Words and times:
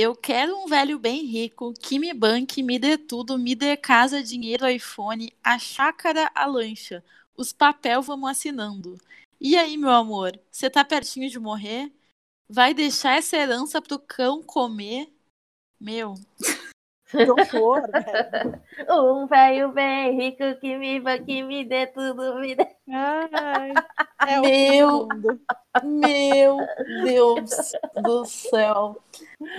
Eu 0.00 0.14
quero 0.14 0.56
um 0.56 0.68
velho 0.68 0.96
bem 0.96 1.24
rico 1.26 1.74
que 1.74 1.98
me 1.98 2.14
banque, 2.14 2.62
me 2.62 2.78
dê 2.78 2.96
tudo, 2.96 3.36
me 3.36 3.56
dê 3.56 3.76
casa, 3.76 4.22
dinheiro, 4.22 4.68
iPhone, 4.68 5.32
a 5.42 5.58
chácara, 5.58 6.30
a 6.36 6.46
lancha. 6.46 7.04
Os 7.36 7.52
papel 7.52 8.00
vamos 8.00 8.30
assinando. 8.30 8.96
E 9.40 9.56
aí, 9.56 9.76
meu 9.76 9.90
amor, 9.90 10.38
você 10.52 10.70
tá 10.70 10.84
pertinho 10.84 11.28
de 11.28 11.40
morrer? 11.40 11.92
Vai 12.48 12.72
deixar 12.74 13.16
essa 13.16 13.36
herança 13.36 13.82
pro 13.82 13.98
cão 13.98 14.40
comer? 14.40 15.12
Meu. 15.80 16.14
Que 17.10 17.30
horror, 17.30 17.82
velho. 17.90 18.62
Um 18.90 19.26
velho 19.26 19.72
bem 19.72 20.14
rico 20.14 20.60
que 20.60 20.76
me, 20.76 21.00
que 21.24 21.42
me 21.42 21.64
dê 21.64 21.86
tudo, 21.86 22.38
me 22.38 22.54
dê. 22.54 22.68
Ai, 22.92 23.72
é 24.26 24.40
Meu. 24.40 25.08
Meu 25.82 26.58
Deus 27.02 27.72
do 28.02 28.24
céu. 28.26 29.02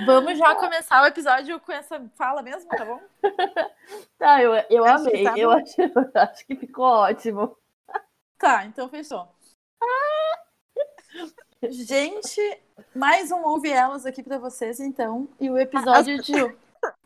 Vamos 0.05 0.37
já 0.37 0.53
começar 0.55 1.01
o 1.01 1.07
episódio 1.07 1.59
com 1.59 1.71
essa 1.71 1.99
fala 2.15 2.41
mesmo, 2.43 2.69
tá 2.69 2.85
bom? 2.85 2.99
Tá, 4.19 4.43
eu, 4.43 4.53
eu 4.69 4.85
Acho 4.85 5.07
amei. 5.07 5.23
tá 5.23 5.33
eu, 5.35 5.49
acho, 5.49 5.73
eu 5.81 6.11
acho 6.13 6.45
que 6.45 6.55
ficou 6.55 6.85
ótimo. 6.85 7.57
Tá, 8.37 8.65
então 8.65 8.87
fechou. 8.87 9.27
Gente, 11.63 12.61
mais 12.93 13.31
um 13.31 13.43
Ouve 13.43 13.71
Elas 13.71 14.05
aqui 14.05 14.21
pra 14.21 14.37
vocês, 14.37 14.79
então. 14.79 15.27
E 15.39 15.49
o 15.49 15.57
episódio 15.57 16.21
de. 16.21 16.55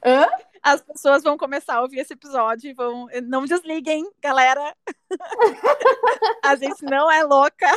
Hã? 0.06 0.28
As 0.62 0.82
pessoas 0.82 1.24
vão 1.24 1.38
começar 1.38 1.76
a 1.76 1.82
ouvir 1.82 2.00
esse 2.00 2.14
episódio 2.14 2.70
e 2.70 2.74
vão. 2.74 3.08
Não 3.24 3.46
desliguem, 3.46 4.10
galera. 4.22 4.74
A 6.44 6.56
gente 6.56 6.84
não 6.86 7.12
é 7.12 7.24
louca. 7.24 7.68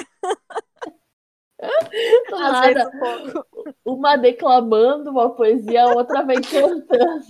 Do 2.28 2.38
nada, 2.38 2.90
um 3.86 3.94
uma 3.94 4.16
declamando 4.16 5.10
uma 5.10 5.34
poesia, 5.34 5.84
a 5.84 5.94
outra 5.94 6.22
vem 6.22 6.38
cantando 6.42 7.24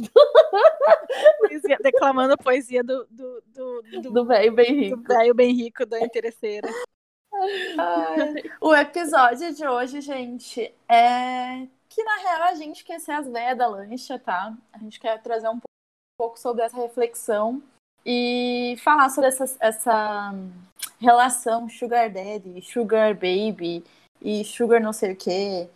Poesia- 1.39 1.79
declamando 1.81 2.35
a 2.35 2.37
poesia 2.37 2.83
do, 2.83 3.07
do, 3.09 3.43
do, 3.47 3.83
do, 4.03 4.11
do 4.11 4.25
velho 4.27 4.53
bem 4.53 4.75
do 4.75 4.97
rico. 4.97 5.03
velho 5.07 5.33
bem 5.35 5.53
rico 5.55 5.87
da 5.87 6.01
interesseira. 6.01 6.69
Ai, 7.79 8.43
O 8.61 8.75
episódio 8.75 9.55
de 9.55 9.65
hoje, 9.65 10.01
gente, 10.01 10.75
é 10.89 11.69
que 11.97 12.05
na 12.05 12.17
real 12.17 12.43
a 12.43 12.55
gente 12.55 12.85
quer 12.85 13.01
ser 13.01 13.13
as 13.13 13.27
velhas 13.27 13.57
da 13.57 13.67
lancha, 13.67 14.19
tá? 14.19 14.55
A 14.71 14.79
gente 14.79 15.01
quer 15.01 15.19
trazer 15.23 15.49
um 15.49 15.59
pouco 16.19 16.39
sobre 16.39 16.63
essa 16.63 16.77
reflexão 16.77 17.63
e 18.05 18.77
falar 18.85 19.09
sobre 19.09 19.29
essa, 19.29 19.57
essa 19.59 20.35
relação 21.01 21.67
sugar 21.71 22.11
daddy, 22.11 22.61
sugar 22.61 23.15
baby 23.15 23.83
e 24.21 24.45
sugar 24.45 24.79
não 24.79 24.93
sei 24.93 25.13
o 25.13 25.17
quê. 25.17 25.71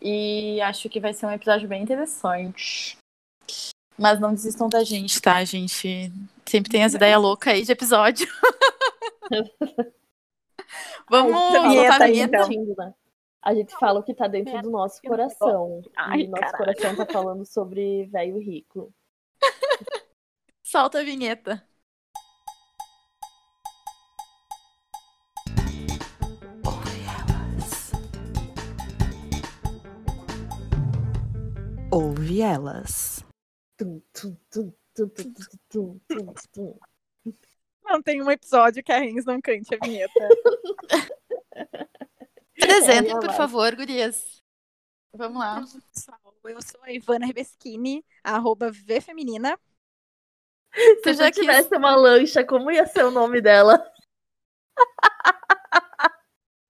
E 0.00 0.58
acho 0.62 0.88
que 0.88 1.00
vai 1.00 1.12
ser 1.12 1.26
um 1.26 1.32
episódio 1.32 1.68
bem 1.68 1.82
interessante. 1.82 2.96
Mas 3.98 4.18
não 4.18 4.32
desistam 4.32 4.70
da 4.70 4.82
gente, 4.82 5.20
tá? 5.20 5.36
A 5.36 5.44
gente 5.44 6.10
sempre 6.46 6.70
tem 6.70 6.82
as 6.82 6.94
ideias 6.94 7.20
loucas 7.20 7.52
aí 7.52 7.62
de 7.62 7.72
episódio. 7.72 8.26
Vamos 11.10 11.52
vinheta 11.52 12.04
a 12.04 12.06
vinheta. 12.06 12.48
então. 12.50 12.94
A 13.42 13.54
gente 13.54 13.72
fala 13.78 14.00
o 14.00 14.02
que 14.02 14.14
tá 14.14 14.26
dentro 14.26 14.60
do 14.62 14.70
nosso 14.70 15.00
coração. 15.00 15.80
Ai, 15.96 16.22
e 16.22 16.28
nosso 16.28 16.56
coração 16.56 16.96
tá 16.96 17.06
falando 17.06 17.46
sobre 17.46 18.06
velho 18.06 18.38
rico. 18.38 18.92
Solta 20.62 21.00
a 21.00 21.04
vinheta. 21.04 21.64
Ouve 26.66 27.00
elas. 27.10 27.92
Ouve 31.92 32.40
elas. 32.40 33.24
não 37.84 38.02
tem 38.02 38.20
um 38.20 38.30
episódio 38.30 38.82
que 38.82 38.92
a 38.92 38.98
Rins 38.98 39.24
não 39.24 39.40
cante 39.40 39.74
a 39.74 39.78
vinheta. 39.86 40.28
Apresentem, 42.60 43.18
por 43.18 43.32
favor, 43.32 43.74
gurias. 43.74 44.42
Vamos 45.14 45.38
lá. 45.38 45.64
Pessoal, 45.94 46.18
eu 46.44 46.62
sou 46.62 46.80
a 46.82 46.92
Ivana 46.92 47.26
Rebeschini, 47.26 48.04
arroba 48.22 48.70
Vfeminina. 48.70 49.58
Se 51.02 51.14
já 51.14 51.30
quis... 51.30 51.40
tivesse 51.40 51.74
uma 51.76 51.96
lancha, 51.96 52.44
como 52.44 52.70
ia 52.70 52.86
ser 52.86 53.04
o 53.04 53.10
nome 53.10 53.40
dela? 53.40 53.82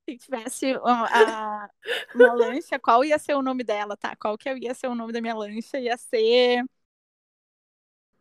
Se 0.09 0.17
tivesse 0.17 0.75
uma, 0.77 1.07
a- 1.07 1.69
uma 2.15 2.33
lancha, 2.33 2.79
qual 2.79 3.05
ia 3.05 3.19
ser 3.19 3.35
o 3.35 3.43
nome 3.43 3.63
dela, 3.63 3.95
tá? 3.95 4.17
Qual 4.17 4.39
que 4.39 4.51
ia 4.55 4.73
ser 4.73 4.87
o 4.87 4.95
nome 4.95 5.13
da 5.13 5.21
minha 5.21 5.35
lancha? 5.35 5.79
Ia 5.79 5.99
ser 5.99 6.65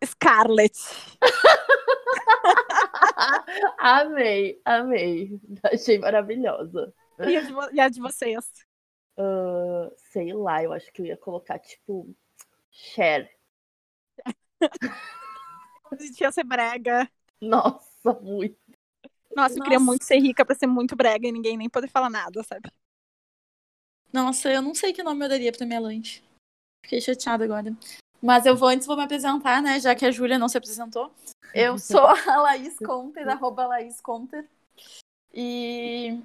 Scarlett. 0.04 0.78
amei, 3.80 4.62
amei. 4.66 5.40
Achei 5.64 5.98
maravilhosa. 6.00 6.94
E 7.20 7.36
a 7.36 7.42
de, 7.42 7.54
e 7.74 7.80
a 7.80 7.90
de 7.90 8.00
vocês? 8.00 8.52
Ah, 9.18 9.92
sei 9.96 10.34
lá, 10.34 10.64
eu 10.64 10.72
acho 10.72 10.92
que 10.92 11.02
eu 11.02 11.06
ia 11.06 11.18
colocar, 11.18 11.58
tipo, 11.60 12.16
Cher. 12.72 13.36
A 15.90 15.96
gente 15.96 16.20
ia 16.20 16.32
ser 16.32 16.44
brega. 16.44 17.10
Nossa, 17.42 18.14
muito. 18.22 18.58
Nossa, 19.36 19.58
eu 19.58 19.64
queria 19.64 19.80
Nossa. 19.80 19.86
muito 19.86 20.04
ser 20.04 20.20
rica 20.20 20.46
pra 20.46 20.56
ser 20.56 20.68
muito 20.68 20.96
brega 20.96 21.28
e 21.28 21.32
ninguém 21.32 21.56
nem 21.56 21.70
poder 21.70 21.88
falar 21.88 22.10
nada, 22.10 22.44
sabe? 22.44 22.70
Nossa, 24.12 24.52
eu 24.52 24.62
não 24.62 24.76
sei 24.76 24.92
que 24.94 25.02
nome 25.02 25.26
eu 25.26 25.30
daria 25.30 25.52
pra 25.52 25.66
minha 25.66 25.80
lanche. 25.80 26.24
Fiquei 26.84 27.00
chateada 27.00 27.46
agora. 27.46 27.76
Mas 28.22 28.46
eu 28.46 28.56
vou 28.56 28.68
antes 28.68 28.88
vou 28.88 28.98
me 28.98 29.04
apresentar, 29.04 29.62
né? 29.62 29.80
Já 29.80 29.96
que 29.96 30.06
a 30.06 30.12
Júlia 30.12 30.38
não 30.38 30.50
se 30.50 30.58
apresentou. 30.58 31.14
Eu 31.54 31.78
sou 31.80 32.06
a 32.06 32.42
Laís 32.42 32.78
Conter, 32.80 33.28
arroba 33.30 33.68
Laís 33.68 34.02
Conter. 34.02 34.48
E 35.34 36.20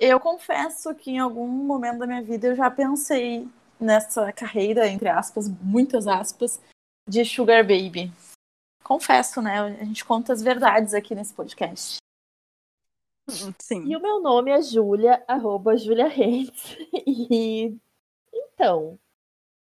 eu 0.00 0.18
confesso 0.18 0.94
que 0.94 1.10
em 1.10 1.18
algum 1.18 1.46
momento 1.46 1.98
da 1.98 2.06
minha 2.06 2.22
vida 2.22 2.48
eu 2.48 2.56
já 2.56 2.70
pensei 2.70 3.46
nessa 3.78 4.32
carreira, 4.32 4.88
entre 4.88 5.08
aspas, 5.08 5.46
muitas 5.48 6.06
aspas, 6.06 6.58
de 7.06 7.24
Sugar 7.24 7.62
Baby. 7.62 8.10
Confesso, 8.82 9.42
né? 9.42 9.60
A 9.60 9.84
gente 9.84 10.04
conta 10.04 10.32
as 10.32 10.42
verdades 10.42 10.94
aqui 10.94 11.14
nesse 11.14 11.34
podcast. 11.34 11.98
Sim. 13.58 13.84
E 13.86 13.96
o 13.96 14.00
meu 14.00 14.20
nome 14.20 14.50
é 14.50 14.60
Júlia, 14.62 15.22
arroba 15.28 15.76
Júlia 15.76 16.08
Reis. 16.08 16.50
E 17.06 17.76
então, 18.32 18.98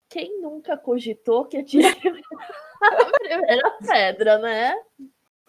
quem 0.08 0.40
nunca 0.40 0.76
cogitou 0.76 1.44
que 1.44 1.56
atire 1.56 1.86
a 2.82 3.18
primeira 3.18 3.70
pedra, 3.86 4.38
né? 4.38 4.74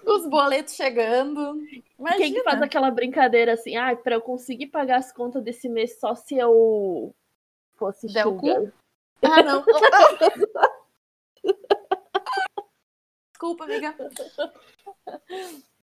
Os 0.06 0.28
boletos 0.28 0.76
chegando. 0.76 1.58
Imagina. 1.98 2.18
Quem 2.18 2.34
que 2.34 2.44
faz 2.44 2.62
aquela 2.62 2.92
brincadeira 2.92 3.54
assim, 3.54 3.76
ah, 3.76 3.96
pra 3.96 4.16
eu 4.16 4.22
conseguir 4.22 4.68
pagar 4.68 4.98
as 4.98 5.12
contas 5.12 5.44
desse 5.44 5.70
mês 5.70 6.00
só 6.00 6.14
se 6.16 6.38
eu 6.38 7.16
fosse 7.76 8.08
Der. 8.08 8.26
Ah, 9.22 9.42
não. 9.42 9.64
Desculpa, 13.32 13.64
amiga. 13.66 13.96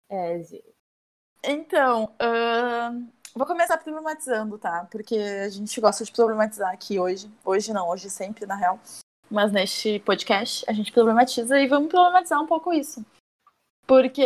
É, 0.08 0.42
gente. 0.42 0.74
Então, 1.44 2.14
ahn, 2.20 3.08
vou 3.34 3.46
começar 3.46 3.76
problematizando, 3.78 4.58
tá? 4.58 4.86
Porque 4.90 5.16
a 5.16 5.48
gente 5.48 5.80
gosta 5.80 6.04
de 6.04 6.12
problematizar 6.12 6.72
aqui 6.72 6.98
hoje. 7.00 7.30
Hoje 7.44 7.72
não, 7.72 7.88
hoje 7.88 8.08
sempre, 8.08 8.46
na 8.46 8.54
real. 8.54 8.78
Mas 9.30 9.50
neste 9.50 9.98
podcast 10.00 10.64
a 10.68 10.72
gente 10.72 10.92
problematiza 10.92 11.58
e 11.58 11.66
vamos 11.66 11.88
problematizar 11.90 12.40
um 12.40 12.46
pouco 12.46 12.72
isso. 12.72 13.04
Porque 13.92 14.24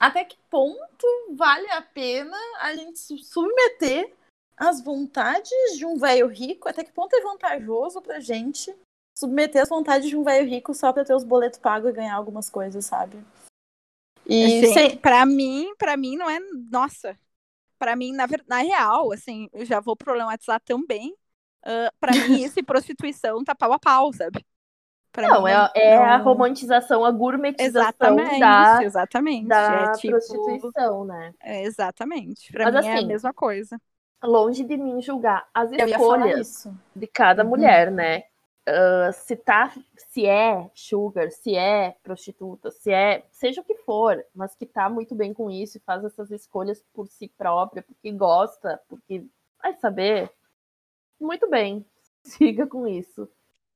até 0.00 0.24
que 0.24 0.38
ponto 0.48 1.06
vale 1.36 1.70
a 1.70 1.82
pena 1.82 2.34
a 2.60 2.74
gente 2.74 2.98
submeter 3.22 4.10
às 4.56 4.80
vontades 4.80 5.76
de 5.76 5.84
um 5.84 5.98
velho 5.98 6.26
rico? 6.28 6.66
Até 6.66 6.82
que 6.82 6.90
ponto 6.90 7.14
é 7.14 7.20
vantajoso 7.20 8.00
pra 8.00 8.20
gente 8.20 8.74
submeter 9.18 9.60
às 9.60 9.68
vontades 9.68 10.08
de 10.08 10.16
um 10.16 10.22
velho 10.24 10.48
rico 10.48 10.72
só 10.72 10.94
pra 10.94 11.04
ter 11.04 11.14
os 11.14 11.24
boletos 11.24 11.58
pagos 11.58 11.90
e 11.90 11.92
ganhar 11.92 12.14
algumas 12.14 12.48
coisas, 12.48 12.86
sabe? 12.86 13.22
E 14.24 14.44
Assim, 14.46 14.72
sem- 14.72 14.96
Pra 14.98 15.26
mim, 15.26 15.74
para 15.76 15.94
mim 15.98 16.16
não 16.16 16.30
é. 16.30 16.38
Nossa. 16.70 17.18
Pra 17.78 17.94
mim, 17.94 18.12
na, 18.12 18.26
na 18.46 18.58
real, 18.62 19.12
assim, 19.12 19.46
eu 19.52 19.66
já 19.66 19.78
vou 19.78 19.94
problematizar 19.94 20.58
também. 20.64 21.14
ah, 21.62 21.92
pra 22.00 22.12
mim, 22.12 22.16
isso 22.42 22.58
e 22.58 22.62
prostituição 22.62 23.44
tá 23.44 23.54
pau 23.54 23.74
a 23.74 23.78
pau, 23.78 24.10
sabe? 24.14 24.42
Pra 25.12 25.28
Não, 25.28 25.42
mim, 25.42 25.48
é, 25.48 25.70
é 25.74 25.96
a 25.96 26.16
não- 26.16 26.22
romantização, 26.24 27.04
a 27.04 27.10
gourmetização 27.10 28.16
Exatamente, 28.20 28.38
da, 28.38 28.82
exatamente. 28.84 29.48
da 29.48 29.72
é 29.74 29.88
tipo, 29.88 30.10
prostituição, 30.10 31.04
né? 31.04 31.34
é, 31.40 31.64
exatamente. 31.64 32.52
Pra 32.52 32.64
Mas 32.64 32.74
mim 32.74 32.84
é 32.84 32.96
a 32.98 33.02
assim, 33.02 33.06
mesma 33.06 33.32
coisa. 33.34 33.80
Longe 34.22 34.64
de 34.64 34.76
mim 34.76 35.00
julgar 35.00 35.48
as 35.54 35.70
escolhas 35.72 36.66
de 36.94 37.06
cada 37.06 37.44
Uhum. 37.44 37.50
mulher, 37.50 37.90
né? 37.90 38.24
Ah, 38.66 39.12
se 39.12 39.36
tá, 39.36 39.72
se 39.96 40.26
é 40.26 40.70
sugar, 40.74 41.30
se 41.30 41.54
é 41.56 41.92
prostituta, 42.02 42.70
se 42.70 42.92
é, 42.92 43.24
seja 43.30 43.60
o 43.60 43.64
que 43.64 43.76
for, 43.76 44.22
mas 44.34 44.54
que 44.54 44.66
tá 44.66 44.90
muito 44.90 45.14
bem 45.14 45.32
com 45.32 45.50
isso 45.50 45.78
e 45.78 45.80
faz 45.80 46.04
essas 46.04 46.30
escolhas 46.30 46.84
por 46.92 47.06
si 47.08 47.28
própria, 47.28 47.82
porque 47.82 48.10
gosta, 48.12 48.80
porque 48.88 49.24
vai 49.62 49.74
saber. 49.74 50.30
Muito 51.20 51.48
bem, 51.50 51.84
siga 52.24 52.66
com 52.66 52.86
isso. 52.86 53.28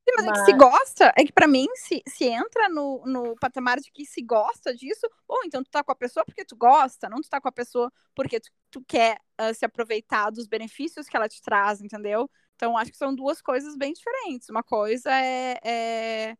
Sim, 0.08 0.14
mas, 0.16 0.26
é 0.26 0.32
que 0.32 0.50
se 0.50 0.52
gosta, 0.56 1.12
é 1.16 1.24
que 1.24 1.32
pra 1.32 1.46
mim, 1.46 1.68
se, 1.74 2.02
se 2.08 2.24
entra 2.24 2.68
no, 2.68 3.02
no 3.06 3.36
patamar 3.36 3.78
de 3.78 3.90
que 3.92 4.04
se 4.04 4.20
gosta 4.22 4.74
disso, 4.74 5.08
bom, 5.28 5.38
então 5.44 5.62
tu 5.62 5.70
tá 5.70 5.82
com 5.82 5.92
a 5.92 5.96
pessoa 5.96 6.24
porque 6.24 6.44
tu 6.44 6.56
gosta, 6.56 7.08
não 7.08 7.20
tu 7.20 7.28
tá 7.28 7.40
com 7.40 7.48
a 7.48 7.52
pessoa 7.52 7.90
porque 8.14 8.40
tu, 8.40 8.50
tu 8.70 8.84
quer 8.86 9.18
uh, 9.40 9.54
se 9.54 9.64
aproveitar 9.64 10.30
dos 10.30 10.46
benefícios 10.46 11.08
que 11.08 11.16
ela 11.16 11.28
te 11.28 11.40
traz, 11.40 11.80
entendeu? 11.80 12.28
Então, 12.56 12.76
acho 12.76 12.90
que 12.90 12.96
são 12.96 13.14
duas 13.14 13.40
coisas 13.40 13.76
bem 13.76 13.92
diferentes. 13.92 14.48
Uma 14.48 14.62
coisa 14.62 15.10
é, 15.12 15.58
é, 15.64 16.36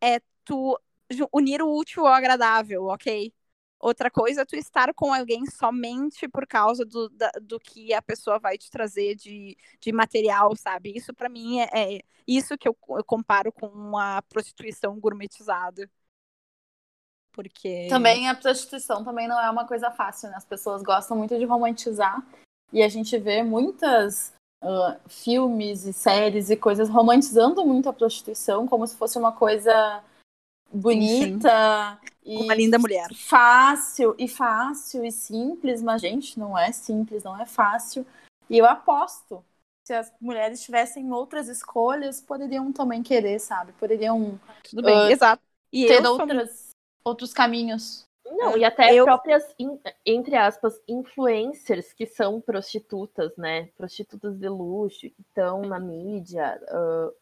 é 0.00 0.20
tu 0.44 0.78
unir 1.32 1.62
o 1.62 1.76
útil 1.76 2.06
ao 2.06 2.14
agradável, 2.14 2.86
ok? 2.86 3.32
Outra 3.82 4.08
coisa 4.08 4.42
é 4.42 4.44
tu 4.44 4.54
estar 4.54 4.94
com 4.94 5.12
alguém 5.12 5.44
somente 5.44 6.28
por 6.28 6.46
causa 6.46 6.84
do, 6.84 7.08
da, 7.08 7.32
do 7.42 7.58
que 7.58 7.92
a 7.92 8.00
pessoa 8.00 8.38
vai 8.38 8.56
te 8.56 8.70
trazer 8.70 9.16
de, 9.16 9.56
de 9.80 9.92
material, 9.92 10.54
sabe? 10.54 10.92
Isso 10.96 11.12
para 11.12 11.28
mim 11.28 11.58
é, 11.58 11.96
é, 11.96 12.00
isso 12.24 12.56
que 12.56 12.68
eu, 12.68 12.76
eu 12.90 13.04
comparo 13.04 13.50
com 13.50 13.66
uma 13.66 14.22
prostituição 14.22 15.00
gourmetizada. 15.00 15.90
Porque. 17.32 17.88
Também 17.88 18.28
a 18.28 18.36
prostituição 18.36 19.02
também 19.02 19.26
não 19.26 19.40
é 19.40 19.50
uma 19.50 19.66
coisa 19.66 19.90
fácil, 19.90 20.30
né? 20.30 20.36
As 20.36 20.44
pessoas 20.44 20.80
gostam 20.84 21.16
muito 21.16 21.36
de 21.36 21.44
romantizar. 21.44 22.24
E 22.72 22.84
a 22.84 22.88
gente 22.88 23.18
vê 23.18 23.42
muitas 23.42 24.32
uh, 24.62 24.96
filmes 25.08 25.86
e 25.86 25.92
séries 25.92 26.50
e 26.50 26.56
coisas 26.56 26.88
romantizando 26.88 27.66
muito 27.66 27.88
a 27.88 27.92
prostituição 27.92 28.68
como 28.68 28.86
se 28.86 28.96
fosse 28.96 29.18
uma 29.18 29.32
coisa 29.32 30.04
bonita 30.72 31.98
e 32.24 32.36
uma 32.38 32.54
linda 32.54 32.78
mulher. 32.78 33.08
Fácil 33.14 34.14
e 34.18 34.28
fácil 34.28 35.04
e 35.04 35.12
simples, 35.12 35.82
mas 35.82 36.00
gente, 36.00 36.38
não 36.38 36.56
é 36.56 36.72
simples, 36.72 37.22
não 37.22 37.40
é 37.40 37.46
fácil. 37.46 38.06
E 38.48 38.58
eu 38.58 38.66
aposto 38.66 39.44
se 39.84 39.92
as 39.92 40.12
mulheres 40.20 40.62
tivessem 40.62 41.12
outras 41.12 41.48
escolhas, 41.48 42.20
poderiam 42.20 42.72
também 42.72 43.02
querer, 43.02 43.38
sabe? 43.40 43.72
Poderiam 43.72 44.38
tudo 44.62 44.82
bem, 44.82 44.96
uh, 44.96 45.10
exato. 45.10 45.42
E 45.72 45.86
ter 45.86 46.06
outras, 46.06 46.50
sou... 46.50 46.74
outros 47.04 47.32
caminhos. 47.32 48.04
Não, 48.24 48.56
e 48.56 48.64
até 48.64 48.94
eu... 48.94 49.04
próprias, 49.04 49.42
entre 50.06 50.36
aspas, 50.36 50.80
influencers 50.86 51.92
que 51.92 52.06
são 52.06 52.40
prostitutas, 52.40 53.36
né? 53.36 53.68
Prostitutas 53.76 54.38
de 54.38 54.48
luxo, 54.48 55.00
que 55.00 55.14
estão 55.20 55.62
na 55.62 55.80
mídia, 55.80 56.60
uh, 56.70 57.12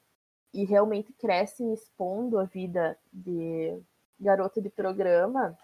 e 0.52 0.64
realmente 0.64 1.12
crescem 1.12 1.72
expondo 1.72 2.38
a 2.38 2.44
vida 2.44 2.98
de 3.12 3.80
garota 4.18 4.60
de 4.60 4.68
programa, 4.68 5.56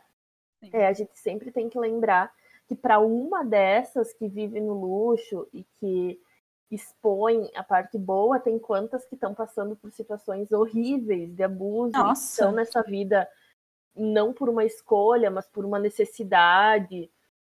é, 0.73 0.87
a 0.87 0.93
gente 0.93 1.19
sempre 1.19 1.51
tem 1.51 1.69
que 1.69 1.79
lembrar 1.79 2.33
que 2.67 2.75
para 2.75 2.99
uma 2.99 3.45
dessas 3.45 4.13
que 4.13 4.29
vive 4.29 4.61
no 4.61 4.73
luxo 4.73 5.47
e 5.53 5.65
que 5.79 6.21
expõe 6.71 7.49
a 7.55 7.63
parte 7.63 7.97
boa, 7.97 8.41
tem 8.41 8.59
quantas 8.59 9.05
que 9.07 9.15
estão 9.15 9.35
passando 9.35 9.77
por 9.77 9.93
situações 9.93 10.51
horríveis 10.51 11.33
de 11.33 11.43
abuso, 11.43 11.93
Nossa. 11.93 12.31
estão 12.31 12.53
nessa 12.53 12.83
vida 12.83 13.29
não 13.95 14.33
por 14.33 14.49
uma 14.49 14.65
escolha, 14.65 15.31
mas 15.31 15.47
por 15.47 15.65
uma 15.65 15.79
necessidade. 15.79 17.11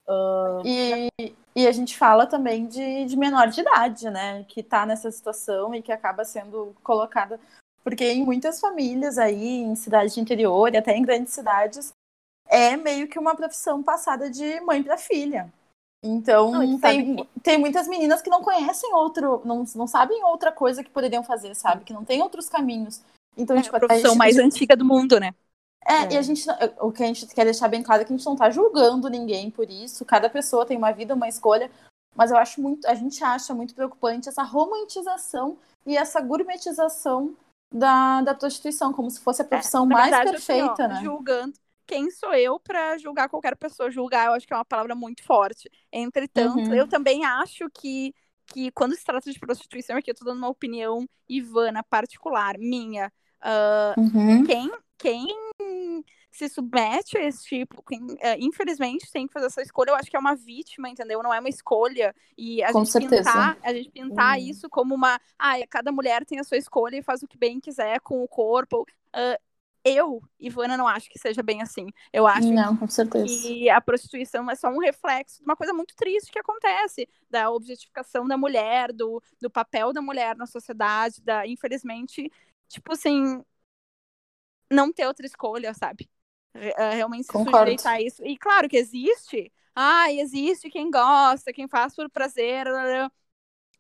Uh... 0.10 0.62
E, 0.66 1.36
e 1.56 1.68
a 1.68 1.72
gente 1.72 1.96
fala 1.96 2.26
também 2.26 2.66
de, 2.66 3.06
de 3.06 3.16
menor 3.16 3.48
de 3.50 3.62
idade, 3.62 4.10
né? 4.10 4.44
Que 4.48 4.62
está 4.62 4.86
nessa 4.86 5.12
situação 5.12 5.76
e 5.76 5.82
que 5.82 5.92
acaba 5.92 6.26
sendo 6.26 6.76
colocada. 6.84 7.40
Porque 7.84 8.04
em 8.04 8.26
muitas 8.26 8.60
famílias 8.60 9.18
aí, 9.18 9.60
em 9.62 9.76
cidades 9.76 10.14
de 10.14 10.20
interior 10.20 10.74
e 10.74 10.78
até 10.78 10.96
em 10.96 11.04
grandes 11.04 11.34
cidades, 11.34 11.94
é 12.48 12.76
meio 12.76 13.08
que 13.08 13.20
uma 13.20 13.36
profissão 13.36 13.84
passada 13.84 14.30
de 14.30 14.60
mãe 14.62 14.82
para 14.82 14.98
filha. 14.98 15.52
Então, 16.04 16.52
não, 16.52 16.80
tem, 16.80 17.18
sabe... 17.18 17.30
tem 17.44 17.58
muitas 17.58 17.88
meninas 17.88 18.22
que 18.22 18.30
não 18.30 18.42
conhecem 18.42 18.94
outro, 18.94 19.42
não, 19.46 19.66
não 19.76 19.86
sabem 19.86 20.24
outra 20.24 20.52
coisa 20.52 20.84
que 20.84 20.90
poderiam 20.90 21.24
fazer, 21.24 21.54
sabe? 21.56 21.84
Que 21.84 21.94
não 21.94 22.06
tem 22.06 22.22
outros 22.22 22.50
caminhos. 22.50 23.02
Então, 23.38 23.58
é 23.58 23.62
tipo, 23.62 23.76
a 23.76 23.80
profissão 23.80 24.12
a 24.12 24.14
gente, 24.14 24.18
mais 24.18 24.38
antiga 24.38 24.76
do 24.76 24.86
mundo, 24.86 25.20
né? 25.20 25.34
É, 25.86 25.94
é, 25.94 26.14
e 26.14 26.18
a 26.18 26.22
gente, 26.22 26.46
o 26.80 26.92
que 26.92 27.04
a 27.04 27.08
gente 27.08 27.28
quer 27.28 27.46
deixar 27.46 27.68
bem 27.68 27.82
claro 27.82 28.02
é 28.02 28.06
que 28.06 28.14
a 28.14 28.16
gente 28.16 28.26
não 28.26 28.36
tá 28.36 28.50
julgando 28.50 29.10
ninguém 29.10 29.50
por 29.50 29.70
isso. 29.70 30.06
Cada 30.06 30.30
pessoa 30.30 30.66
tem 30.66 30.78
uma 30.78 30.92
vida, 30.92 31.16
uma 31.16 31.28
escolha. 31.28 31.72
Mas 32.16 32.32
eu 32.32 32.38
acho 32.38 32.62
muito, 32.62 32.88
a 32.88 32.94
gente 32.96 33.24
acha 33.24 33.54
muito 33.54 33.74
preocupante 33.74 34.28
essa 34.28 34.44
romantização 34.44 35.58
e 35.86 35.96
essa 35.96 36.20
gourmetização 36.20 37.36
da, 37.72 38.22
da 38.22 38.34
prostituição, 38.34 38.92
como 38.92 39.10
se 39.10 39.22
fosse 39.22 39.42
a 39.42 39.46
é, 39.46 39.48
profissão 39.48 39.86
é, 39.86 39.88
mais 39.88 40.10
verdade, 40.10 40.32
perfeita, 40.32 40.72
assim, 40.72 40.84
ó, 40.84 40.88
né? 40.88 41.02
Julgando. 41.04 41.54
Quem 41.86 42.12
sou 42.12 42.34
eu 42.34 42.60
para 42.60 42.98
julgar 42.98 43.30
qualquer 43.30 43.56
pessoa? 43.56 43.90
Julgar, 43.90 44.28
eu 44.28 44.34
acho 44.34 44.46
que 44.46 44.54
é 44.54 44.58
uma 44.58 44.66
palavra 44.66 44.94
muito 44.94 45.24
forte. 45.24 45.70
Entretanto, 45.92 46.60
uhum. 46.60 46.76
eu 46.76 46.88
também 46.88 47.26
acho 47.26 47.68
que, 47.74 48.14
que 48.46 48.70
quando 48.72 48.96
se 48.96 49.04
trata 49.04 49.32
de 49.32 49.40
prostituição, 49.40 49.98
aqui 49.98 50.12
eu 50.12 50.16
tô 50.16 50.24
dando 50.24 50.38
uma 50.38 50.50
opinião 50.50 51.08
Ivana 51.28 51.84
particular, 51.84 52.58
minha. 52.60 53.12
Uh, 53.42 54.00
uhum. 54.00 54.44
Quem 54.44 54.72
quem 55.00 55.28
se 56.32 56.48
submete 56.48 57.18
a 57.18 57.24
esse 57.24 57.44
tipo, 57.44 57.82
quem, 57.84 58.02
uh, 58.02 58.18
infelizmente 58.38 59.12
tem 59.12 59.28
que 59.28 59.34
fazer 59.34 59.48
essa 59.48 59.62
escolha, 59.62 59.90
eu 59.90 59.96
acho 59.96 60.10
que 60.10 60.16
é 60.16 60.20
uma 60.20 60.36
vítima, 60.36 60.88
entendeu? 60.88 61.24
Não 61.24 61.34
é 61.34 61.40
uma 61.40 61.50
escolha. 61.50 62.16
E 62.38 62.62
a 62.64 62.72
Com 62.72 62.80
gente 62.80 62.92
certeza. 62.92 63.24
pintar, 63.24 63.58
a 63.64 63.74
gente 63.74 63.90
pintar 63.90 64.38
hum. 64.38 64.42
isso 64.42 64.70
como 64.70 64.94
uma. 64.94 65.20
Ah, 65.38 65.56
cada 65.68 65.92
mulher 65.92 66.26
tem 66.26 66.40
a 66.40 66.44
sua 66.44 66.58
escolha 66.58 66.98
e 66.98 67.04
faz 67.04 67.24
o 67.24 67.28
que 67.28 67.38
bem 67.38 67.60
quiser 67.60 68.00
com 68.02 68.24
o 68.24 68.28
corpo. 68.28 68.86
Uh, 69.16 69.50
eu, 69.84 70.22
Ivana, 70.40 70.78
não 70.78 70.88
acho 70.88 71.10
que 71.10 71.18
seja 71.18 71.42
bem 71.42 71.62
assim. 71.62 71.88
Eu 72.12 72.28
acho 72.28 72.52
não, 72.52 72.76
com 72.76 72.88
certeza. 72.88 73.26
que 73.26 73.70
a 73.70 73.80
prostituição 73.80 74.50
é 74.52 74.56
só 74.56 74.70
um 74.70 74.80
reflexo 74.80 75.40
de 75.40 75.46
uma 75.46 75.56
coisa 75.56 75.74
muito 75.74 75.96
triste 75.96 76.32
que 76.32 76.40
acontece, 76.40 77.08
da 77.30 77.50
objetificação 77.50 78.28
da 78.28 78.38
mulher, 78.38 78.92
do, 78.92 79.22
do 79.42 79.50
papel 79.50 79.94
da 79.94 80.02
mulher 80.02 80.36
na 80.36 80.46
sociedade, 80.46 81.22
da, 81.22 81.48
infelizmente, 81.48 82.30
tipo 82.68 82.92
assim, 82.92 83.42
não 84.72 84.92
ter 84.92 85.08
outra 85.08 85.26
escolha, 85.26 85.74
sabe? 85.74 86.10
É, 86.54 86.96
realmente 86.96 87.26
se 87.28 87.32
Concordo. 87.32 87.82
sujeitar 87.82 87.94
a 87.94 88.02
isso. 88.02 88.26
E 88.26 88.38
claro 88.38 88.68
que 88.68 88.78
existe. 88.78 89.52
Ah, 89.76 90.12
existe 90.12 90.70
quem 90.70 90.92
gosta, 90.92 91.54
quem 91.54 91.68
faz 91.68 91.96
por 91.96 92.10
prazer. 92.10 92.66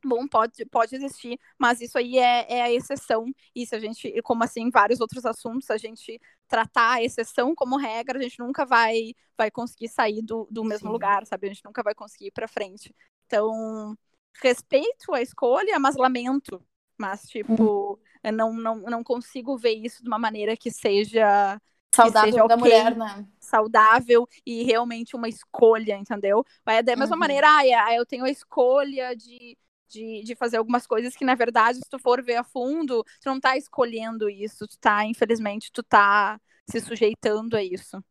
Bom, 0.03 0.25
pode, 0.27 0.65
pode 0.68 0.95
existir, 0.95 1.38
mas 1.57 1.81
isso 1.81 1.97
aí 1.97 2.18
é, 2.18 2.45
é 2.50 2.62
a 2.62 2.71
exceção. 2.71 3.25
E 3.53 3.65
se 3.65 3.75
a 3.75 3.80
gente, 3.80 4.21
como 4.21 4.44
assim, 4.44 4.69
vários 4.69 5.01
outros 5.01 5.25
assuntos, 5.25 5.69
a 5.69 5.77
gente 5.77 6.19
tratar 6.47 6.94
a 6.94 7.03
exceção 7.03 7.53
como 7.53 7.75
regra, 7.77 8.18
a 8.18 8.21
gente 8.21 8.39
nunca 8.39 8.65
vai, 8.65 9.13
vai 9.38 9.51
conseguir 9.51 9.89
sair 9.89 10.21
do, 10.21 10.47
do 10.50 10.63
mesmo 10.63 10.88
Sim. 10.88 10.94
lugar, 10.94 11.25
sabe? 11.25 11.47
A 11.47 11.50
gente 11.53 11.65
nunca 11.65 11.83
vai 11.83 11.94
conseguir 11.94 12.27
ir 12.27 12.31
para 12.31 12.47
frente. 12.47 12.95
Então, 13.25 13.97
respeito 14.41 15.13
a 15.13 15.21
escolha, 15.21 15.77
mas 15.80 15.97
lamento. 15.97 16.63
Mas, 17.00 17.24
tipo, 17.24 17.63
uhum. 17.63 17.98
Eu 18.24 18.34
não, 18.34 18.54
não, 18.54 18.75
não 18.81 19.04
consigo 19.04 19.57
ver 19.57 19.74
isso 19.74 20.03
de 20.03 20.10
uma 20.10 20.20
maneira 20.20 20.56
que 20.56 20.70
seja 20.70 21.60
saudável 21.94 22.22
que 22.22 22.32
seja 22.32 22.44
okay, 22.44 22.56
da 22.56 22.58
mulher, 22.58 22.96
né? 22.96 23.27
Saudável 23.39 24.27
e 24.46 24.63
realmente 24.63 25.15
uma 25.15 25.27
escolha, 25.27 25.98
entendeu? 25.98 26.46
Vai 26.65 26.84
da 26.84 26.96
mesma 26.96 27.15
uhum. 27.15 27.20
maneira, 27.20 27.48
ah, 27.50 27.96
eu 27.96 28.06
tenho 28.06 28.25
a 28.25 28.29
escolha 28.29 29.15
de, 29.15 29.58
de, 29.88 30.24
de 30.24 30.36
fazer 30.36 30.58
algumas 30.58 30.86
coisas 30.86 31.15
que, 31.15 31.25
na 31.25 31.36
verdade, 31.36 31.79
se 31.79 31.89
tu 31.89 31.98
for 31.98 32.22
ver 32.22 32.36
a 32.36 32.44
fundo, 32.44 33.03
tu 33.22 33.29
não 33.29 33.39
tá 33.39 33.58
escolhendo 33.58 34.29
isso, 34.29 34.68
tu 34.68 34.77
tá, 34.77 35.06
infelizmente, 35.06 35.72
tu 35.72 35.82
tá 35.82 36.39
se 36.70 36.79
sujeitando 36.82 37.56
a 37.56 37.63
isso. 37.63 38.03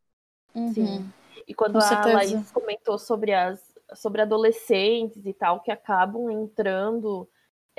Uhum. 0.54 0.72
Sim. 0.72 1.12
E 1.46 1.54
quando 1.54 1.72
Com 1.74 1.78
a 1.78 1.82
certeza. 1.82 2.14
Laís 2.14 2.50
comentou 2.50 2.98
sobre 2.98 3.32
as 3.32 3.68
sobre 3.94 4.20
adolescentes 4.20 5.24
e 5.24 5.32
tal 5.32 5.62
que 5.62 5.70
acabam 5.70 6.30
entrando 6.30 7.26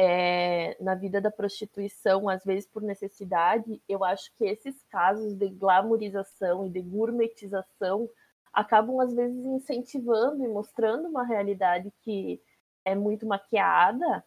é, 0.02 0.78
na 0.80 0.96
vida 0.96 1.20
da 1.20 1.30
prostituição, 1.30 2.30
às 2.30 2.42
vezes 2.46 2.66
por 2.66 2.82
necessidade, 2.82 3.82
eu 3.88 4.02
acho 4.02 4.34
que 4.38 4.46
esses 4.46 4.82
casos 4.84 5.36
de 5.36 5.50
glamorização 5.50 6.66
e 6.66 6.70
de 6.70 6.82
gourmetização 6.82 8.10
acabam, 8.54 9.02
às 9.02 9.14
vezes, 9.14 9.46
incentivando 9.46 10.42
e 10.42 10.48
mostrando 10.48 11.10
uma 11.10 11.26
realidade 11.26 11.92
que 12.02 12.42
é 12.86 12.96
muito 12.96 13.28
maquiada 13.28 14.24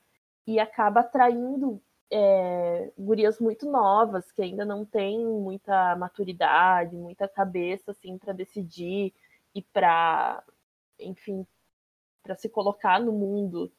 e 0.47 0.61
acaba 0.61 1.01
atraindo 1.01 1.81
é, 2.11 2.93
gurias 2.99 3.41
muito 3.41 3.65
novas 3.65 4.31
que 4.31 4.43
ainda 4.43 4.67
não 4.67 4.85
têm 4.85 5.25
muita 5.25 5.97
maturidade, 5.97 6.95
muita 6.95 7.27
cabeça 7.27 7.93
assim 7.93 8.19
para 8.19 8.35
decidir 8.35 9.15
e 9.55 9.63
para, 9.63 10.45
enfim, 11.01 11.47
para 12.23 12.37
se 12.37 12.51
colocar 12.51 13.01
no 13.01 13.11
mundo. 13.11 13.73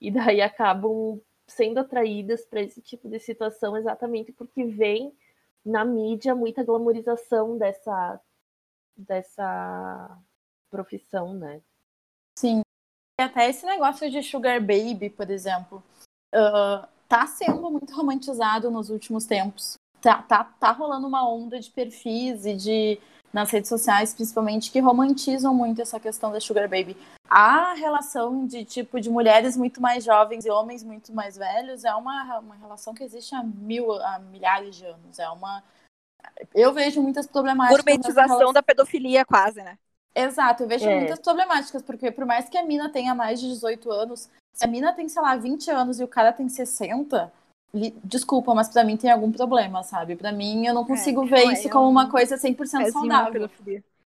E 0.00 0.10
daí 0.10 0.40
acabam 0.40 1.20
sendo 1.48 1.78
atraídas 1.78 2.44
para 2.44 2.60
esse 2.60 2.80
tipo 2.80 3.08
de 3.08 3.18
situação 3.18 3.76
exatamente 3.76 4.32
porque 4.32 4.64
vem 4.64 5.12
na 5.64 5.84
mídia 5.84 6.34
muita 6.34 6.62
glamorização 6.62 7.58
dessa 7.58 8.20
dessa 8.96 10.18
profissão, 10.70 11.32
né? 11.32 11.62
Sim. 12.38 12.60
E 13.18 13.22
até 13.22 13.48
esse 13.48 13.64
negócio 13.64 14.10
de 14.10 14.22
sugar 14.22 14.60
baby, 14.60 15.08
por 15.08 15.30
exemplo, 15.30 15.82
uh, 16.34 16.86
tá 17.08 17.26
sendo 17.26 17.70
muito 17.70 17.94
romantizado 17.94 18.70
nos 18.70 18.90
últimos 18.90 19.24
tempos. 19.24 19.74
Tá, 20.00 20.22
tá, 20.22 20.44
tá 20.44 20.70
rolando 20.70 21.06
uma 21.06 21.28
onda 21.28 21.58
de 21.58 21.70
perfis 21.70 22.46
e 22.46 22.54
de, 22.54 23.00
nas 23.32 23.50
redes 23.50 23.68
sociais, 23.68 24.14
principalmente, 24.14 24.70
que 24.70 24.80
romantizam 24.80 25.54
muito 25.54 25.82
essa 25.82 26.00
questão 26.00 26.32
da 26.32 26.40
Sugar 26.40 26.68
Baby. 26.68 26.96
A 27.28 27.74
relação 27.74 28.46
de 28.46 28.64
tipo 28.64 29.00
de 29.00 29.10
mulheres 29.10 29.56
muito 29.56 29.82
mais 29.82 30.02
jovens 30.02 30.46
e 30.46 30.50
homens 30.50 30.82
muito 30.82 31.12
mais 31.12 31.36
velhos 31.36 31.84
é 31.84 31.94
uma, 31.94 32.38
uma 32.38 32.56
relação 32.56 32.94
que 32.94 33.04
existe 33.04 33.34
há 33.34 33.42
mil, 33.42 33.92
há 33.92 34.18
milhares 34.18 34.76
de 34.76 34.86
anos. 34.86 35.18
É 35.18 35.28
uma. 35.28 35.62
Eu 36.54 36.72
vejo 36.72 37.02
muitas 37.02 37.26
problemáticas. 37.26 37.84
Gourmetização 37.84 38.36
relação... 38.36 38.52
da 38.52 38.62
pedofilia, 38.62 39.24
quase, 39.24 39.62
né? 39.62 39.78
Exato, 40.14 40.64
eu 40.64 40.68
vejo 40.68 40.88
é. 40.88 40.96
muitas 40.98 41.18
problemáticas, 41.20 41.82
porque 41.82 42.10
por 42.10 42.24
mais 42.24 42.48
que 42.48 42.56
a 42.56 42.64
mina 42.64 42.88
tenha 42.88 43.14
mais 43.14 43.38
de 43.38 43.48
18 43.48 43.90
anos, 43.90 44.28
se 44.52 44.64
a 44.64 44.68
mina 44.68 44.92
tem, 44.92 45.08
sei 45.08 45.22
lá, 45.22 45.36
20 45.36 45.70
anos 45.70 46.00
e 46.00 46.04
o 46.04 46.08
cara 46.08 46.32
tem 46.32 46.48
60, 46.48 47.32
desculpa, 48.02 48.54
mas 48.54 48.68
para 48.68 48.84
mim 48.84 48.96
tem 48.96 49.10
algum 49.10 49.30
problema, 49.30 49.82
sabe? 49.82 50.16
Para 50.16 50.32
mim 50.32 50.66
eu 50.66 50.74
não 50.74 50.82
é, 50.82 50.86
consigo 50.86 51.24
é, 51.24 51.28
ver 51.28 51.44
não, 51.44 51.52
isso 51.52 51.68
como 51.68 51.88
uma 51.88 52.10
coisa 52.10 52.36
100% 52.36 52.90
saudável. 52.90 53.50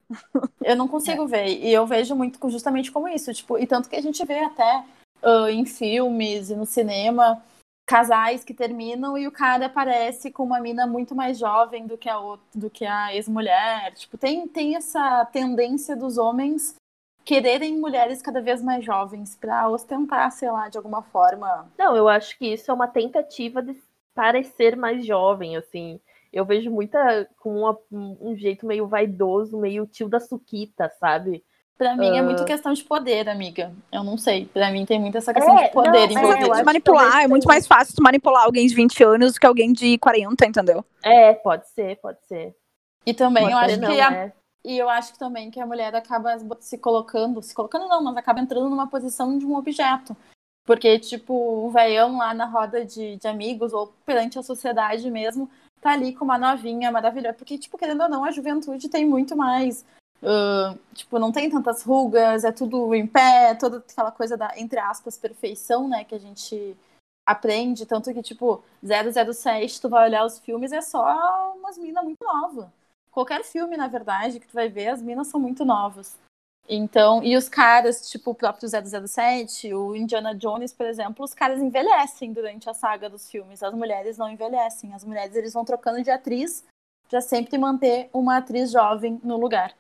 Eu 0.62 0.76
não 0.76 0.88
consigo 0.88 1.24
é. 1.24 1.28
ver. 1.28 1.48
E 1.48 1.74
eu 1.74 1.88
vejo 1.88 2.16
muito 2.16 2.38
justamente 2.50 2.92
como 2.92 3.08
isso, 3.08 3.34
tipo, 3.34 3.58
e 3.58 3.66
tanto 3.66 3.90
que 3.90 3.96
a 3.96 4.02
gente 4.02 4.24
vê 4.26 4.40
até 4.40 4.84
uh, 5.24 5.48
em 5.48 5.66
filmes 5.66 6.52
e 6.52 6.56
no 6.56 6.66
cinema 6.66 7.42
casais 7.86 8.44
que 8.44 8.54
terminam 8.54 9.18
e 9.18 9.28
o 9.28 9.32
cara 9.32 9.66
aparece 9.66 10.32
com 10.32 10.44
uma 10.44 10.60
mina 10.60 10.88
muito 10.88 11.14
mais 11.14 11.38
jovem 11.38 11.86
do 11.86 11.98
que 11.98 12.10
a 12.10 12.18
do 12.54 12.70
que 12.70 12.86
a 12.86 13.14
ex-mulher. 13.16 13.94
Tipo, 13.94 14.18
tem 14.18 14.48
tem 14.48 14.76
essa 14.76 15.26
tendência 15.26 15.96
dos 15.96 16.18
homens 16.18 16.76
quererem 17.26 17.78
mulheres 17.78 18.22
cada 18.22 18.42
vez 18.42 18.62
mais 18.62 18.84
jovens 18.84 19.36
para 19.36 19.70
ostentar, 19.70 20.32
sei 20.32 20.52
lá, 20.52 20.70
de 20.70 20.78
alguma 20.78 21.02
forma. 21.02 21.72
Não, 21.78 21.96
eu 21.96 22.08
acho 22.08 22.38
que 22.38 22.54
isso 22.54 22.70
é 22.70 22.74
uma 22.74 22.88
tentativa 22.88 23.62
de 23.62 23.76
parecer 24.14 24.76
mais 24.76 25.06
jovem, 25.06 25.56
assim. 25.56 26.00
Eu 26.32 26.46
vejo 26.46 26.72
muita 26.72 27.28
com 27.38 27.60
uma, 27.60 27.78
um 27.92 28.36
jeito 28.36 28.66
meio 28.66 28.88
vaidoso, 28.88 29.58
meio 29.58 29.86
tio 29.86 30.10
da 30.10 30.20
suquita, 30.20 30.92
sabe? 31.00 31.44
Pra 31.78 31.96
mim 31.96 32.12
uh... 32.12 32.16
é 32.16 32.22
muito 32.22 32.46
questão 32.46 32.74
de 32.74 32.84
poder, 32.84 33.28
amiga. 33.28 33.72
Eu 33.92 34.04
não 34.04 34.18
sei. 34.18 34.46
Pra 34.46 34.72
mim 34.72 34.86
tem 34.86 35.00
muito 35.00 35.18
essa 35.18 35.34
questão 35.34 35.58
é, 35.58 35.66
de 35.66 35.74
poder 35.74 36.12
não, 36.12 36.22
envolvida. 36.22 36.56
É, 36.56 36.58
de 36.58 36.64
manipular. 36.64 37.24
É 37.24 37.28
muito 37.28 37.48
mais 37.48 37.68
fácil 37.68 37.96
tu 37.96 38.04
manipular 38.04 38.46
alguém 38.46 38.68
de 38.68 38.76
20 38.76 39.04
anos 39.04 39.34
do 39.34 39.40
que 39.40 39.46
alguém 39.46 39.74
de 39.74 39.98
40, 39.98 40.46
entendeu? 40.46 40.86
É, 41.04 41.34
pode 41.34 41.68
ser, 41.70 41.98
pode 41.98 42.20
ser. 42.28 42.56
E 43.06 43.14
também 43.14 43.44
pode 43.44 43.54
eu 43.54 43.60
acho 43.60 43.80
não, 43.80 43.90
que 43.90 44.02
a, 44.02 44.14
é. 44.14 44.34
E 44.64 44.78
eu 44.78 44.90
acho 44.90 45.18
também 45.18 45.52
que 45.52 45.60
a 45.60 45.66
mulher 45.66 45.94
acaba 45.94 46.38
se 46.62 46.78
colocando, 46.78 47.42
se 47.42 47.54
colocando 47.54 47.88
não, 47.88 48.02
mas 48.02 48.16
acaba 48.16 48.40
entrando 48.40 48.70
numa 48.70 48.88
posição 48.88 49.38
de 49.38 49.46
um 49.46 49.56
objeto. 49.56 50.16
Porque, 50.66 50.98
tipo, 51.00 51.34
o 51.34 51.70
velhão 51.70 52.18
lá 52.18 52.34
na 52.34 52.46
roda 52.46 52.86
de, 52.86 53.18
de 53.18 53.28
amigos, 53.28 53.74
ou 53.74 53.94
perante 54.06 54.40
a 54.40 54.44
sociedade 54.44 55.12
mesmo, 55.12 55.50
tá 55.82 55.92
ali 55.92 56.16
com 56.16 56.24
uma 56.24 56.38
novinha 56.38 56.90
maravilhosa. 56.92 57.36
Porque, 57.36 57.58
tipo, 57.58 57.78
querendo 57.78 58.04
ou 58.04 58.10
não, 58.10 58.24
a 58.24 58.32
juventude 58.32 58.88
tem 58.88 59.06
muito 59.06 59.36
mais. 59.36 59.86
Uh, 60.22 60.80
tipo, 60.94 61.20
não 61.20 61.34
tem 61.34 61.50
tantas 61.50 61.84
rugas, 61.84 62.46
é 62.46 62.52
tudo 62.54 62.96
em 62.96 63.06
pé, 63.06 63.56
toda 63.56 63.80
aquela 63.80 64.12
coisa 64.12 64.38
da, 64.38 64.58
entre 64.58 64.80
aspas, 64.80 65.18
perfeição, 65.18 65.90
né, 65.90 66.06
que 66.06 66.16
a 66.16 66.20
gente 66.20 66.78
aprende. 67.26 67.86
Tanto 67.86 68.14
que, 68.14 68.22
tipo, 68.24 68.64
007, 68.82 69.82
tu 69.82 69.90
vai 69.90 70.08
olhar 70.08 70.26
os 70.26 70.40
filmes, 70.40 70.72
é 70.72 70.82
só 70.82 71.54
umas 71.58 71.78
minas 71.78 72.06
muito 72.06 72.24
novas 72.24 72.70
qualquer 73.14 73.44
filme, 73.44 73.78
na 73.78 73.88
verdade, 73.88 74.40
que 74.40 74.48
tu 74.48 74.54
vai 74.54 74.68
ver, 74.68 74.88
as 74.88 75.02
minas 75.02 75.28
são 75.28 75.40
muito 75.40 75.64
novas. 75.64 76.18
Então, 76.68 77.22
e 77.24 77.36
os 77.36 77.50
caras, 77.50 78.10
tipo 78.10 78.32
o 78.32 78.36
próprio 78.36 78.68
007, 78.70 79.74
o 79.74 79.96
Indiana 79.96 80.34
Jones, 80.34 80.74
por 80.74 80.86
exemplo, 80.86 81.24
os 81.24 81.34
caras 81.34 81.62
envelhecem 81.62 82.32
durante 82.32 82.70
a 82.70 82.74
saga 82.74 83.10
dos 83.10 83.30
filmes. 83.30 83.62
As 83.62 83.74
mulheres 83.74 84.18
não 84.18 84.30
envelhecem. 84.30 84.94
As 84.94 85.04
mulheres 85.04 85.36
eles 85.36 85.54
vão 85.54 85.66
trocando 85.66 86.02
de 86.02 86.10
atriz 86.10 86.64
para 87.10 87.20
sempre 87.20 87.58
manter 87.58 88.10
uma 88.14 88.38
atriz 88.38 88.72
jovem 88.72 89.20
no 89.24 89.38
lugar. 89.38 89.76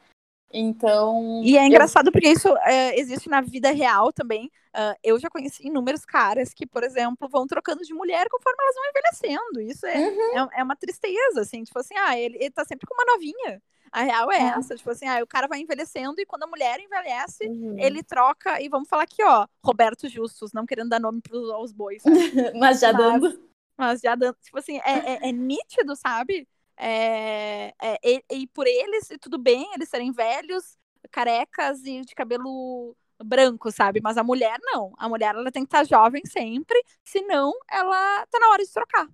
Então. 0.53 1.41
E 1.43 1.57
é 1.57 1.65
engraçado 1.65 2.07
eu... 2.07 2.11
porque 2.11 2.29
isso 2.29 2.47
é, 2.59 2.97
existe 2.99 3.27
na 3.27 3.41
vida 3.41 3.71
real 3.71 4.13
também. 4.13 4.51
Uh, 4.75 4.95
eu 5.03 5.19
já 5.19 5.29
conheci 5.29 5.67
inúmeros 5.67 6.05
caras 6.05 6.53
que, 6.53 6.65
por 6.65 6.83
exemplo, 6.83 7.27
vão 7.27 7.47
trocando 7.47 7.83
de 7.83 7.93
mulher 7.93 8.27
conforme 8.29 8.57
elas 8.61 8.75
vão 8.75 8.83
envelhecendo. 8.89 9.61
Isso 9.61 9.85
é, 9.85 9.97
uhum. 9.97 10.49
é, 10.51 10.59
é, 10.59 10.63
uma 10.63 10.75
tristeza, 10.75 11.41
assim. 11.41 11.63
Tipo 11.63 11.79
assim, 11.79 11.95
ah, 11.97 12.17
ele, 12.17 12.37
ele 12.37 12.51
tá 12.51 12.63
sempre 12.63 12.87
com 12.87 12.93
uma 12.93 13.13
novinha. 13.13 13.61
A 13.91 14.01
real 14.01 14.31
é, 14.31 14.37
é. 14.37 14.47
essa, 14.57 14.75
tipo 14.75 14.89
assim, 14.89 15.07
ah, 15.07 15.21
o 15.21 15.27
cara 15.27 15.47
vai 15.47 15.59
envelhecendo 15.59 16.19
e 16.19 16.25
quando 16.25 16.43
a 16.43 16.47
mulher 16.47 16.79
envelhece, 16.79 17.47
uhum. 17.47 17.75
ele 17.77 18.01
troca. 18.01 18.59
E 18.61 18.67
vamos 18.67 18.89
falar 18.89 19.03
aqui, 19.03 19.23
ó, 19.23 19.47
Roberto 19.63 20.07
Justus, 20.07 20.51
não 20.51 20.65
querendo 20.65 20.89
dar 20.89 20.99
nome 20.99 21.21
pros, 21.21 21.49
aos 21.51 21.71
bois. 21.71 22.01
mas 22.59 22.79
já 22.79 22.91
mas, 22.91 23.01
dando. 23.01 23.49
Mas 23.77 24.01
já 24.01 24.15
dando. 24.15 24.35
Tipo 24.41 24.57
assim, 24.57 24.79
é, 24.79 25.13
é, 25.13 25.29
é 25.29 25.31
nítido, 25.31 25.95
sabe? 25.95 26.47
É, 26.77 27.73
é, 27.81 27.99
e, 28.03 28.23
e, 28.31 28.47
por 28.47 28.67
eles, 28.67 29.09
e 29.11 29.17
tudo 29.17 29.37
bem, 29.37 29.69
eles 29.73 29.89
serem 29.89 30.11
velhos, 30.11 30.77
carecas 31.11 31.83
e 31.85 32.01
de 32.01 32.15
cabelo 32.15 32.95
branco, 33.23 33.71
sabe? 33.71 34.01
Mas 34.01 34.17
a 34.17 34.23
mulher 34.23 34.57
não. 34.61 34.93
A 34.97 35.07
mulher 35.07 35.35
ela 35.35 35.51
tem 35.51 35.63
que 35.63 35.67
estar 35.67 35.85
jovem 35.85 36.23
sempre, 36.25 36.81
senão 37.03 37.53
ela 37.69 38.25
tá 38.27 38.39
na 38.39 38.49
hora 38.49 38.63
de 38.63 38.71
trocar. 38.71 39.07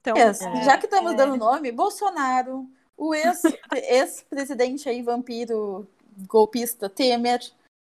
Então, 0.00 0.16
é, 0.16 0.34
já 0.64 0.76
que 0.76 0.84
estamos 0.84 1.12
é. 1.12 1.16
dando 1.16 1.36
nome, 1.36 1.72
Bolsonaro, 1.72 2.68
o 2.96 3.14
ex-presidente 3.14 4.88
aí, 4.88 5.02
vampiro, 5.02 5.88
golpista, 6.28 6.90
Temer, 6.90 7.40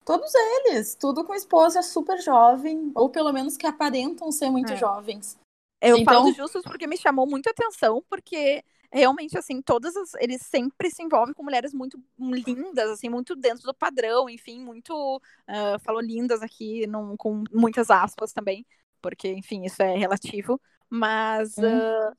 todos 0.04 0.32
eles, 0.34 0.94
tudo 0.94 1.24
com 1.24 1.34
esposa 1.34 1.82
super 1.82 2.18
jovem, 2.20 2.90
ou 2.94 3.10
pelo 3.10 3.32
menos 3.32 3.56
que 3.56 3.66
aparentam 3.66 4.32
ser 4.32 4.50
muito 4.50 4.72
é. 4.72 4.76
jovens. 4.76 5.38
Eu 5.80 5.98
então... 5.98 6.14
falo 6.14 6.32
justos 6.32 6.62
porque 6.62 6.86
me 6.86 6.96
chamou 6.96 7.26
muita 7.26 7.50
atenção, 7.50 8.02
porque 8.08 8.64
realmente, 8.92 9.36
assim, 9.36 9.60
todas 9.62 9.96
as, 9.96 10.14
eles 10.14 10.42
sempre 10.42 10.90
se 10.90 11.02
envolvem 11.02 11.34
com 11.34 11.42
mulheres 11.42 11.72
muito 11.72 11.98
lindas, 12.18 12.90
assim, 12.90 13.08
muito 13.08 13.34
dentro 13.34 13.64
do 13.64 13.74
padrão, 13.74 14.28
enfim, 14.28 14.60
muito, 14.60 15.16
uh, 15.16 15.78
falou 15.80 16.00
lindas 16.00 16.42
aqui, 16.42 16.86
num, 16.86 17.16
com 17.16 17.44
muitas 17.52 17.90
aspas 17.90 18.32
também, 18.32 18.64
porque, 19.00 19.28
enfim, 19.28 19.64
isso 19.64 19.82
é 19.82 19.96
relativo, 19.96 20.60
mas, 20.88 21.56
hum. 21.58 21.64
uh, 21.64 22.16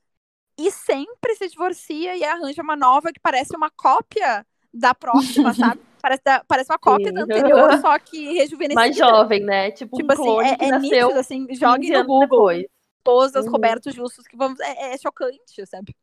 e 0.58 0.70
sempre 0.70 1.34
se 1.36 1.48
divorcia 1.48 2.16
e 2.16 2.24
arranja 2.24 2.62
uma 2.62 2.76
nova 2.76 3.12
que 3.12 3.20
parece 3.20 3.56
uma 3.56 3.70
cópia 3.70 4.44
da 4.72 4.94
próxima, 4.94 5.52
sabe? 5.54 5.80
Parece, 6.00 6.22
da, 6.24 6.44
parece 6.46 6.72
uma 6.72 6.78
cópia 6.78 7.08
Sim. 7.08 7.14
da 7.14 7.22
anterior, 7.22 7.78
só 7.80 7.98
que 7.98 8.34
rejuvenescida. 8.34 8.80
Mais 8.80 8.96
jovem, 8.96 9.42
né? 9.42 9.70
Tipo, 9.72 9.96
tipo 9.96 10.12
um 10.12 10.40
assim, 10.40 10.56
é, 10.60 10.68
é 10.68 10.78
nítido, 10.78 11.18
assim, 11.18 11.46
jogue 11.54 11.90
no 11.90 12.04
Google. 12.04 12.48
Depois. 12.48 12.66
Esposas, 13.08 13.46
uhum. 13.46 13.52
Roberto 13.52 13.90
Justus, 13.90 14.26
que 14.26 14.36
vamos. 14.36 14.60
É, 14.60 14.92
é 14.92 14.98
chocante, 14.98 15.66
sabe? 15.66 15.96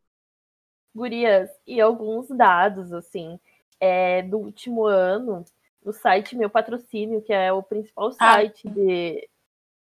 Gurias, 0.95 1.49
e 1.67 1.81
alguns 1.81 2.29
dados, 2.29 2.93
assim, 2.93 3.37
é, 3.79 4.21
do 4.21 4.37
último 4.37 4.85
ano, 4.85 5.43
no 5.83 5.91
site 5.91 6.35
Meu 6.35 6.49
Patrocínio, 6.49 7.21
que 7.21 7.33
é 7.33 7.51
o 7.51 7.61
principal 7.61 8.07
ah, 8.07 8.11
site 8.11 8.67
ah. 8.67 8.71
de, 8.71 9.29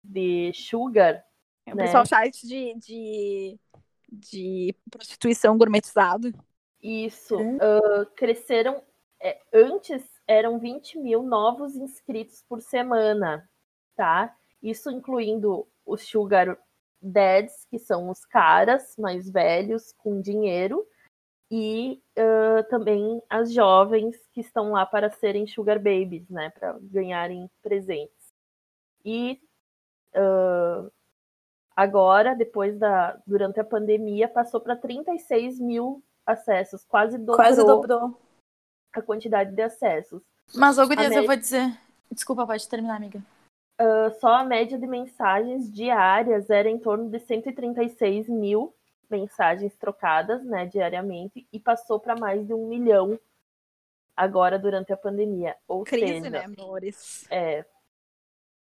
de 0.04 0.52
Sugar. 0.54 1.26
É 1.66 1.74
o 1.74 1.76
né? 1.76 1.84
principal 1.84 2.06
site 2.06 2.48
de, 2.48 2.76
de, 2.76 3.60
de 4.10 4.76
prostituição 4.92 5.58
gourmetizado. 5.58 6.32
Isso. 6.82 7.36
Uh, 7.36 8.06
cresceram. 8.16 8.84
É, 9.20 9.40
antes 9.54 10.04
eram 10.28 10.58
20 10.58 10.98
mil 11.00 11.22
novos 11.24 11.76
inscritos 11.76 12.44
por 12.48 12.62
semana, 12.62 13.48
tá? 13.96 14.36
Isso 14.62 14.90
incluindo 14.90 15.68
o 15.86 15.98
Sugar 15.98 16.58
dads, 17.02 17.66
que 17.70 17.80
são 17.80 18.10
os 18.10 18.26
caras 18.26 18.96
mais 18.98 19.30
velhos 19.30 19.94
com 19.98 20.22
dinheiro, 20.22 20.86
e 21.50 22.02
uh, 22.18 22.64
também 22.70 23.22
as 23.30 23.52
jovens 23.52 24.16
que 24.32 24.40
estão 24.40 24.72
lá 24.72 24.86
para 24.86 25.10
serem 25.10 25.46
sugar 25.46 25.78
babies, 25.78 26.30
né, 26.30 26.50
para 26.52 26.78
ganharem 26.82 27.50
presentes. 27.62 28.32
E 29.04 29.42
uh, 30.16 30.90
agora, 31.76 32.34
depois 32.36 32.78
da, 32.80 33.20
durante 33.28 33.60
a 33.60 33.66
pandemia, 33.66 34.30
passou 34.30 34.62
para 34.62 34.78
36 34.78 35.60
mil 35.60 36.02
acessos, 36.26 36.86
quase 36.86 37.18
dobrou, 37.18 37.36
quase 37.36 37.66
dobrou 37.66 38.18
a 38.94 39.02
quantidade 39.02 39.54
de 39.54 39.62
acessos. 39.62 40.22
Mas, 40.56 40.78
ô, 40.78 40.88
Gurias, 40.88 41.10
média... 41.10 41.22
eu 41.22 41.28
vou 41.28 41.36
dizer. 41.36 41.78
Desculpa, 42.10 42.46
pode 42.46 42.68
terminar, 42.68 42.96
amiga. 42.96 43.22
Uh, 43.82 44.14
só 44.20 44.36
a 44.36 44.44
média 44.44 44.78
de 44.78 44.86
mensagens 44.86 45.72
diárias 45.72 46.52
era 46.52 46.70
em 46.70 46.78
torno 46.78 47.10
de 47.10 47.18
136 47.18 48.30
mil 48.30 48.76
mensagens 49.10 49.76
trocadas 49.76 50.44
né, 50.46 50.68
diariamente 50.68 51.48
e 51.52 51.60
passou 51.60 52.00
para 52.00 52.16
mais 52.16 52.46
de 52.46 52.54
um 52.54 52.68
milhão 52.68 53.20
agora 54.16 54.60
durante 54.60 54.94
a 54.94 54.98
pandemia. 54.98 55.56
Ou 55.68 55.84
Crise, 55.84 56.06
seja, 56.06 56.30
né, 56.30 56.46
amores? 56.46 57.26
É. 57.32 57.66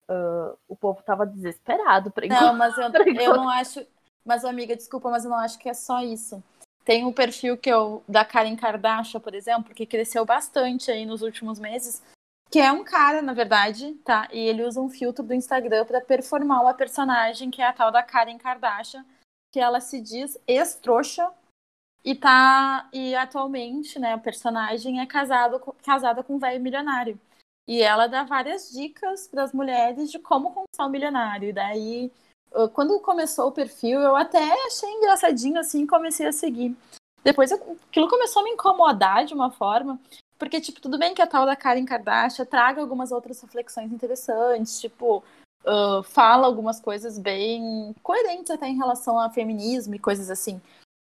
Uh, 0.10 0.58
o 0.68 0.76
povo 0.76 1.02
tava 1.02 1.26
desesperado 1.26 2.12
para 2.12 2.28
Não, 2.28 2.54
mas 2.54 2.78
eu, 2.78 2.84
eu 3.22 3.36
não 3.38 3.50
acho. 3.50 3.88
Mas, 4.26 4.44
amiga, 4.44 4.76
desculpa, 4.76 5.10
mas 5.10 5.24
eu 5.24 5.32
não 5.32 5.38
acho 5.38 5.58
que 5.58 5.70
é 5.70 5.74
só 5.74 6.02
isso. 6.02 6.44
Tem 6.84 7.06
um 7.06 7.14
perfil 7.14 7.58
que 7.58 7.70
eu, 7.70 8.04
da 8.08 8.26
Karen 8.26 8.56
Kardashian, 8.56 9.22
por 9.22 9.34
exemplo, 9.34 9.74
que 9.74 9.86
cresceu 9.86 10.26
bastante 10.26 10.92
aí 10.92 11.06
nos 11.06 11.22
últimos 11.22 11.58
meses, 11.58 12.04
que 12.50 12.60
é 12.60 12.72
um 12.72 12.84
cara, 12.84 13.22
na 13.22 13.34
verdade, 13.34 13.94
tá? 14.06 14.28
E 14.32 14.40
ele 14.40 14.64
usa 14.64 14.80
um 14.80 14.90
filtro 14.90 15.24
do 15.24 15.34
Instagram 15.34 15.86
para 15.86 16.00
performar 16.00 16.62
uma 16.62 16.74
personagem 16.74 17.52
que 17.52 17.62
é 17.62 17.68
a 17.68 17.74
tal 17.74 17.92
da 17.92 18.02
Karen 18.02 18.38
Kardashian, 18.38 19.06
que 19.52 19.60
ela 19.60 19.80
se 19.82 20.00
diz 20.00 20.38
ex-trouxa 20.48 21.32
E 22.04 22.16
tá. 22.16 22.88
E 22.94 23.16
atualmente, 23.16 23.98
né, 24.00 24.14
a 24.14 24.18
personagem 24.18 25.02
é 25.02 25.06
casado, 25.06 25.60
casada 25.84 26.24
com 26.24 26.36
um 26.36 26.40
velho 26.40 26.62
milionário. 26.62 27.20
E 27.68 27.82
ela 27.82 28.08
dá 28.08 28.24
várias 28.24 28.72
dicas 28.72 29.28
para 29.28 29.44
as 29.44 29.52
mulheres 29.52 30.12
de 30.12 30.20
como 30.20 30.54
conquistar 30.54 30.86
um 30.86 30.90
milionário. 30.90 31.50
E 31.50 31.54
daí, 31.54 32.12
quando 32.74 33.00
começou 33.00 33.48
o 33.48 33.52
perfil, 33.52 34.00
eu 34.00 34.16
até 34.16 34.40
achei 34.68 34.90
engraçadinho 34.90 35.60
assim 35.60 35.88
comecei 35.88 36.28
a 36.28 36.32
seguir. 36.32 36.78
Depois 37.24 37.52
aquilo 37.52 38.08
começou 38.08 38.44
a 38.44 38.46
me 38.46 38.52
incomodar 38.52 39.25
de 39.25 39.34
uma 39.34 39.50
forma, 39.50 40.00
porque, 40.38 40.60
tipo, 40.60 40.82
tudo 40.82 40.98
bem 40.98 41.13
que 41.13 41.22
a 41.22 41.27
tal 41.27 41.46
da 41.46 41.56
Karen 41.56 41.86
Kardashian 41.86 42.46
traga 42.46 42.82
algumas 42.82 43.12
outras 43.12 43.42
reflexões 43.42 43.92
interessantes, 43.92 44.80
tipo, 44.80 45.24
uh, 45.65 46.04
fala 46.04 46.46
algumas 46.46 46.80
coisas 46.80 47.18
bem 47.18 47.96
coerentes 48.04 48.51
até 48.51 48.68
em 48.68 48.77
relação 48.77 49.20
ao 49.20 49.32
feminismo 49.32 49.96
e 49.96 50.00
coisas 50.00 50.30
assim. 50.30 50.62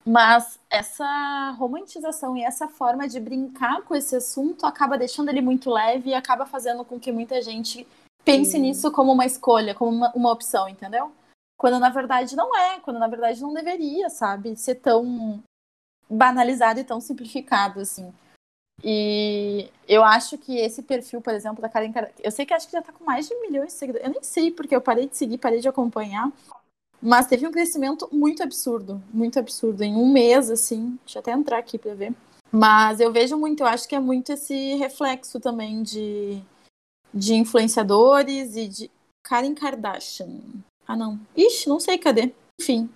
Mas 0.05 0.59
essa 0.69 1.51
romantização 1.53 2.37
e 2.37 2.43
essa 2.43 2.67
forma 2.67 3.07
de 3.07 3.21
brincar 3.21 3.83
com 3.83 3.95
esse 3.95 4.17
assunto 4.17 4.67
acaba 4.67 4.99
deixando 4.99 5.29
ele 5.29 5.41
muito 5.41 5.71
leve 5.71 6.11
e 6.11 6.15
acaba 6.15 6.45
fazendo 6.45 6.85
com 6.85 6.99
que 6.99 7.13
muita 7.13 7.41
gente 7.41 7.87
pense 8.25 8.57
uhum. 8.57 8.63
nisso 8.63 8.91
como 8.91 9.13
uma 9.13 9.25
escolha, 9.25 9.75
como 9.75 9.93
uma, 9.93 10.13
uma, 10.13 10.33
opção, 10.33 10.69
entendeu? 10.69 11.13
Quando 11.57 11.79
na 11.79 11.89
verdade 11.89 12.35
não 12.35 12.57
é, 12.57 12.81
quando 12.81 12.99
na 12.99 13.07
verdade 13.07 13.41
não 13.41 13.55
deveria, 13.55 14.11
sabe? 14.11 14.57
Ser 14.57 14.77
tão 14.77 15.41
banalizado 16.11 16.81
e 16.81 16.85
tão 16.85 17.01
simplificado 17.01 17.79
assim. 17.79 18.13
E 18.85 19.69
eu 19.89 20.03
acho 20.03 20.37
que 20.39 20.57
esse 20.59 20.83
perfil, 20.83 21.21
por 21.21 21.33
exemplo, 21.35 21.63
da 21.63 21.69
Karen 21.69 21.93
eu 22.23 22.31
sei 22.31 22.45
que 22.45 22.55
acho 22.55 22.67
que 22.67 22.73
já 22.73 22.83
tá 22.83 22.93
com 22.93 23.05
mais 23.05 23.29
de 23.29 23.35
milhões 23.41 23.69
de 23.69 23.73
seguidores. 23.75 24.07
Eu 24.07 24.13
nem 24.13 24.23
sei 24.23 24.51
porque 24.51 24.75
eu 24.75 24.81
parei 24.81 25.09
de 25.09 25.17
seguir, 25.17 25.39
parei 25.39 25.61
de 25.61 25.69
acompanhar. 25.69 26.31
Mas 27.01 27.27
teve 27.27 27.47
um 27.47 27.53
crescimento 27.53 28.09
muito 28.13 28.43
absurdo, 28.43 29.03
muito 29.13 29.39
absurdo. 29.39 29.83
Em 29.83 29.97
um 29.97 30.11
mês, 30.11 30.51
assim, 30.51 30.99
deixa 31.05 31.19
eu 31.19 31.21
até 31.21 31.33
entrar 31.33 31.59
aqui 31.59 31.77
para 31.77 31.95
ver. 31.95 32.15
Mas 32.51 33.01
eu 33.01 33.13
vejo 33.13 33.37
muito, 33.37 33.63
eu 33.63 33.67
acho 33.67 33.89
que 33.89 33.95
é 33.95 34.01
muito 34.01 34.33
esse 34.33 34.75
reflexo 34.77 35.41
também 35.41 35.83
de, 35.83 36.41
de 37.13 37.35
influenciadores 37.35 38.55
e 38.57 38.69
de 38.69 38.91
Karen 39.25 39.55
Kardashian. 39.55 40.41
Ah, 40.87 40.97
não. 40.97 41.19
Ixi, 41.37 41.69
não 41.69 41.81
sei 41.81 41.99
cadê. 41.99 42.33
Enfim. 42.61 42.89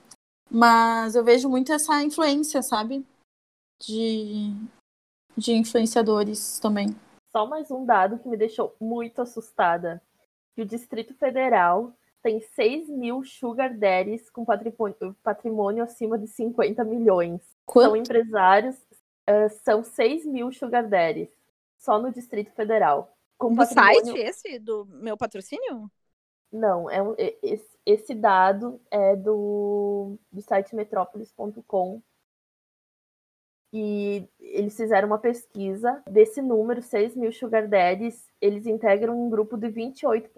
Mas 0.51 1.15
eu 1.15 1.25
vejo 1.25 1.49
muito 1.49 1.73
essa 1.73 2.03
influência, 2.03 2.63
sabe? 2.63 3.05
De, 3.83 4.53
de 5.37 5.53
influenciadores 5.53 6.59
também. 6.59 6.89
Só 7.37 7.47
mais 7.47 7.71
um 7.71 7.85
dado 7.85 8.19
que 8.19 8.29
me 8.29 8.37
deixou 8.37 8.75
muito 8.81 9.21
assustada. 9.21 10.03
Que 10.55 10.63
o 10.63 10.67
Distrito 10.67 11.15
Federal 11.15 11.93
tem 12.23 12.41
6 12.41 12.89
mil 12.89 13.23
sugar 13.23 13.77
daddies 13.77 14.31
com 14.31 14.45
patrimônio, 14.45 15.17
patrimônio 15.23 15.85
acima 15.85 16.19
de 16.19 16.27
50 16.27 16.83
milhões. 16.83 17.41
Quanto? 17.67 17.89
São 17.89 17.97
empresários, 17.97 18.77
uh, 19.29 19.51
são 19.63 19.85
6 19.85 20.25
mil 20.25 20.51
sugar 20.51 20.89
daddies, 20.89 21.29
só 21.79 21.99
no 21.99 22.11
Distrito 22.11 22.51
Federal. 22.53 23.15
Com 23.39 23.51
do 23.51 23.57
patrimônio... 23.57 24.07
site 24.07 24.19
esse, 24.19 24.59
do 24.59 24.87
meu 24.87 25.17
patrocínio? 25.17 25.91
Não, 26.51 26.91
é 26.91 27.03
um, 27.03 27.15
esse, 27.43 27.79
esse 27.85 28.15
dado 28.15 28.81
é 28.91 29.15
do, 29.15 30.17
do 30.33 30.41
site 30.41 30.75
metrópolis.com 30.75 32.01
e 33.73 34.29
eles 34.41 34.77
fizeram 34.77 35.09
uma 35.09 35.19
pesquisa 35.19 36.03
desse 36.09 36.41
número, 36.41 36.81
6 36.81 37.17
mil 37.17 37.33
sugar 37.33 37.69
daddies, 37.69 38.27
eles 38.41 38.67
integram 38.67 39.27
um 39.27 39.29
grupo 39.29 39.57
de 39.57 39.69
28, 39.69 40.31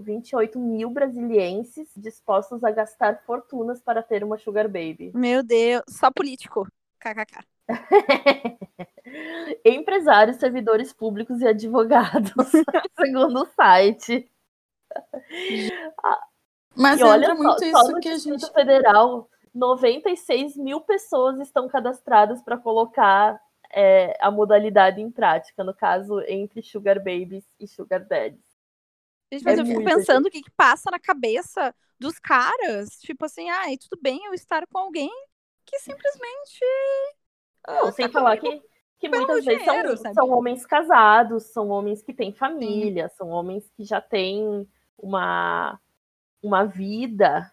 28 0.00 0.58
mil 0.58 0.90
brasilienses 0.90 1.88
dispostos 1.96 2.64
a 2.64 2.70
gastar 2.70 3.22
fortunas 3.24 3.80
para 3.80 4.02
ter 4.02 4.24
uma 4.24 4.38
sugar 4.38 4.68
baby. 4.68 5.12
Meu 5.14 5.42
Deus, 5.42 5.82
só 5.88 6.10
político. 6.10 6.66
KKK. 6.98 7.44
Empresários, 9.64 10.36
servidores 10.36 10.92
públicos 10.92 11.40
e 11.40 11.46
advogados, 11.46 12.32
segundo 12.98 13.42
o 13.42 13.46
site. 13.46 14.30
Mas 16.76 17.00
e 17.00 17.04
olha 17.04 17.34
muito 17.34 17.58
só, 17.58 17.66
isso 17.66 17.90
só 17.92 18.00
que 18.00 18.08
a 18.08 18.18
gente 18.18 18.52
Federal 18.52 19.28
96 19.54 20.56
mil 20.56 20.80
pessoas 20.80 21.38
estão 21.40 21.68
cadastradas 21.68 22.42
para 22.42 22.56
colocar 22.56 23.40
é, 23.72 24.16
a 24.20 24.30
modalidade 24.30 25.00
em 25.00 25.10
prática, 25.10 25.62
no 25.64 25.74
caso, 25.74 26.20
entre 26.28 26.62
Sugar 26.62 26.98
Babies 26.98 27.44
e 27.58 27.66
Sugar 27.66 28.06
Daddies. 28.06 28.52
Gente, 29.32 29.44
mas 29.44 29.58
é 29.58 29.62
eu 29.62 29.66
fico 29.66 29.84
pensando 29.84 30.26
o 30.26 30.30
que, 30.30 30.42
que 30.42 30.50
passa 30.50 30.90
na 30.90 30.98
cabeça 30.98 31.74
dos 31.98 32.18
caras. 32.18 32.98
Tipo 33.00 33.24
assim, 33.24 33.48
ai, 33.48 33.74
ah, 33.74 33.78
tudo 33.80 34.00
bem 34.00 34.26
eu 34.26 34.34
estar 34.34 34.66
com 34.66 34.78
alguém 34.78 35.10
que 35.64 35.78
simplesmente. 35.78 36.60
Não, 37.66 37.86
ah, 37.88 37.92
sem 37.92 38.06
tá 38.06 38.12
falar 38.12 38.36
que, 38.36 38.62
que 38.98 39.08
muitas 39.08 39.44
vezes 39.44 39.64
são, 39.64 40.14
são, 40.14 40.30
homens 40.30 40.66
casados, 40.66 41.44
são 41.44 41.68
homens 41.68 42.02
que 42.02 42.12
têm 42.12 42.32
família, 42.32 43.08
Sim. 43.08 43.14
são 43.16 43.28
homens 43.28 43.70
que 43.70 43.84
já 43.84 44.00
têm 44.00 44.68
uma, 44.98 45.80
uma 46.42 46.64
vida 46.64 47.51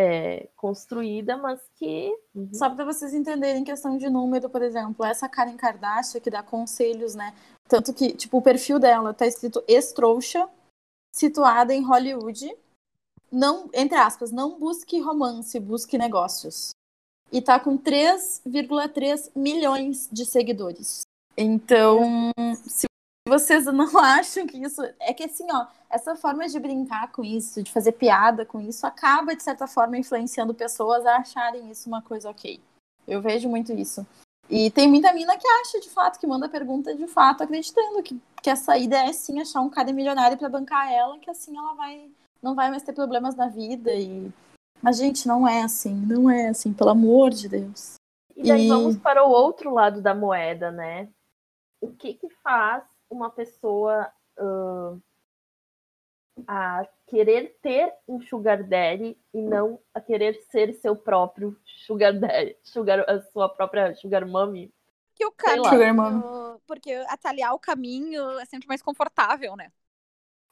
é, 0.00 0.48
construída, 0.54 1.36
mas 1.36 1.60
que. 1.74 2.16
Uhum. 2.32 2.54
Só 2.54 2.70
para 2.70 2.84
vocês 2.84 3.12
entenderem 3.12 3.64
questão 3.64 3.98
de 3.98 4.08
número, 4.08 4.48
por 4.48 4.62
exemplo, 4.62 5.04
essa 5.04 5.28
Karen 5.28 5.56
Kardashian 5.56 6.20
que 6.20 6.30
dá 6.30 6.40
conselhos, 6.40 7.16
né? 7.16 7.34
Tanto 7.66 7.92
que, 7.92 8.12
tipo, 8.12 8.38
o 8.38 8.42
perfil 8.42 8.78
dela 8.78 9.12
tá 9.12 9.26
escrito 9.26 9.62
ex-trouxa, 9.66 10.48
situada 11.12 11.74
em 11.74 11.82
Hollywood. 11.82 12.48
Não, 13.30 13.68
entre 13.74 13.98
aspas, 13.98 14.30
não 14.30 14.56
busque 14.56 15.00
romance, 15.00 15.58
busque 15.58 15.98
negócios. 15.98 16.70
E 17.32 17.42
tá 17.42 17.58
com 17.58 17.76
3,3 17.76 19.32
milhões 19.34 20.08
de 20.12 20.24
seguidores. 20.24 21.02
Então, 21.36 22.32
se 22.54 22.87
vocês 23.28 23.66
não 23.72 23.98
acham 23.98 24.46
que 24.46 24.58
isso. 24.58 24.82
É 24.98 25.12
que 25.14 25.24
assim, 25.24 25.46
ó, 25.52 25.66
essa 25.88 26.16
forma 26.16 26.48
de 26.48 26.58
brincar 26.58 27.12
com 27.12 27.24
isso, 27.24 27.62
de 27.62 27.70
fazer 27.70 27.92
piada 27.92 28.44
com 28.44 28.60
isso, 28.60 28.86
acaba, 28.86 29.36
de 29.36 29.42
certa 29.42 29.66
forma, 29.66 29.98
influenciando 29.98 30.54
pessoas 30.54 31.06
a 31.06 31.16
acharem 31.16 31.70
isso 31.70 31.88
uma 31.88 32.02
coisa 32.02 32.30
ok. 32.30 32.60
Eu 33.06 33.20
vejo 33.20 33.48
muito 33.48 33.72
isso. 33.72 34.06
E 34.50 34.70
tem 34.70 34.88
muita 34.88 35.12
mina 35.12 35.36
que 35.36 35.46
acha, 35.46 35.78
de 35.78 35.90
fato, 35.90 36.18
que 36.18 36.26
manda 36.26 36.48
pergunta 36.48 36.94
de 36.94 37.06
fato, 37.06 37.42
acreditando 37.42 38.02
que, 38.02 38.18
que 38.42 38.48
a 38.48 38.56
saída 38.56 38.96
é 38.96 39.12
sim 39.12 39.40
achar 39.40 39.60
um 39.60 39.68
cara 39.68 39.92
milionário 39.92 40.38
para 40.38 40.48
bancar 40.48 40.90
ela, 40.90 41.18
que 41.18 41.30
assim 41.30 41.56
ela 41.56 41.74
vai. 41.74 42.10
não 42.42 42.54
vai 42.54 42.70
mais 42.70 42.82
ter 42.82 42.94
problemas 42.94 43.34
na 43.34 43.48
vida. 43.48 43.92
E. 43.92 44.32
Mas, 44.80 44.96
gente, 44.96 45.26
não 45.28 45.46
é 45.46 45.62
assim, 45.62 45.94
não 45.94 46.30
é 46.30 46.48
assim, 46.48 46.72
pelo 46.72 46.90
amor 46.90 47.30
de 47.30 47.48
Deus. 47.48 47.94
E 48.34 48.44
daí 48.44 48.66
e... 48.66 48.68
vamos 48.68 48.96
para 48.96 49.26
o 49.26 49.30
outro 49.30 49.72
lado 49.74 50.00
da 50.00 50.14
moeda, 50.14 50.70
né? 50.70 51.08
O 51.80 51.88
que 51.88 52.14
que 52.14 52.28
faz 52.42 52.84
uma 53.10 53.30
pessoa 53.30 54.10
uh, 54.38 55.00
a 56.46 56.86
querer 57.06 57.58
ter 57.62 57.92
um 58.06 58.20
sugar 58.20 58.62
daddy 58.62 59.18
e 59.32 59.40
não 59.40 59.80
a 59.94 60.00
querer 60.00 60.34
ser 60.50 60.72
seu 60.74 60.94
próprio 60.94 61.58
sugar 61.64 62.12
daddy, 62.12 62.56
sugar, 62.62 63.00
a 63.08 63.20
sua 63.20 63.48
própria 63.48 63.94
sugar 63.94 64.26
mommy. 64.26 64.72
Que 65.14 65.26
o 65.26 65.32
caminho, 65.32 66.60
porque 66.66 66.92
atalhar 67.08 67.52
o 67.54 67.58
caminho 67.58 68.38
é 68.38 68.44
sempre 68.44 68.68
mais 68.68 68.80
confortável, 68.80 69.56
né? 69.56 69.72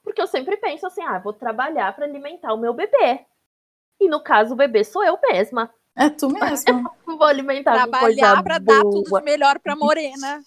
Porque 0.02 0.20
eu 0.20 0.26
sempre 0.26 0.56
penso 0.56 0.86
assim, 0.86 1.02
ah, 1.02 1.18
vou 1.18 1.32
trabalhar 1.32 1.94
para 1.94 2.04
alimentar 2.04 2.52
o 2.52 2.58
meu 2.58 2.72
bebê. 2.72 3.24
E 4.00 4.08
no 4.08 4.22
caso, 4.22 4.54
o 4.54 4.56
bebê 4.56 4.84
sou 4.84 5.04
eu 5.04 5.18
mesma. 5.30 5.72
É 5.96 6.10
tu 6.10 6.28
mesmo. 6.28 6.90
Vou 7.06 7.24
alimentar 7.24 7.72
Trabalhar 7.72 8.42
para 8.42 8.58
dar 8.58 8.82
tudo 8.82 9.18
de 9.18 9.24
melhor 9.24 9.58
para 9.58 9.74
Morena. 9.74 10.42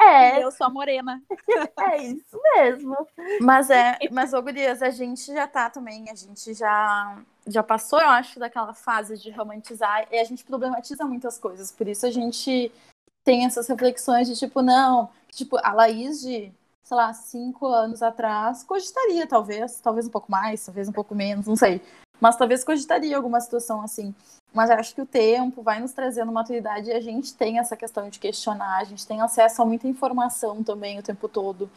É. 0.00 0.38
E 0.38 0.42
eu 0.42 0.52
sou 0.52 0.68
a 0.68 0.70
Morena. 0.70 1.20
É 1.80 2.02
isso 2.04 2.40
mesmo. 2.54 2.96
Mas 3.40 3.68
é, 3.68 3.98
mas 4.12 4.32
ô 4.32 4.40
Gurias, 4.40 4.82
a 4.82 4.90
gente 4.90 5.26
já 5.32 5.48
tá 5.48 5.68
também, 5.68 6.08
a 6.08 6.14
gente 6.14 6.54
já 6.54 7.18
já 7.44 7.62
passou, 7.62 8.00
eu 8.00 8.08
acho, 8.08 8.38
daquela 8.38 8.72
fase 8.72 9.18
de 9.18 9.30
romantizar 9.32 10.06
e 10.12 10.18
a 10.18 10.24
gente 10.24 10.44
problematiza 10.44 11.04
muitas 11.04 11.38
coisas. 11.38 11.72
Por 11.72 11.88
isso 11.88 12.06
a 12.06 12.10
gente 12.10 12.70
tem 13.24 13.44
essas 13.44 13.66
reflexões 13.66 14.28
de 14.28 14.36
tipo, 14.36 14.62
não, 14.62 15.10
tipo, 15.32 15.58
a 15.62 15.72
Laís 15.72 16.20
de, 16.20 16.52
sei 16.84 16.96
lá, 16.96 17.12
cinco 17.12 17.66
anos 17.66 18.00
atrás 18.00 18.62
cogitaria, 18.62 19.26
talvez, 19.26 19.80
talvez 19.80 20.06
um 20.06 20.10
pouco 20.10 20.30
mais, 20.30 20.64
talvez 20.64 20.88
um 20.88 20.92
pouco 20.92 21.14
menos, 21.14 21.46
não 21.46 21.56
sei. 21.56 21.82
Mas 22.20 22.36
talvez 22.36 22.62
cogitaria 22.62 23.16
alguma 23.16 23.40
situação 23.40 23.82
assim. 23.82 24.14
Mas 24.52 24.70
acho 24.70 24.94
que 24.94 25.00
o 25.00 25.06
tempo 25.06 25.62
vai 25.62 25.80
nos 25.80 25.92
trazendo 25.92 26.30
maturidade 26.30 26.90
e 26.90 26.92
a 26.92 27.00
gente 27.00 27.34
tem 27.34 27.58
essa 27.58 27.76
questão 27.76 28.08
de 28.10 28.18
questionar, 28.18 28.78
a 28.78 28.84
gente 28.84 29.06
tem 29.06 29.20
acesso 29.20 29.62
a 29.62 29.66
muita 29.66 29.88
informação 29.88 30.62
também 30.62 30.98
o 30.98 31.02
tempo 31.02 31.28
todo. 31.28 31.70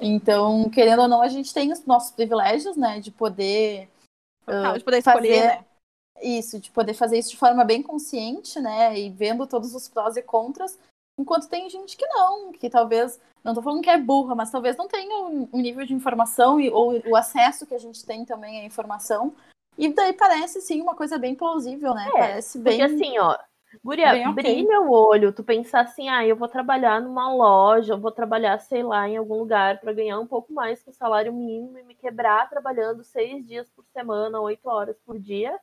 Então, 0.00 0.70
querendo 0.70 1.02
ou 1.02 1.08
não, 1.08 1.20
a 1.20 1.28
gente 1.28 1.52
tem 1.52 1.72
os 1.72 1.84
nossos 1.84 2.12
privilégios, 2.12 2.76
né, 2.76 3.00
de 3.00 3.10
poder. 3.10 3.88
Uh, 4.46 4.78
de 4.78 4.84
poder 4.84 4.98
escolher, 4.98 5.40
fazer... 5.40 5.46
né? 5.46 5.64
Isso, 6.22 6.60
de 6.60 6.70
poder 6.70 6.94
fazer 6.94 7.18
isso 7.18 7.30
de 7.30 7.36
forma 7.36 7.64
bem 7.64 7.82
consciente, 7.82 8.60
né, 8.60 8.98
e 8.98 9.10
vendo 9.10 9.46
todos 9.46 9.74
os 9.74 9.88
prós 9.88 10.16
e 10.16 10.22
contras, 10.22 10.78
enquanto 11.18 11.48
tem 11.48 11.68
gente 11.68 11.96
que 11.96 12.06
não, 12.06 12.52
que 12.52 12.70
talvez, 12.70 13.20
não 13.42 13.54
tô 13.54 13.62
falando 13.62 13.82
que 13.82 13.90
é 13.90 13.98
burra, 13.98 14.34
mas 14.34 14.50
talvez 14.50 14.76
não 14.76 14.86
tenha 14.86 15.24
um 15.24 15.60
nível 15.60 15.84
de 15.84 15.94
informação 15.94 16.60
e, 16.60 16.70
ou 16.70 17.00
o 17.06 17.16
acesso 17.16 17.66
que 17.66 17.74
a 17.74 17.78
gente 17.78 18.04
tem 18.04 18.24
também 18.24 18.60
à 18.60 18.64
informação 18.64 19.34
e 19.78 19.92
daí 19.92 20.12
parece, 20.12 20.60
sim, 20.60 20.80
uma 20.80 20.94
coisa 20.94 21.18
bem 21.18 21.34
plausível, 21.34 21.94
né? 21.94 22.06
É, 22.08 22.12
parece 22.12 22.58
bem. 22.58 22.78
Porque 22.78 22.94
assim, 22.94 23.18
ó, 23.18 23.36
Guria, 23.84 24.12
okay. 24.30 24.32
brilha 24.32 24.80
o 24.80 24.90
olho, 24.90 25.32
tu 25.32 25.44
pensar 25.44 25.82
assim, 25.82 26.08
ah, 26.08 26.26
eu 26.26 26.34
vou 26.34 26.48
trabalhar 26.48 27.00
numa 27.00 27.32
loja, 27.32 27.92
eu 27.92 28.00
vou 28.00 28.10
trabalhar, 28.10 28.58
sei 28.58 28.82
lá, 28.82 29.08
em 29.08 29.16
algum 29.16 29.38
lugar 29.38 29.80
para 29.80 29.92
ganhar 29.92 30.18
um 30.18 30.26
pouco 30.26 30.52
mais 30.52 30.82
que 30.82 30.90
o 30.90 30.94
salário 30.94 31.32
mínimo 31.32 31.78
e 31.78 31.82
me 31.84 31.94
quebrar 31.94 32.50
trabalhando 32.50 33.04
seis 33.04 33.46
dias 33.46 33.70
por 33.70 33.84
semana, 33.92 34.40
oito 34.40 34.68
horas 34.68 34.98
por 35.06 35.18
dia, 35.18 35.56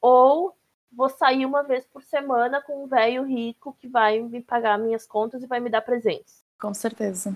ou 0.00 0.54
vou 0.92 1.08
sair 1.08 1.46
uma 1.46 1.62
vez 1.62 1.86
por 1.86 2.02
semana 2.02 2.60
com 2.60 2.84
um 2.84 2.86
velho 2.86 3.24
rico 3.24 3.74
que 3.80 3.88
vai 3.88 4.20
me 4.20 4.42
pagar 4.42 4.78
minhas 4.78 5.06
contas 5.06 5.42
e 5.42 5.46
vai 5.46 5.60
me 5.60 5.70
dar 5.70 5.80
presentes. 5.80 6.44
Com 6.60 6.74
certeza. 6.74 7.34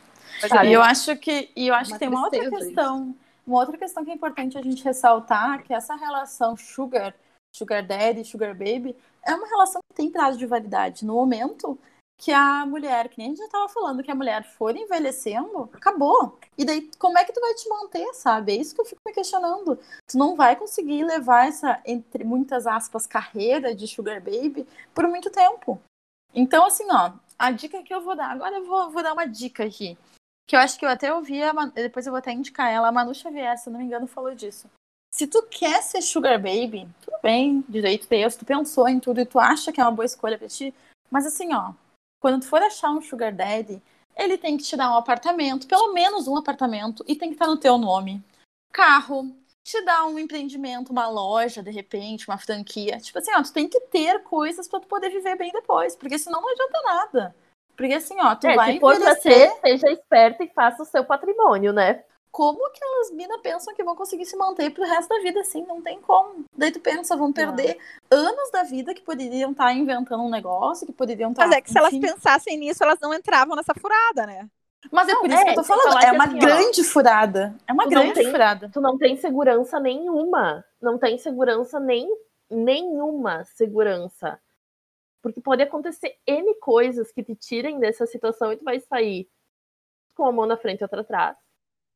E 0.65 0.73
eu 0.73 0.83
acho 0.83 1.17
que, 1.17 1.51
e 1.57 1.69
eu 1.69 1.75
acho 1.75 1.95
que 1.95 1.99
tem 1.99 2.09
uma 2.09 2.25
outra 2.25 2.51
questão, 2.51 3.09
isso. 3.09 3.19
Uma 3.47 3.59
outra 3.61 3.77
questão 3.77 4.05
que 4.05 4.11
é 4.11 4.15
importante 4.15 4.57
a 4.59 4.63
gente 4.63 4.85
ressaltar, 4.85 5.63
que 5.63 5.75
essa 5.75 5.95
relação 5.95 6.57
sugar, 6.57 7.15
sugar 7.55 7.83
daddy, 7.83 8.25
sugar 8.25 8.55
baby, 8.55 8.97
é 9.23 9.35
uma 9.35 9.49
relação 9.49 9.81
que 9.89 9.97
tem 9.97 10.11
prazo 10.11 10.39
de 10.39 10.47
validade. 10.47 11.05
No 11.05 11.15
momento 11.15 11.79
que 12.17 12.33
a 12.33 12.65
mulher, 12.65 13.09
que 13.09 13.19
nem 13.19 13.27
a 13.27 13.31
gente 13.31 13.39
já 13.39 13.47
estava 13.47 13.69
falando, 13.69 14.03
que 14.03 14.11
a 14.11 14.15
mulher 14.15 14.45
for 14.45 14.77
envelhecendo, 14.77 15.69
acabou. 15.73 16.39
E 16.57 16.65
daí, 16.65 16.91
como 16.99 17.19
é 17.19 17.25
que 17.25 17.33
tu 17.33 17.41
vai 17.41 17.55
te 17.55 17.69
manter, 17.69 18.15
sabe? 18.15 18.53
É 18.53 18.57
isso 18.57 18.75
que 18.75 18.81
eu 18.81 18.85
fico 18.85 19.01
me 19.07 19.13
questionando. 19.13 19.79
Tu 20.07 20.17
não 20.17 20.37
vai 20.37 20.57
conseguir 20.57 21.05
levar 21.05 21.49
essa, 21.49 21.81
entre 21.85 22.25
muitas 22.25 22.67
aspas, 22.67 23.07
carreira 23.07 23.75
de 23.75 23.87
sugar 23.89 24.21
baby 24.21 24.67
por 24.95 25.09
muito 25.09 25.31
tempo. 25.31 25.81
Então, 26.33 26.67
assim, 26.67 26.87
ó, 26.91 27.13
a 27.39 27.51
dica 27.51 27.83
que 27.83 27.95
eu 27.95 28.01
vou 28.01 28.17
dar, 28.17 28.31
agora 28.31 28.57
eu 28.57 28.65
vou, 28.65 28.91
vou 28.91 29.03
dar 29.03 29.13
uma 29.13 29.27
dica 29.27 29.65
aqui. 29.65 29.99
Que 30.47 30.57
eu 30.57 30.61
acho 30.61 30.79
que 30.79 30.85
eu 30.85 30.89
até 30.89 31.13
ouvi, 31.13 31.43
a, 31.43 31.53
depois 31.67 32.07
eu 32.07 32.13
vou 32.13 32.19
até 32.19 32.33
indicar 32.33 32.71
ela, 32.71 32.89
a 32.89 32.93
Manu 32.93 33.15
Xavier, 33.15 33.57
se 33.59 33.71
não 33.71 33.79
me 33.79 33.85
engano, 33.85 34.07
falou 34.07 34.35
disso. 34.35 34.69
Se 35.13 35.27
tu 35.27 35.43
quer 35.45 35.83
ser 35.83 36.03
sugar 36.03 36.39
baby, 36.39 36.89
tudo 37.01 37.17
bem, 37.23 37.65
direito 37.69 38.09
teu, 38.09 38.29
se 38.29 38.39
tu 38.39 38.45
pensou 38.45 38.89
em 38.89 38.99
tudo 38.99 39.21
e 39.21 39.27
tu 39.27 39.39
acha 39.39 39.73
que 39.73 39.81
é 39.81 39.85
uma 39.85 39.93
boa 39.93 40.05
escolha 40.05 40.37
pra 40.37 40.49
ti, 40.49 40.75
mas 41.11 41.25
assim, 41.25 41.55
ó, 41.55 41.73
quando 42.21 42.41
tu 42.41 42.49
for 42.49 42.61
achar 42.61 42.91
um 42.91 43.01
sugar 43.01 43.33
daddy, 43.33 43.81
ele 44.17 44.37
tem 44.37 44.57
que 44.57 44.65
te 44.65 44.77
dar 44.77 44.91
um 44.91 44.97
apartamento, 44.97 45.67
pelo 45.67 45.93
menos 45.93 46.27
um 46.27 46.37
apartamento, 46.37 47.05
e 47.07 47.17
tem 47.17 47.29
que 47.29 47.35
estar 47.35 47.47
no 47.47 47.57
teu 47.57 47.79
nome. 47.79 48.23
Carro, 48.73 49.33
te 49.65 49.81
dar 49.83 50.05
um 50.07 50.19
empreendimento, 50.19 50.91
uma 50.91 51.09
loja, 51.09 51.63
de 51.63 51.71
repente, 51.71 52.29
uma 52.29 52.39
franquia. 52.39 52.99
Tipo 52.99 53.19
assim, 53.19 53.33
ó, 53.35 53.43
tu 53.43 53.53
tem 53.53 53.69
que 53.69 53.81
ter 53.81 54.23
coisas 54.23 54.69
para 54.69 54.81
tu 54.81 54.87
poder 54.87 55.11
viver 55.11 55.37
bem 55.37 55.51
depois, 55.53 55.97
porque 55.97 56.19
senão 56.19 56.41
não 56.41 56.51
adianta 56.51 56.83
nada. 56.83 57.37
Porque 57.77 57.95
assim, 57.95 58.17
ó, 58.21 58.35
tu 58.35 58.47
é, 58.47 58.55
vai 58.55 58.73
se 58.75 58.81
for 58.81 58.95
envelhecer... 58.95 59.51
Ser, 59.51 59.61
seja 59.61 59.91
esperto 59.91 60.43
e 60.43 60.49
faça 60.49 60.83
o 60.83 60.87
seu 60.87 61.05
patrimônio, 61.05 61.73
né? 61.73 62.03
como 62.35 62.69
que 62.73 62.83
elas 62.83 63.13
minas 63.13 63.41
pensam 63.41 63.73
que 63.73 63.85
vão 63.85 63.95
conseguir 63.95 64.25
se 64.25 64.37
manter 64.37 64.69
pro 64.71 64.83
resto 64.83 65.09
da 65.09 65.23
vida 65.23 65.39
assim? 65.39 65.65
Não 65.69 65.81
tem 65.81 66.01
como. 66.01 66.45
Daí 66.59 66.73
tu 66.73 66.81
pensa, 66.81 67.17
vão 67.17 67.33
perder 67.33 67.79
não. 68.11 68.19
anos 68.19 68.51
da 68.51 68.65
vida 68.65 68.93
que 68.93 69.03
poderiam 69.03 69.53
estar 69.53 69.67
tá 69.67 69.73
inventando 69.73 70.21
um 70.21 70.29
negócio, 70.29 70.85
que 70.85 70.93
poderiam 70.93 71.31
estar. 71.31 71.43
Tá, 71.43 71.49
Mas 71.49 71.59
é 71.59 71.61
que 71.61 71.71
se 71.71 71.79
elas 71.79 71.97
pensassem 71.97 72.59
nisso, 72.59 72.83
elas 72.83 72.99
não 72.99 73.15
entravam 73.15 73.55
nessa 73.55 73.73
furada, 73.73 74.27
né? 74.27 74.49
Mas 74.91 75.09
é 75.09 75.15
por 75.15 75.31
isso 75.31 75.39
é, 75.39 75.45
que 75.45 75.51
eu 75.51 75.55
tô 75.55 75.63
falando, 75.63 75.97
é 76.03 76.11
uma 76.11 76.25
assim, 76.25 76.39
grande 76.41 76.81
ó, 76.81 76.85
furada. 76.85 77.55
É 77.69 77.73
uma 77.73 77.87
grande 77.87 78.15
tem, 78.15 78.29
furada. 78.29 78.69
Tu 78.69 78.81
não 78.81 78.99
tem 78.99 79.17
segurança 79.17 79.79
nenhuma. 79.79 80.65
Não 80.83 80.99
tem 80.99 81.17
segurança 81.17 81.79
nem 81.79 82.09
nenhuma 82.51 83.45
segurança. 83.45 84.41
Porque 85.25 85.41
pode 85.41 85.63
acontecer 85.63 86.15
N 86.27 86.55
coisas 86.61 87.11
que 87.11 87.25
te 87.25 87.35
tirem 87.35 87.81
dessa 87.81 88.05
situação 88.05 88.53
e 88.53 88.59
tu 88.59 88.65
vai 88.65 88.79
sair 88.79 89.27
com 90.15 90.27
a 90.27 90.33
mão 90.33 90.45
na 90.45 90.59
frente 90.59 90.83
e 90.83 90.85
outra 90.85 91.01
atrás 91.01 91.37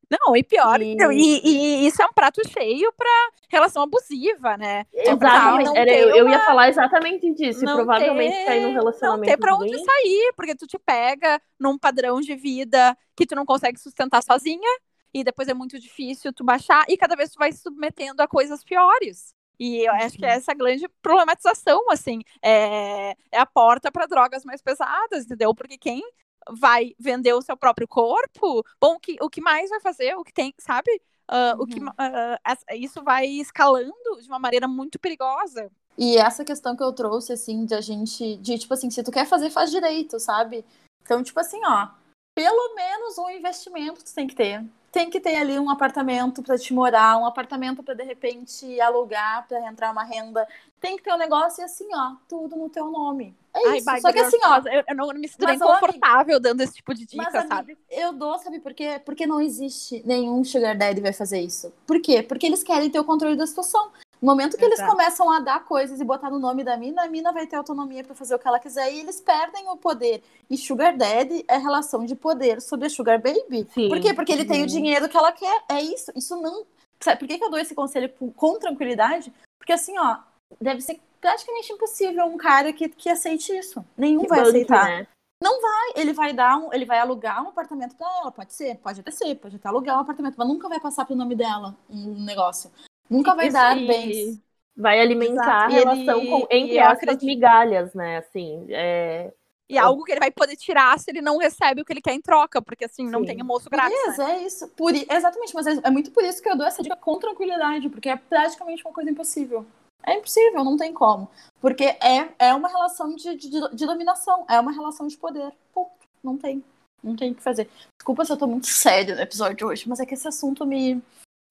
não, 0.09 0.35
e 0.35 0.43
pior, 0.43 0.81
e... 0.81 0.97
E, 0.97 1.41
e, 1.43 1.87
isso 1.87 2.01
é 2.01 2.05
um 2.05 2.13
prato 2.13 2.41
cheio 2.49 2.91
para 2.97 3.31
relação 3.47 3.83
abusiva, 3.83 4.57
né? 4.57 4.85
Exatamente. 4.91 5.77
Era, 5.77 5.95
eu, 5.95 6.07
uma... 6.07 6.17
eu 6.17 6.29
ia 6.29 6.39
falar 6.39 6.69
exatamente 6.69 7.31
disso. 7.35 7.63
Não 7.63 7.75
provavelmente 7.75 8.35
ter... 8.35 8.45
cair 8.45 8.65
num 8.65 8.73
relacionamento. 8.73 9.29
Não 9.29 9.35
ter 9.35 9.39
pra 9.39 9.55
onde 9.55 9.77
sair, 9.77 10.33
porque 10.35 10.55
tu 10.55 10.65
te 10.65 10.79
pega 10.79 11.39
num 11.59 11.77
padrão 11.77 12.19
de 12.21 12.35
vida 12.35 12.97
que 13.15 13.27
tu 13.27 13.35
não 13.35 13.45
consegue 13.45 13.79
sustentar 13.79 14.23
sozinha, 14.23 14.69
e 15.13 15.23
depois 15.23 15.47
é 15.47 15.53
muito 15.53 15.79
difícil 15.79 16.33
tu 16.33 16.43
baixar, 16.43 16.85
e 16.87 16.97
cada 16.97 17.15
vez 17.15 17.29
tu 17.29 17.37
vai 17.37 17.51
se 17.51 17.61
submetendo 17.61 18.19
a 18.23 18.27
coisas 18.27 18.63
piores. 18.63 19.35
E 19.59 19.85
eu 19.85 19.93
acho 19.93 20.17
que 20.17 20.25
é 20.25 20.29
uhum. 20.29 20.35
essa 20.35 20.53
grande 20.53 20.87
problematização, 21.01 21.89
assim, 21.91 22.21
é, 22.41 23.11
é 23.31 23.39
a 23.39 23.45
porta 23.45 23.91
para 23.91 24.05
drogas 24.05 24.45
mais 24.45 24.61
pesadas, 24.61 25.25
entendeu? 25.25 25.53
Porque 25.53 25.77
quem 25.77 26.01
vai 26.49 26.93
vender 26.97 27.33
o 27.33 27.41
seu 27.41 27.57
próprio 27.57 27.87
corpo, 27.87 28.63
bom, 28.79 28.95
o 28.95 28.99
que, 28.99 29.17
o 29.21 29.29
que 29.29 29.41
mais 29.41 29.69
vai 29.69 29.81
fazer, 29.81 30.15
o 30.15 30.23
que 30.23 30.33
tem, 30.33 30.53
sabe? 30.57 30.89
Uh, 31.29 31.57
uhum. 31.57 31.63
o 31.63 31.67
que, 31.67 31.79
uh, 31.79 32.75
isso 32.75 33.03
vai 33.03 33.27
escalando 33.27 34.21
de 34.21 34.27
uma 34.27 34.39
maneira 34.39 34.67
muito 34.67 34.97
perigosa. 34.97 35.69
E 35.97 36.17
essa 36.17 36.45
questão 36.45 36.75
que 36.75 36.81
eu 36.81 36.93
trouxe, 36.93 37.33
assim, 37.33 37.65
de 37.65 37.75
a 37.75 37.81
gente, 37.81 38.37
de 38.37 38.57
tipo 38.57 38.73
assim, 38.73 38.89
se 38.89 39.03
tu 39.03 39.11
quer 39.11 39.27
fazer, 39.27 39.49
faz 39.49 39.69
direito, 39.69 40.19
sabe? 40.19 40.65
Então, 41.03 41.21
tipo 41.21 41.39
assim, 41.39 41.59
ó, 41.65 41.89
pelo 42.33 42.75
menos 42.75 43.17
um 43.17 43.29
investimento 43.29 44.03
tu 44.03 44.15
tem 44.15 44.25
que 44.25 44.35
ter 44.35 44.63
tem 44.91 45.09
que 45.09 45.19
ter 45.19 45.35
ali 45.35 45.57
um 45.59 45.69
apartamento 45.69 46.41
para 46.41 46.57
te 46.57 46.73
morar, 46.73 47.17
um 47.17 47.25
apartamento 47.25 47.83
para 47.83 47.93
de 47.93 48.03
repente 48.03 48.79
alugar, 48.81 49.47
para 49.47 49.67
entrar 49.67 49.91
uma 49.91 50.03
renda. 50.03 50.47
Tem 50.79 50.97
que 50.97 51.03
ter 51.03 51.13
um 51.13 51.17
negócio 51.17 51.61
e 51.61 51.63
assim, 51.63 51.87
ó, 51.93 52.15
tudo 52.27 52.55
no 52.55 52.69
teu 52.69 52.89
nome. 52.89 53.35
É 53.53 53.67
Ai, 53.67 53.77
isso. 53.77 54.01
Só 54.01 54.11
que 54.11 54.19
assim, 54.19 54.37
ó, 54.43 54.61
eu, 54.67 54.83
eu 54.87 54.95
não 54.95 55.07
me 55.13 55.27
sinto 55.27 55.45
nem 55.45 55.59
confortável 55.59 56.39
dando 56.39 56.61
esse 56.61 56.73
tipo 56.73 56.93
de 56.93 57.05
dica, 57.05 57.29
mas, 57.31 57.47
sabe? 57.47 57.77
Eu 57.89 58.13
dou, 58.13 58.37
sabe 58.39 58.59
por 58.59 58.73
quê? 58.73 59.01
Porque 59.03 59.27
não 59.27 59.41
existe 59.41 60.01
nenhum 60.05 60.43
sugar 60.43 60.77
daddy 60.77 61.01
vai 61.01 61.13
fazer 61.13 61.41
isso. 61.41 61.73
Por 61.85 62.01
quê? 62.01 62.23
Porque 62.23 62.45
eles 62.45 62.63
querem 62.63 62.89
ter 62.89 62.99
o 62.99 63.03
controle 63.03 63.35
da 63.35 63.47
situação. 63.47 63.91
No 64.21 64.31
momento 64.31 64.57
que 64.57 64.65
Exato. 64.65 64.81
eles 64.81 64.91
começam 64.91 65.31
a 65.31 65.39
dar 65.39 65.63
coisas 65.63 65.99
e 65.99 66.03
botar 66.03 66.29
no 66.29 66.39
nome 66.39 66.63
da 66.63 66.75
mina, 66.75 67.03
a 67.03 67.07
mina 67.07 67.31
vai 67.31 67.47
ter 67.47 67.55
autonomia 67.55 68.03
para 68.03 68.13
fazer 68.13 68.35
o 68.35 68.39
que 68.39 68.47
ela 68.47 68.59
quiser 68.59 68.91
e 68.91 68.99
eles 68.99 69.21
perdem 69.21 69.69
o 69.69 69.77
poder. 69.77 70.21
E 70.49 70.57
Sugar 70.57 70.95
Daddy 70.97 71.45
é 71.47 71.57
relação 71.57 72.05
de 72.05 72.15
poder 72.15 72.61
sobre 72.61 72.87
a 72.87 72.89
Sugar 72.89 73.21
Baby. 73.21 73.67
Sim. 73.73 73.87
Por 73.87 73.99
quê? 74.01 74.13
Porque 74.13 74.33
ele 74.33 74.43
tem 74.43 74.61
o 74.61 74.67
dinheiro 74.67 75.07
que 75.07 75.15
ela 75.15 75.31
quer. 75.31 75.63
É 75.69 75.81
isso. 75.81 76.11
Isso 76.15 76.35
não. 76.41 76.65
Sabe 76.99 77.19
por 77.19 77.27
que, 77.27 77.37
que 77.37 77.43
eu 77.43 77.49
dou 77.49 77.59
esse 77.59 77.73
conselho 77.73 78.11
com, 78.35 78.59
tranquilidade? 78.59 79.31
Porque 79.57 79.71
assim, 79.71 79.97
ó, 79.97 80.17
deve 80.59 80.81
ser 80.81 80.99
praticamente 81.21 81.71
impossível 81.71 82.25
um 82.25 82.37
cara 82.37 82.73
que, 82.73 82.89
que 82.89 83.09
aceite 83.09 83.57
isso. 83.57 83.83
Nenhum 83.97 84.23
que 84.23 84.27
vai 84.27 84.41
aceitar. 84.41 84.85
Né? 84.85 85.07
Não 85.41 85.61
vai, 85.61 85.93
ele 85.95 86.11
vai 86.11 86.33
dar 86.33 86.57
um, 86.57 86.73
ele 86.73 86.83
vai 86.83 86.99
alugar 86.99 87.41
um 87.41 87.47
apartamento 87.47 87.95
para 87.95 88.05
ela, 88.19 88.29
pode 88.29 88.53
ser, 88.53 88.75
pode 88.79 88.99
até 88.99 89.09
ser, 89.09 89.35
pode 89.35 89.55
até 89.55 89.69
alugar 89.69 89.95
um 89.95 90.01
apartamento, 90.01 90.35
mas 90.37 90.47
nunca 90.47 90.67
vai 90.67 90.81
passar 90.81 91.05
pro 91.05 91.15
nome 91.15 91.33
dela 91.33 91.77
um 91.89 92.25
negócio. 92.25 92.69
Nunca 93.09 93.33
vai 93.33 93.47
Isso, 93.47 93.53
dar 93.53 93.75
bens. 93.75 94.39
Vai 94.75 94.99
alimentar 94.99 95.33
Exato. 95.33 95.51
a 95.51 95.67
relação 95.67 96.19
ele, 96.19 96.29
com, 96.29 96.47
entre 96.49 96.79
as 96.79 97.23
migalhas, 97.23 97.93
né? 97.93 98.17
Assim, 98.17 98.65
é... 98.69 99.33
E 99.69 99.77
é 99.77 99.79
algo 99.79 100.03
que 100.03 100.11
ele 100.11 100.19
vai 100.19 100.31
poder 100.31 100.55
tirar 100.55 100.97
se 100.97 101.11
ele 101.11 101.21
não 101.21 101.37
recebe 101.37 101.81
o 101.81 101.85
que 101.85 101.93
ele 101.93 102.01
quer 102.01 102.13
em 102.13 102.21
troca, 102.21 102.59
porque 102.59 102.85
assim, 102.85 103.05
Sim. 103.05 103.11
não 103.11 103.23
tem 103.23 103.39
almoço 103.39 103.69
grátis. 103.69 103.95
Beleza, 103.95 104.25
né? 104.25 104.37
é 104.37 104.43
isso. 104.43 104.67
Por, 104.69 104.95
exatamente, 104.95 105.53
mas 105.53 105.67
é, 105.67 105.79
é, 105.83 105.91
muito 105.91 106.09
por 106.11 106.23
isso 106.23 106.41
que 106.41 106.49
eu 106.49 106.57
dou 106.57 106.65
essa 106.65 106.81
dica 106.81 106.95
com 106.95 107.19
tranquilidade, 107.19 107.87
porque 107.87 108.09
é 108.09 108.15
praticamente 108.15 108.83
uma 108.83 108.93
coisa 108.93 109.11
impossível. 109.11 109.63
É 110.03 110.15
impossível, 110.15 110.63
não 110.63 110.75
tem 110.75 110.91
como. 110.91 111.29
Porque 111.61 111.83
é, 111.83 112.29
é 112.39 112.53
uma 112.53 112.67
relação 112.67 113.13
de, 113.15 113.35
de, 113.35 113.49
de 113.49 113.85
dominação, 113.85 114.43
é 114.49 114.59
uma 114.59 114.71
relação 114.71 115.05
de 115.07 115.17
poder. 115.17 115.51
Ponto. 115.71 115.91
Não 116.23 116.35
tem. 116.35 116.63
Não 117.03 117.15
tem 117.15 117.31
o 117.31 117.35
que 117.35 117.43
fazer. 117.43 117.69
Desculpa 117.97 118.25
se 118.25 118.31
eu 118.31 118.37
tô 118.37 118.47
muito 118.47 118.67
sério 118.67 119.15
no 119.15 119.21
episódio 119.21 119.55
de 119.55 119.65
hoje, 119.65 119.87
mas 119.87 119.99
é 119.99 120.05
que 120.05 120.15
esse 120.15 120.27
assunto 120.27 120.65
me, 120.65 121.01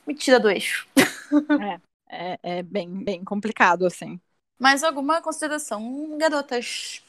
me 0.08 0.14
tira 0.14 0.40
do 0.40 0.48
eixo. 0.48 0.88
é, 2.08 2.32
é, 2.32 2.58
é 2.58 2.62
bem, 2.62 3.04
bem 3.04 3.22
complicado, 3.22 3.86
assim. 3.86 4.18
Mais 4.58 4.82
alguma 4.82 5.20
consideração, 5.20 6.16
garotas? 6.16 7.02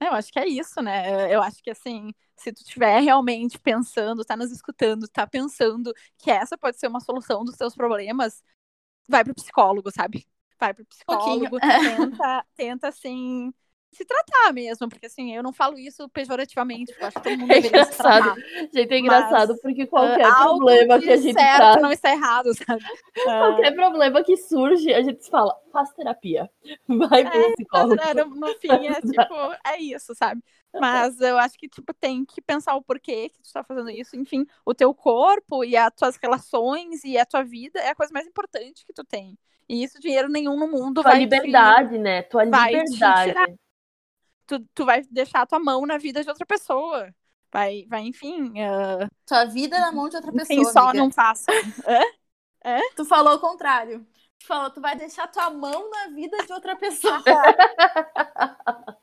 Eu 0.00 0.12
acho 0.12 0.30
que 0.30 0.38
é 0.38 0.46
isso, 0.46 0.82
né? 0.82 1.32
Eu 1.34 1.42
acho 1.42 1.62
que 1.62 1.70
assim, 1.70 2.12
se 2.36 2.52
tu 2.52 2.58
estiver 2.58 3.00
realmente 3.00 3.58
pensando, 3.58 4.24
tá 4.24 4.36
nos 4.36 4.52
escutando, 4.52 5.08
tá 5.08 5.26
pensando 5.26 5.92
que 6.18 6.30
essa 6.30 6.58
pode 6.58 6.78
ser 6.78 6.88
uma 6.88 7.00
solução 7.00 7.44
dos 7.44 7.56
teus 7.56 7.74
problemas, 7.74 8.42
vai 9.08 9.24
pro 9.24 9.34
psicólogo, 9.34 9.90
sabe? 9.90 10.26
Vai 10.58 10.74
pro 10.74 10.84
psicólogo, 10.84 11.58
tenta, 11.58 12.46
tenta 12.54 12.88
assim, 12.88 13.52
se 13.92 14.04
tratar 14.06 14.52
mesmo, 14.52 14.88
porque 14.88 15.06
assim, 15.06 15.34
eu 15.34 15.42
não 15.42 15.52
falo 15.52 15.78
isso 15.78 16.08
pejorativamente, 16.08 16.92
porque 16.92 17.04
eu 17.04 17.08
acho 17.08 17.16
que 17.16 17.22
todo 17.22 17.38
mundo 17.38 17.52
é 17.52 17.58
engraçado. 17.58 18.40
Gente, 18.72 18.92
é 18.92 18.98
engraçado, 18.98 19.56
porque 19.60 19.86
qualquer 19.86 20.26
uh, 20.28 20.34
problema 20.34 20.98
que 20.98 21.10
a 21.10 21.16
gente 21.16 21.38
certo 21.38 21.74
tá... 21.74 21.80
não 21.80 21.92
está 21.92 22.10
errado, 22.10 22.54
sabe? 22.54 22.84
qualquer 23.22 23.74
problema 23.74 24.24
que 24.24 24.36
surge, 24.36 24.92
a 24.94 25.02
gente 25.02 25.28
fala, 25.28 25.54
faz 25.70 25.92
terapia, 25.92 26.50
vai 26.88 27.30
pro 27.30 27.40
é, 27.40 27.52
psicólogo. 27.52 28.00
É, 28.02 28.14
no 28.24 28.48
fim, 28.58 28.86
é 28.86 29.00
tipo, 29.00 29.34
é 29.66 29.80
isso, 29.80 30.14
sabe? 30.14 30.42
Mas 30.80 31.20
eu 31.20 31.36
acho 31.36 31.58
que, 31.58 31.68
tipo, 31.68 31.92
tem 31.92 32.24
que 32.24 32.40
pensar 32.40 32.74
o 32.74 32.82
porquê 32.82 33.28
que 33.28 33.42
tu 33.42 33.52
tá 33.52 33.62
fazendo 33.62 33.90
isso. 33.90 34.16
Enfim, 34.16 34.46
o 34.64 34.72
teu 34.72 34.94
corpo 34.94 35.62
e 35.62 35.76
as 35.76 35.92
tuas 35.94 36.16
relações 36.16 37.04
e 37.04 37.18
a 37.18 37.26
tua 37.26 37.42
vida 37.42 37.78
é 37.78 37.90
a 37.90 37.94
coisa 37.94 38.10
mais 38.10 38.26
importante 38.26 38.86
que 38.86 38.92
tu 38.94 39.04
tem. 39.04 39.36
E 39.68 39.84
isso, 39.84 40.00
dinheiro 40.00 40.30
nenhum 40.30 40.58
no 40.58 40.66
mundo 40.66 41.02
tua 41.02 41.10
vai... 41.10 41.18
liberdade, 41.18 41.90
te... 41.90 41.98
né? 41.98 42.22
Tua 42.22 42.44
liberdade 42.44 43.58
tu, 44.58 44.68
tu 44.74 44.84
vai 44.84 45.02
deixar 45.10 45.42
a 45.42 45.46
tua 45.46 45.58
mão 45.58 45.86
na 45.86 45.96
vida 45.98 46.22
de 46.22 46.28
outra 46.28 46.44
pessoa. 46.44 47.12
Vai, 47.50 47.86
vai 47.88 48.02
enfim. 48.02 48.50
Uh... 48.50 49.08
Tua 49.26 49.44
vida 49.44 49.78
na 49.78 49.92
mão 49.92 50.08
de 50.08 50.16
outra 50.16 50.32
pessoa. 50.32 50.60
Enfim, 50.60 50.64
só 50.70 50.88
amiga. 50.88 50.98
não 50.98 51.10
faça. 51.10 51.50
é? 52.64 52.80
Tu 52.94 53.04
falou 53.04 53.34
o 53.34 53.40
contrário. 53.40 54.06
Tu 54.38 54.46
falou, 54.46 54.70
tu 54.70 54.80
vai 54.80 54.96
deixar 54.96 55.28
tua 55.28 55.50
mão 55.50 55.90
na 55.90 56.08
vida 56.08 56.36
de 56.44 56.52
outra 56.52 56.74
pessoa. 56.76 57.22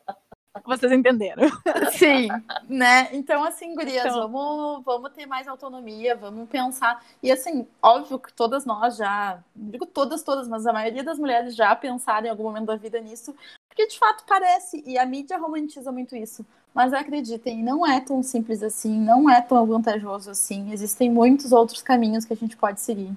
vocês 0.70 0.92
entenderam. 0.92 1.50
Sim, 1.92 2.28
né? 2.68 3.10
Então, 3.12 3.44
assim, 3.44 3.74
gurias, 3.74 4.06
então... 4.06 4.30
vamos, 4.30 4.84
vamos 4.84 5.12
ter 5.12 5.26
mais 5.26 5.48
autonomia, 5.48 6.16
vamos 6.16 6.48
pensar. 6.48 7.04
E, 7.24 7.32
assim, 7.32 7.68
óbvio 7.82 8.20
que 8.20 8.32
todas 8.32 8.66
nós 8.66 8.98
já, 8.98 9.44
digo 9.56 9.86
todas, 9.88 10.22
todas, 10.22 10.48
mas 10.48 10.68
a 10.68 10.74
maioria 10.74 11.04
das 11.04 11.18
mulheres 11.18 11.56
já 11.56 11.76
pensaram 11.76 12.28
em 12.28 12.30
algum 12.30 12.44
momento 12.44 12.68
da 12.68 12.76
vida 12.76 13.00
nisso, 13.02 13.36
porque 13.70 13.88
de 13.88 13.98
fato 13.98 14.26
parece, 14.28 14.84
e 14.86 14.98
a 14.98 15.06
mídia 15.06 15.38
romantiza 15.38 15.92
muito 15.92 16.16
isso. 16.16 16.46
Mas 16.74 16.94
acreditem, 16.94 17.64
não 17.64 17.86
é 17.86 18.02
tão 18.02 18.22
simples 18.22 18.62
assim, 18.62 19.00
não 19.00 19.30
é 19.30 19.42
tão 19.42 19.66
vantajoso 19.66 20.30
assim. 20.30 20.72
Existem 20.72 21.10
muitos 21.10 21.52
outros 21.52 21.82
caminhos 21.82 22.26
que 22.26 22.34
a 22.34 22.36
gente 22.36 22.58
pode 22.58 22.82
seguir. 22.82 23.12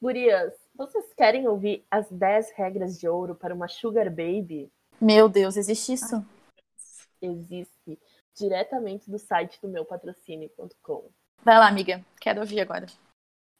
Gurias, 0.00 0.54
vocês 0.74 1.12
querem 1.14 1.46
ouvir 1.46 1.84
as 1.90 2.10
10 2.10 2.52
regras 2.52 2.98
de 2.98 3.08
ouro 3.08 3.34
para 3.34 3.54
uma 3.54 3.68
Sugar 3.68 4.08
Baby? 4.08 4.70
Meu 5.00 5.28
Deus, 5.28 5.56
existe 5.56 5.92
isso? 5.92 6.24
Existe. 7.20 7.98
Diretamente 8.34 9.10
do 9.10 9.18
site 9.18 9.60
do 9.60 9.68
meu 9.68 9.84
patrocínio.com. 9.84 11.10
Vai 11.42 11.58
lá, 11.58 11.68
amiga. 11.68 12.04
Quero 12.20 12.40
ouvir 12.40 12.60
agora. 12.60 12.86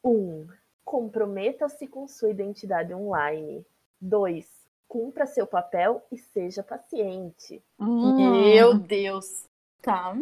1. 0.03 0.09
Um, 0.11 0.47
Comprometa-se 0.83 1.87
com 1.87 2.07
sua 2.07 2.31
identidade 2.31 2.93
online. 2.93 3.65
2. 3.99 4.60
Cumpra 4.91 5.25
seu 5.25 5.47
papel 5.47 6.05
e 6.11 6.17
seja 6.17 6.61
paciente. 6.61 7.63
Hum. 7.79 8.41
Meu 8.41 8.73
Deus. 8.73 9.45
Tá. 9.81 10.13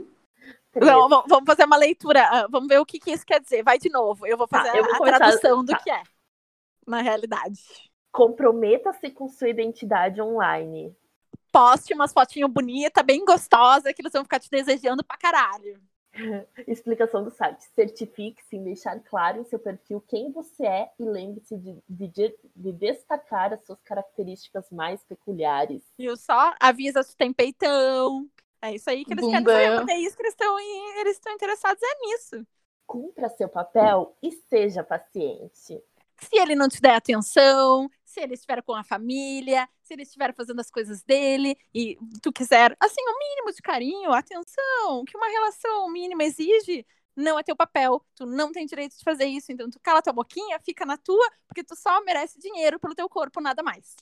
Não, 0.76 1.10
vamos 1.10 1.46
fazer 1.48 1.66
uma 1.66 1.76
leitura. 1.76 2.22
Ah, 2.22 2.48
vamos 2.48 2.68
ver 2.68 2.78
o 2.78 2.86
que, 2.86 3.00
que, 3.00 3.10
isso 3.10 3.26
quer 3.26 3.42
dizer. 3.42 3.64
Vai 3.64 3.80
de 3.80 3.90
novo. 3.90 4.28
Eu 4.28 4.38
vou 4.38 4.48
tá, 4.48 4.60
fazer 4.60 4.74
tá, 4.74 4.78
eu 4.78 4.84
vou 4.84 4.94
a 4.94 4.98
começar... 5.00 5.18
tradução 5.18 5.66
do 5.66 5.72
tá. 5.72 5.80
que 5.80 5.90
é 5.90 6.04
na 6.86 7.02
realidade. 7.02 7.60
Comprometa-se 8.12 9.10
com 9.10 9.28
sua 9.28 9.50
identidade 9.50 10.22
online. 10.22 10.96
Poste 11.52 11.96
umas 11.96 12.14
fotinhas 12.14 12.52
bonitas, 12.52 13.04
bem 13.04 13.26
gostosas, 13.26 13.92
que 13.92 14.04
eles 14.04 14.14
vão 14.14 14.22
ficar 14.22 14.40
te 14.40 14.52
desejando 14.52 15.04
pra 15.04 15.18
caralho. 15.18 15.82
Explicação 16.68 17.24
do 17.24 17.32
site. 17.32 17.64
Certifique-se 17.76 18.56
em 18.56 18.64
deixar 18.64 19.00
claro 19.00 19.40
em 19.40 19.44
seu 19.46 19.60
perfil 19.60 20.02
quem 20.08 20.32
você 20.32 20.66
é 20.66 20.92
e 21.00 21.04
lembre-se 21.04 21.58
de, 21.58 21.78
de, 21.88 22.36
de, 22.56 22.72
destacar 22.72 23.54
as 23.54 23.64
suas 23.66 23.82
características 23.82 24.70
mais 24.72 25.04
peculiares. 25.04 25.84
Viu 25.98 26.16
só? 26.18 26.54
Avisa 26.60 27.04
se 27.04 27.16
tem 27.16 27.32
peitão. 27.32 28.30
É 28.62 28.74
isso 28.76 28.90
aí 28.90 29.06
que 29.06 29.14
eles 29.14 29.24
Bunda. 29.24 29.44
querem 29.44 29.68
saber, 29.68 29.78
porque 29.78 29.94
é 29.94 30.00
isso 30.00 30.16
que 30.16 30.22
eles 30.24 30.34
estão 30.34 30.60
eles 31.00 31.14
estão 31.14 31.34
interessados 31.34 31.82
é 31.82 32.00
nisso. 32.02 32.48
Cumpra 32.86 33.30
seu 33.30 33.48
papel 33.48 34.16
e 34.22 34.32
seja 34.32 34.84
paciente. 34.84 35.82
Se 36.18 36.36
ele 36.38 36.56
não 36.56 36.68
te 36.68 36.82
der 36.82 36.96
atenção, 36.96 37.90
se 38.04 38.20
ele 38.20 38.34
estiver 38.34 38.62
com 38.62 38.74
a 38.74 38.84
família, 38.84 39.70
se 39.90 39.94
ele 39.96 40.04
estiver 40.04 40.36
fazendo 40.36 40.60
as 40.60 40.70
coisas 40.70 41.02
dele 41.02 41.58
e 41.74 41.98
tu 42.22 42.32
quiser, 42.32 42.78
assim, 42.80 43.02
o 43.02 43.12
um 43.12 43.18
mínimo 43.18 43.52
de 43.52 43.62
carinho, 43.62 44.12
atenção, 44.12 45.04
que 45.04 45.18
uma 45.18 45.28
relação 45.28 45.90
mínima 45.90 46.24
exige, 46.24 46.86
não 47.16 47.40
é 47.40 47.44
teu 47.44 47.56
papel. 47.56 48.06
Tu 48.16 48.24
não 48.24 48.52
tem 48.52 48.68
direito 48.68 48.96
de 48.96 49.04
fazer 49.04 49.26
isso. 49.26 49.52
Então 49.52 49.68
tu 49.68 49.80
cala 49.80 50.02
tua 50.02 50.14
boquinha, 50.14 50.60
fica 50.60 50.86
na 50.86 50.96
tua, 50.96 51.28
porque 51.48 51.64
tu 51.64 51.76
só 51.76 52.04
merece 52.04 52.40
dinheiro 52.40 52.80
pelo 52.80 52.94
teu 52.94 53.10
corpo, 53.10 53.42
nada 53.42 53.64
mais. 53.64 53.96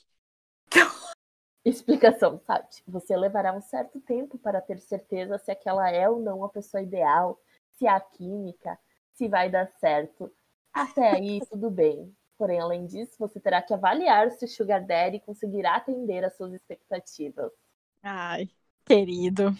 Explicação, 1.64 2.36
Tati. 2.38 2.82
Você 2.86 3.16
levará 3.16 3.54
um 3.54 3.62
certo 3.62 3.98
tempo 4.00 4.38
para 4.38 4.60
ter 4.60 4.78
certeza 4.80 5.38
se 5.38 5.50
aquela 5.50 5.90
é 5.90 6.06
ou 6.08 6.20
não 6.20 6.44
a 6.44 6.50
pessoa 6.50 6.82
ideal, 6.82 7.40
se 7.78 7.86
há 7.86 7.98
química, 7.98 8.78
se 9.14 9.26
vai 9.26 9.48
dar 9.48 9.70
certo. 9.80 10.30
Até 10.70 11.12
aí, 11.12 11.40
tudo 11.50 11.70
bem. 11.70 12.14
Porém, 12.38 12.60
além 12.60 12.86
disso, 12.86 13.16
você 13.18 13.40
terá 13.40 13.60
que 13.60 13.74
avaliar 13.74 14.30
se 14.30 14.44
o 14.44 14.48
Sugar 14.48 14.86
Daddy 14.86 15.18
conseguirá 15.18 15.74
atender 15.74 16.24
às 16.24 16.36
suas 16.36 16.52
expectativas. 16.52 17.50
Ai, 18.00 18.48
querido. 18.84 19.52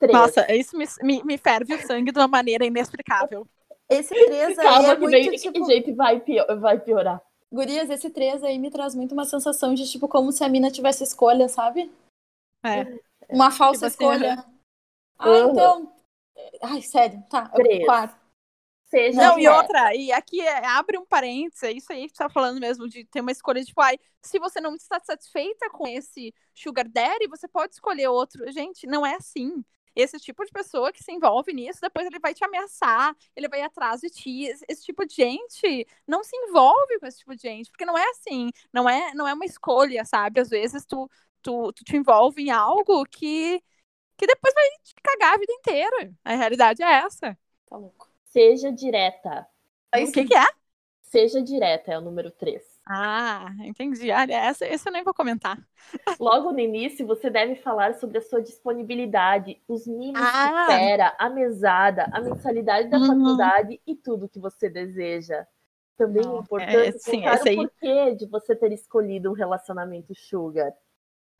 Três. 0.00 0.12
Nossa, 0.12 0.52
isso 0.52 0.76
me, 0.76 0.84
me, 1.02 1.22
me, 1.22 1.38
ferve 1.38 1.72
o 1.72 1.86
sangue 1.86 2.10
de 2.10 2.18
uma 2.18 2.26
maneira 2.26 2.66
inexplicável. 2.66 3.46
Esse 3.88 4.08
3 4.26 4.58
aí 4.58 4.66
Calma 4.66 4.88
é 4.88 4.94
que 4.96 5.00
muito, 5.00 5.12
vem, 5.12 5.30
tipo... 5.30 5.64
gente, 5.66 5.92
vai, 5.92 6.18
pior, 6.18 6.58
vai 6.58 6.80
piorar. 6.80 7.22
Gurias, 7.52 7.88
esse 7.88 8.10
3 8.10 8.42
aí 8.42 8.58
me 8.58 8.72
traz 8.72 8.96
muito 8.96 9.12
uma 9.12 9.24
sensação 9.24 9.72
de, 9.72 9.88
tipo, 9.88 10.08
como 10.08 10.32
se 10.32 10.42
a 10.42 10.48
mina 10.48 10.72
tivesse 10.72 11.04
escolha, 11.04 11.48
sabe? 11.48 11.92
É. 12.64 12.98
Uma 13.28 13.52
falsa 13.52 13.88
tipo 13.88 14.04
assim, 14.04 14.14
escolha. 14.14 14.44
Ah, 15.16 15.28
uhum. 15.28 15.50
então... 15.52 15.92
Ai, 16.60 16.82
sério, 16.82 17.22
tá. 17.30 17.48
Três. 17.50 17.84
Quatro 17.84 18.23
seja. 18.94 19.20
Não, 19.20 19.38
e 19.38 19.48
outra, 19.48 19.94
e 19.94 20.12
aqui 20.12 20.40
é, 20.40 20.64
abre 20.66 20.96
um 20.96 21.04
parênteses, 21.04 21.62
é 21.64 21.72
isso 21.72 21.92
aí 21.92 22.08
que 22.08 22.16
você 22.16 22.22
tá 22.22 22.28
falando 22.28 22.60
mesmo, 22.60 22.88
de 22.88 23.04
ter 23.04 23.20
uma 23.20 23.32
escolha 23.32 23.60
de 23.60 23.66
tipo, 23.66 23.80
pai. 23.80 23.98
se 24.22 24.38
você 24.38 24.60
não 24.60 24.74
está 24.76 25.00
satisfeita 25.00 25.68
com 25.70 25.86
esse 25.86 26.32
Sugar 26.54 26.88
Daddy, 26.88 27.26
você 27.26 27.48
pode 27.48 27.74
escolher 27.74 28.08
outro. 28.08 28.50
Gente, 28.52 28.86
não 28.86 29.04
é 29.04 29.16
assim. 29.16 29.64
Esse 29.96 30.18
tipo 30.18 30.44
de 30.44 30.50
pessoa 30.50 30.92
que 30.92 31.02
se 31.04 31.12
envolve 31.12 31.52
nisso, 31.52 31.80
depois 31.80 32.06
ele 32.06 32.18
vai 32.18 32.34
te 32.34 32.44
ameaçar, 32.44 33.14
ele 33.36 33.48
vai 33.48 33.62
atrás 33.62 34.00
de 34.00 34.10
ti. 34.10 34.46
Esse 34.68 34.84
tipo 34.84 35.06
de 35.06 35.14
gente 35.14 35.86
não 36.06 36.24
se 36.24 36.36
envolve 36.36 36.98
com 36.98 37.06
esse 37.06 37.18
tipo 37.18 37.34
de 37.36 37.42
gente, 37.42 37.70
porque 37.70 37.84
não 37.84 37.96
é 37.96 38.04
assim, 38.10 38.50
não 38.72 38.88
é, 38.88 39.14
não 39.14 39.26
é 39.26 39.34
uma 39.34 39.44
escolha, 39.44 40.04
sabe? 40.04 40.40
Às 40.40 40.50
vezes 40.50 40.84
tu, 40.84 41.08
tu, 41.42 41.72
tu 41.72 41.84
te 41.84 41.96
envolve 41.96 42.42
em 42.42 42.50
algo 42.50 43.04
que, 43.06 43.62
que 44.16 44.26
depois 44.26 44.52
vai 44.54 44.64
te 44.82 44.94
cagar 45.02 45.34
a 45.34 45.38
vida 45.38 45.52
inteira. 45.52 46.12
A 46.24 46.34
realidade 46.34 46.82
é 46.82 46.90
essa. 46.90 47.38
Tá 47.66 47.76
louco. 47.76 48.13
Seja 48.34 48.72
direta. 48.72 49.46
O 49.94 50.10
que, 50.10 50.24
que 50.24 50.34
é? 50.34 50.44
Seja 51.02 51.40
direta 51.40 51.92
é 51.92 51.98
o 51.98 52.00
número 52.00 52.32
3. 52.32 52.60
Ah, 52.84 53.46
entendi. 53.60 54.10
Olha, 54.10 54.34
essa, 54.34 54.66
essa 54.66 54.88
eu 54.88 54.92
nem 54.92 55.04
vou 55.04 55.14
comentar. 55.14 55.56
Logo 56.18 56.50
no 56.50 56.58
início, 56.58 57.06
você 57.06 57.30
deve 57.30 57.54
falar 57.54 57.94
sobre 57.94 58.18
a 58.18 58.20
sua 58.20 58.42
disponibilidade, 58.42 59.62
os 59.68 59.86
mínimos 59.86 60.20
ah. 60.20 60.66
que 60.66 60.72
espera, 60.72 61.14
a 61.16 61.30
mesada, 61.30 62.10
a 62.12 62.20
mensalidade 62.20 62.88
da 62.88 62.98
uhum. 62.98 63.06
faculdade 63.06 63.80
e 63.86 63.94
tudo 63.94 64.28
que 64.28 64.40
você 64.40 64.68
deseja. 64.68 65.46
Também 65.96 66.26
é 66.26 66.36
importante 66.36 66.88
é, 66.88 66.98
sim, 66.98 67.22
contar 67.22 67.40
o 67.40 67.54
porquê 67.54 68.14
de 68.16 68.26
você 68.26 68.56
ter 68.56 68.72
escolhido 68.72 69.30
um 69.30 69.34
relacionamento 69.34 70.12
sugar. 70.12 70.72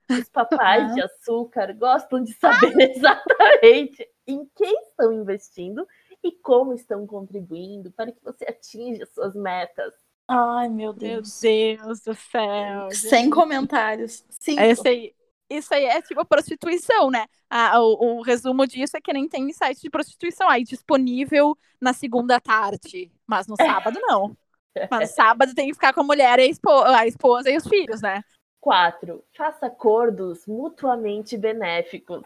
Os 0.09 0.28
papais 0.30 0.94
de 0.94 1.02
açúcar 1.02 1.72
gostam 1.72 2.22
de 2.22 2.33
saber 2.35 2.72
exatamente 2.78 4.09
em 4.28 4.48
quem 4.54 4.80
estão 4.83 5.12
investindo 5.12 5.85
e 6.24 6.32
como 6.32 6.72
estão 6.72 7.06
contribuindo 7.06 7.92
para 7.92 8.10
que 8.10 8.24
você 8.24 8.46
atinja 8.48 9.04
suas 9.04 9.37
metas. 9.37 9.92
Ai, 10.26 10.70
meu 10.70 10.94
Deus. 10.94 11.42
Meu 11.42 11.76
Deus 11.76 12.00
do 12.00 12.14
céu. 12.14 12.90
Sem 12.90 13.28
comentários. 13.28 14.24
Sim. 14.30 14.58
Esse 14.58 14.88
aí, 14.88 15.14
isso 15.50 15.74
aí 15.74 15.84
é 15.84 16.00
tipo 16.00 16.24
prostituição, 16.24 17.10
né? 17.10 17.26
Ah, 17.50 17.78
o, 17.78 18.18
o, 18.18 18.22
resumo 18.22 18.66
disso 18.66 18.96
é 18.96 19.00
que 19.02 19.12
nem 19.12 19.28
tem 19.28 19.52
site 19.52 19.82
de 19.82 19.90
prostituição 19.90 20.48
aí 20.48 20.64
disponível 20.64 21.56
na 21.78 21.92
segunda 21.92 22.40
tarde, 22.40 23.12
mas 23.26 23.46
no 23.46 23.54
sábado 23.56 24.00
não. 24.00 24.34
Mas 24.90 25.10
no 25.10 25.14
sábado 25.14 25.54
tem 25.54 25.68
que 25.68 25.74
ficar 25.74 25.92
com 25.92 26.00
a 26.00 26.04
mulher, 26.04 26.37
a, 26.37 26.42
espo 26.42 26.68
a 26.68 27.06
esposa 27.06 27.48
e 27.48 27.56
os 27.56 27.64
filhos, 27.64 28.02
né? 28.02 28.24
Quatro, 28.60 29.24
faça 29.37 29.66
acordos 29.66 30.48
mutuamente 30.48 31.37
benéficos. 31.37 32.24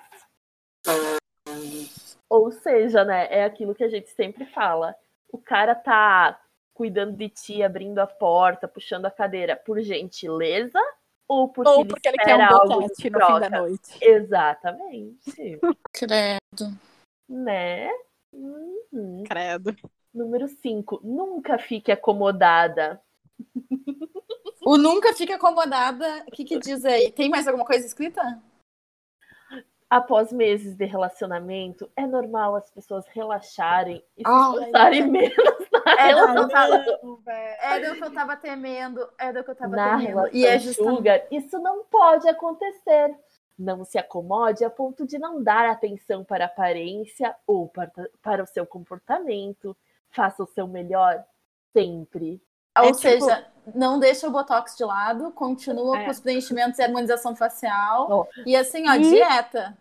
Ou 2.29 2.51
seja, 2.51 3.05
né, 3.05 3.27
é 3.31 3.45
aquilo 3.45 3.75
que 3.75 3.85
a 3.85 3.89
gente 3.89 4.11
sempre 4.11 4.45
fala. 4.47 4.95
O 5.33 5.39
cara 5.39 5.75
tá 5.75 6.39
cuidando 6.75 7.17
de 7.17 7.29
ti, 7.29 7.63
abrindo 7.63 7.99
a 7.99 8.07
porta, 8.07 8.69
puxando 8.69 9.07
a 9.07 9.11
cadeira 9.11 9.57
por 9.57 9.81
gentileza 9.81 10.79
ou 11.27 11.49
porque, 11.49 11.71
ou 11.71 11.85
porque 11.85 12.09
ele, 12.09 12.17
ele 12.21 12.25
quer 12.25 12.37
um 12.37 12.69
boquete 12.69 13.11
no 13.11 13.27
fim 13.27 13.41
da 13.41 13.51
noite. 13.51 13.99
Exatamente. 14.01 15.61
Credo. 15.93 16.79
Né? 17.29 17.91
Uhum. 18.33 19.25
Credo. 19.27 19.77
Número 20.15 20.49
5. 20.49 21.01
Nunca 21.03 21.59
fique 21.59 21.93
acomodada. 21.93 23.01
O 24.65 24.77
nunca 24.77 25.13
fique 25.15 25.33
acomodada, 25.33 26.25
o 26.27 26.31
que, 26.31 26.45
que 26.45 26.59
diz 26.59 26.85
aí? 26.85 27.11
Tem 27.13 27.29
mais 27.29 27.47
alguma 27.47 27.65
coisa 27.65 27.87
escrita? 27.87 28.43
Após 29.91 30.33
meses 30.33 30.75
de 30.77 30.85
relacionamento, 30.85 31.91
é 31.97 32.07
normal 32.07 32.57
as 32.57 32.71
pessoas 32.71 33.07
relaxarem 33.09 34.05
e 34.17 34.23
se 34.23 34.31
oh, 34.31 34.59
esforçarem 34.59 35.09
menos 35.09 35.37
na 35.73 35.93
é 35.93 36.07
relação. 36.09 36.49
Era 37.61 37.93
o 37.93 37.97
que 37.97 38.05
eu 38.05 38.13
tava 38.13 38.37
temendo, 38.37 39.09
era 39.19 39.41
o 39.41 39.45
que 39.45 39.51
eu 39.51 39.55
tava 39.55 39.77
na 39.77 39.99
temendo. 39.99 40.29
E 40.33 40.45
é 40.45 40.59
justamente... 40.59 40.97
sugar, 40.97 41.23
isso 41.31 41.59
não 41.59 41.85
pode 41.85 42.29
acontecer. 42.29 43.17
Não 43.59 43.85
se 43.85 43.99
acomode 43.99 44.65
a 44.65 44.71
ponto 44.71 45.05
de 45.05 45.19
não 45.19 45.43
dar 45.43 45.69
atenção 45.69 46.25
para 46.25 46.45
a 46.45 46.47
aparência 46.47 47.35
ou 47.45 47.69
para, 47.69 47.91
para 48.23 48.43
o 48.43 48.47
seu 48.47 48.65
comportamento. 48.65 49.77
Faça 50.11 50.45
o 50.45 50.47
seu 50.47 50.69
melhor 50.69 51.25
sempre. 51.73 52.41
Ou 52.83 52.91
é, 52.91 52.95
seja, 52.95 53.37
tipo... 53.37 53.79
não 53.79 53.99
deixa 53.99 54.27
o 54.27 54.31
botox 54.31 54.77
de 54.77 54.85
lado, 54.85 55.31
continua 55.33 55.99
é. 55.99 56.05
com 56.05 56.11
os 56.11 56.21
preenchimentos 56.21 56.79
e 56.79 56.83
harmonização 56.83 57.35
facial. 57.35 58.09
Oh. 58.11 58.43
E 58.47 58.57
assim, 58.57 58.89
ó, 58.89 58.95
e... 58.95 59.01
dieta. 59.01 59.77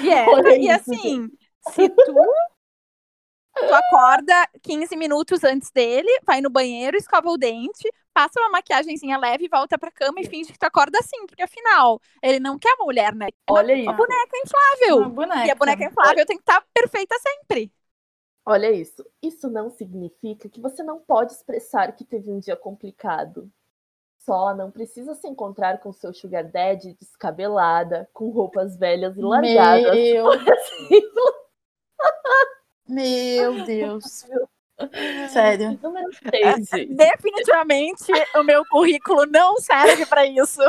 Dieta. 0.00 0.56
e 0.56 0.70
assim, 0.70 1.30
se 1.68 1.88
tu 1.88 2.14
Tu 3.58 3.74
acorda 3.74 4.48
15 4.62 4.94
minutos 4.96 5.42
antes 5.42 5.70
dele, 5.70 6.10
vai 6.26 6.42
no 6.42 6.50
banheiro, 6.50 6.94
escova 6.94 7.30
o 7.30 7.38
dente, 7.38 7.90
passa 8.12 8.38
uma 8.38 8.50
maquiagemzinha 8.50 9.16
leve, 9.16 9.48
volta 9.48 9.78
pra 9.78 9.90
cama 9.90 10.20
e 10.20 10.26
finge 10.26 10.52
que 10.52 10.58
tu 10.58 10.64
acorda 10.64 10.98
assim, 10.98 11.26
porque 11.26 11.42
afinal, 11.42 11.98
ele 12.22 12.38
não 12.38 12.58
quer 12.58 12.76
mulher, 12.78 13.14
né? 13.14 13.28
Olha 13.48 13.74
aí. 13.74 13.82
Uma 13.82 13.94
boneca 13.94 14.36
inflável. 14.44 14.98
Uma 14.98 15.08
boneca. 15.08 15.46
E 15.46 15.50
a 15.50 15.54
boneca 15.54 15.84
inflável 15.84 16.26
tem 16.26 16.36
que 16.36 16.42
estar 16.42 16.62
perfeita 16.74 17.16
sempre. 17.18 17.72
Olha 18.48 18.70
isso. 18.70 19.04
Isso 19.20 19.50
não 19.50 19.68
significa 19.68 20.48
que 20.48 20.60
você 20.60 20.80
não 20.80 21.00
pode 21.00 21.32
expressar 21.32 21.90
que 21.96 22.04
teve 22.04 22.30
um 22.30 22.38
dia 22.38 22.54
complicado. 22.54 23.50
Só 24.18 24.54
não 24.54 24.70
precisa 24.70 25.16
se 25.16 25.26
encontrar 25.26 25.78
com 25.80 25.92
seu 25.92 26.14
sugar 26.14 26.44
daddy 26.44 26.94
descabelada, 26.94 28.08
com 28.12 28.30
roupas 28.30 28.76
velhas 28.76 29.16
e 29.16 29.20
largadas. 29.20 29.90
Meu, 32.88 33.52
meu 33.52 33.64
Deus. 33.64 34.24
Sério. 35.32 35.76
número 35.82 36.08
3, 36.22 36.68
gente. 36.68 36.94
Definitivamente, 36.94 38.12
o 38.36 38.44
meu 38.44 38.64
currículo 38.66 39.26
não 39.26 39.56
serve 39.56 40.06
pra 40.06 40.24
isso. 40.24 40.60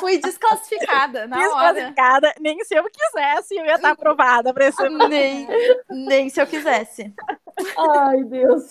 Fui 0.00 0.18
desclassificada 0.18 1.26
na 1.26 1.36
hora. 1.36 1.72
Desclassificada, 1.72 2.34
nem 2.40 2.64
se 2.64 2.74
eu 2.74 2.84
quisesse, 2.84 3.56
eu 3.56 3.66
ia 3.66 3.74
estar 3.74 3.90
aprovada 3.90 4.54
pra 4.54 4.66
esse. 4.66 4.88
Nem, 4.88 5.46
nem 5.90 6.28
se 6.28 6.40
eu 6.40 6.46
quisesse. 6.46 7.12
Ai, 7.76 8.24
Deus. 8.24 8.68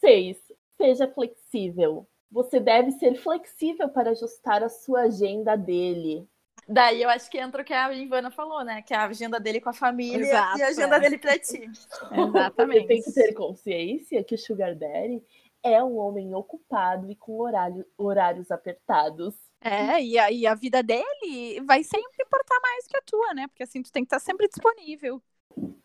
6. 0.00 0.36
Seja 0.76 1.08
flexível. 1.08 2.06
Você 2.30 2.60
deve 2.60 2.92
ser 2.92 3.14
flexível 3.16 3.88
para 3.88 4.10
ajustar 4.10 4.62
a 4.62 4.68
sua 4.68 5.02
agenda 5.02 5.56
dele. 5.56 6.28
Daí 6.68 7.02
eu 7.02 7.08
acho 7.08 7.30
que 7.30 7.38
entra 7.38 7.62
o 7.62 7.64
que 7.64 7.72
a 7.72 7.90
Ivana 7.94 8.30
falou, 8.30 8.62
né? 8.62 8.82
Que 8.82 8.92
é 8.92 8.96
a 8.98 9.06
agenda 9.06 9.40
dele 9.40 9.58
com 9.60 9.70
a 9.70 9.72
família 9.72 10.26
Exato, 10.26 10.58
e 10.58 10.62
a 10.62 10.68
agenda 10.68 10.96
é. 10.96 11.00
dele 11.00 11.16
pra 11.18 11.38
ti. 11.38 11.66
Você 11.66 12.86
tem 12.86 13.02
que 13.02 13.12
ter 13.12 13.32
consciência 13.32 14.22
que 14.22 14.34
o 14.34 14.38
Sugar 14.38 14.74
Daddy 14.76 15.22
é 15.62 15.82
um 15.82 15.96
homem 15.96 16.34
ocupado 16.34 17.10
e 17.10 17.16
com 17.16 17.38
horário- 17.40 17.86
horários 17.96 18.50
apertados. 18.50 19.34
É, 19.60 20.00
e 20.02 20.16
a, 20.18 20.30
e 20.30 20.46
a 20.46 20.54
vida 20.54 20.82
dele 20.82 21.60
vai 21.66 21.82
sempre 21.82 22.22
importar 22.24 22.60
mais 22.60 22.86
que 22.86 22.96
a 22.96 23.02
tua, 23.02 23.34
né? 23.34 23.46
Porque 23.48 23.64
assim, 23.64 23.82
tu 23.82 23.90
tem 23.90 24.04
que 24.04 24.06
estar 24.06 24.20
sempre 24.20 24.46
disponível. 24.48 25.20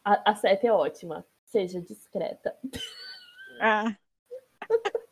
A, 0.04 0.32
a 0.32 0.36
seta 0.36 0.68
é 0.68 0.72
ótima. 0.72 1.26
Seja 1.46 1.82
discreta. 1.82 2.56
Ah, 3.60 3.96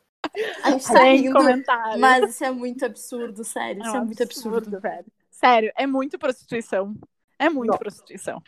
A 0.64 0.70
gente 0.70 0.86
tá 0.86 0.92
sem 0.98 1.16
rindo, 1.22 1.34
comentário. 1.34 2.00
mas 2.00 2.30
isso 2.30 2.44
é 2.44 2.50
muito 2.50 2.84
absurdo, 2.86 3.44
sério. 3.44 3.82
É 3.82 3.86
Isso 3.86 3.96
é 3.96 4.00
muito 4.00 4.22
absurdo. 4.22 4.80
velho. 4.80 5.06
Sério, 5.30 5.72
é 5.76 5.86
muito 5.86 6.18
prostituição. 6.18 6.94
É 7.38 7.50
muito 7.50 7.70
Não. 7.70 7.78
prostituição. 7.78 8.42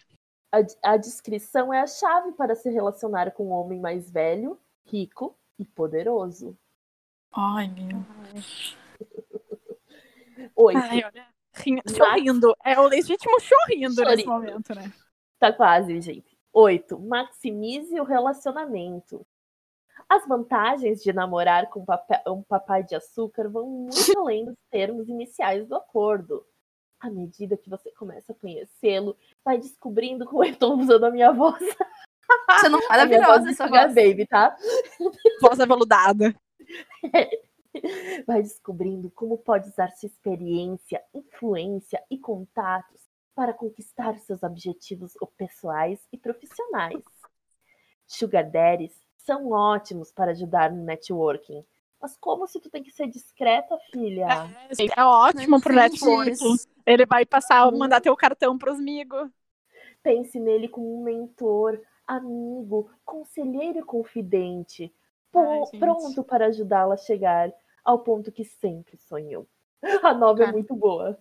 A, 0.50 0.92
a 0.92 0.96
discrição 0.96 1.74
é 1.74 1.80
a 1.80 1.86
chave 1.86 2.32
para 2.32 2.54
se 2.54 2.70
relacionar 2.70 3.32
com 3.32 3.48
um 3.48 3.52
homem 3.52 3.80
mais 3.80 4.10
velho, 4.10 4.58
rico 4.86 5.36
e 5.58 5.64
poderoso. 5.64 6.56
Ai, 7.32 7.68
meu. 7.68 8.04
Oito. 10.56 10.78
Ai, 10.78 11.04
olha. 11.04 11.26
Chorrindo. 11.88 12.54
É 12.64 12.78
o 12.78 12.86
legítimo 12.86 13.38
chorrindo 13.40 14.02
nesse 14.02 14.24
Chorrindo. 14.24 14.30
momento, 14.30 14.74
né? 14.74 14.92
Tá 15.38 15.52
quase, 15.52 16.00
gente. 16.00 16.36
Oito. 16.52 16.98
Maximize 16.98 17.98
o 18.00 18.04
relacionamento. 18.04 19.24
As 20.08 20.26
vantagens 20.26 21.02
de 21.02 21.12
namorar 21.12 21.68
com 21.70 21.84
um 22.28 22.42
papai 22.42 22.82
de 22.82 22.94
açúcar 22.94 23.48
vão 23.48 23.68
muito 23.68 23.94
além 24.18 24.44
dos 24.44 24.56
termos 24.70 25.08
iniciais 25.08 25.66
do 25.66 25.76
acordo. 25.76 26.44
À 27.00 27.10
medida 27.10 27.56
que 27.56 27.68
você 27.68 27.90
começa 27.92 28.32
a 28.32 28.34
conhecê-lo, 28.34 29.16
vai 29.44 29.58
descobrindo 29.58 30.24
como 30.24 30.44
eu 30.44 30.56
tô 30.56 30.74
usando 30.74 31.04
a 31.04 31.10
minha 31.10 31.32
voz. 31.32 31.58
Você 32.50 32.68
não 32.68 32.78
voz 32.88 32.88
maravilhosa 32.88 33.50
essa 33.50 33.66
voz. 33.66 33.94
Baby, 33.94 34.26
tá? 34.26 34.56
Voz 35.40 35.60
aveludada. 35.60 36.34
Vai 38.26 38.42
descobrindo 38.42 39.10
como 39.10 39.36
pode 39.36 39.68
usar 39.68 39.90
sua 39.92 40.06
experiência, 40.06 41.02
influência 41.12 42.02
e 42.10 42.18
contatos 42.18 43.02
para 43.34 43.52
conquistar 43.52 44.16
seus 44.20 44.42
objetivos 44.42 45.12
pessoais 45.36 46.00
e 46.12 46.16
profissionais. 46.16 47.02
Sugar 48.06 48.48
Daddies 48.48 48.94
são 49.16 49.50
ótimos 49.50 50.12
para 50.12 50.30
ajudar 50.30 50.70
no 50.70 50.84
networking. 50.84 51.64
Mas 52.00 52.16
como 52.18 52.46
se 52.46 52.60
tu 52.60 52.68
tem 52.70 52.82
que 52.82 52.90
ser 52.90 53.08
discreta, 53.08 53.76
filha? 53.90 54.26
É, 54.78 55.00
é 55.00 55.04
ótimo 55.04 55.60
pro 55.60 55.74
Não 55.74 55.82
network. 55.82 56.30
entendi. 56.30 56.62
Ele 56.86 57.06
vai 57.06 57.24
passar, 57.24 57.70
mandar 57.72 58.00
teu 58.00 58.14
cartão 58.14 58.58
pros 58.58 58.78
amigos. 58.78 59.30
Pense 60.02 60.38
nele 60.38 60.68
como 60.68 61.00
um 61.00 61.02
mentor, 61.02 61.80
amigo, 62.06 62.90
conselheiro 63.04 63.78
e 63.80 63.82
confidente, 63.84 64.94
Ai, 65.34 65.62
pronto 65.78 66.24
para 66.24 66.46
ajudá-la 66.46 66.94
a 66.94 66.98
chegar 66.98 67.52
ao 67.84 68.00
ponto 68.00 68.32
que 68.32 68.44
sempre 68.44 68.96
sonhou. 68.96 69.48
A 70.02 70.14
nova 70.14 70.44
é 70.44 70.46
Cara. 70.46 70.52
muito 70.52 70.74
boa. 70.74 71.18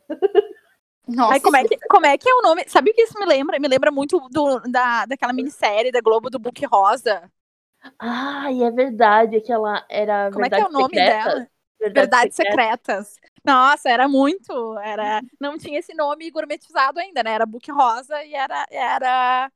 Nossa, 1.08 1.34
Aí, 1.34 1.40
como, 1.42 1.58
é 1.58 1.66
que, 1.66 1.78
como 1.90 2.06
é 2.06 2.18
que 2.18 2.30
é 2.30 2.34
o 2.34 2.42
nome? 2.42 2.64
Sabe 2.68 2.92
o 2.92 2.94
que 2.94 3.02
isso 3.04 3.20
me 3.20 3.26
lembra? 3.26 3.60
Me 3.60 3.68
lembra 3.68 3.92
muito 3.92 4.20
do, 4.30 4.60
da, 4.62 5.06
daquela 5.06 5.34
minissérie 5.34 5.92
da 5.92 6.02
Globo 6.02 6.30
do 6.30 6.40
Book 6.40 6.66
Rosa. 6.66 7.30
Ai, 8.00 8.64
é 8.64 8.72
verdade, 8.72 9.36
aquela 9.38 9.86
era 9.90 10.32
Como 10.32 10.46
é 10.46 10.50
que 10.50 10.60
é 10.60 10.66
o 10.66 10.70
nome 10.72 11.02
Secretas? 11.02 11.02
dela? 11.02 11.48
Verdades 11.94 12.36
Secretas. 12.36 13.16
Nossa, 13.46 13.90
era 13.90 14.08
muito. 14.08 14.78
Era, 14.80 15.22
não 15.40 15.58
tinha 15.58 15.80
esse 15.80 15.94
nome 15.94 16.32
gourmetizado 16.32 17.00
ainda, 17.00 17.24
né? 17.24 17.32
Era 17.34 17.46
Book 17.46 17.70
Rosa 17.72 18.24
e 18.24 18.34
era. 18.34 18.66
era 18.72 19.52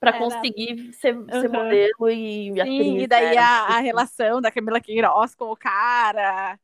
Pra 0.00 0.10
Era- 0.10 0.18
conseguir 0.18 0.92
ser, 0.92 1.14
ser 1.24 1.46
Uhum. 1.50 1.52
modelo 1.52 2.08
e 2.10 2.52
sim, 2.52 2.60
atriz. 2.60 3.02
e 3.02 3.06
daí 3.08 3.36
a, 3.36 3.62
a 3.76 3.78
relação 3.80 4.40
da 4.40 4.50
Camila 4.50 4.80
Queiroz 4.80 5.34
com 5.34 5.46
o 5.50 5.56
cara. 5.56 6.58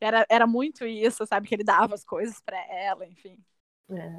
Era, 0.00 0.26
era 0.28 0.46
muito 0.48 0.84
isso, 0.84 1.24
sabe? 1.26 1.46
Que 1.46 1.54
ele 1.54 1.62
dava 1.64 1.94
as 1.94 2.04
coisas 2.04 2.40
pra 2.40 2.58
ela, 2.68 3.06
enfim. 3.06 3.38
É. 3.90 4.18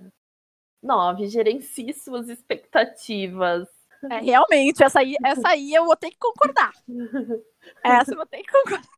Nove, 0.81 1.27
gerencie 1.27 1.93
suas 1.93 2.29
expectativas. 2.29 3.67
É, 4.09 4.19
realmente, 4.19 4.83
essa 4.83 4.99
aí, 4.99 5.15
essa 5.25 5.47
aí 5.49 5.73
eu 5.73 5.85
vou 5.85 5.95
ter 5.95 6.11
que 6.11 6.17
concordar. 6.17 6.71
Essa 7.83 8.11
eu 8.11 8.17
vou 8.17 8.25
ter 8.25 8.43
que 8.43 8.51
concordar. 8.51 8.89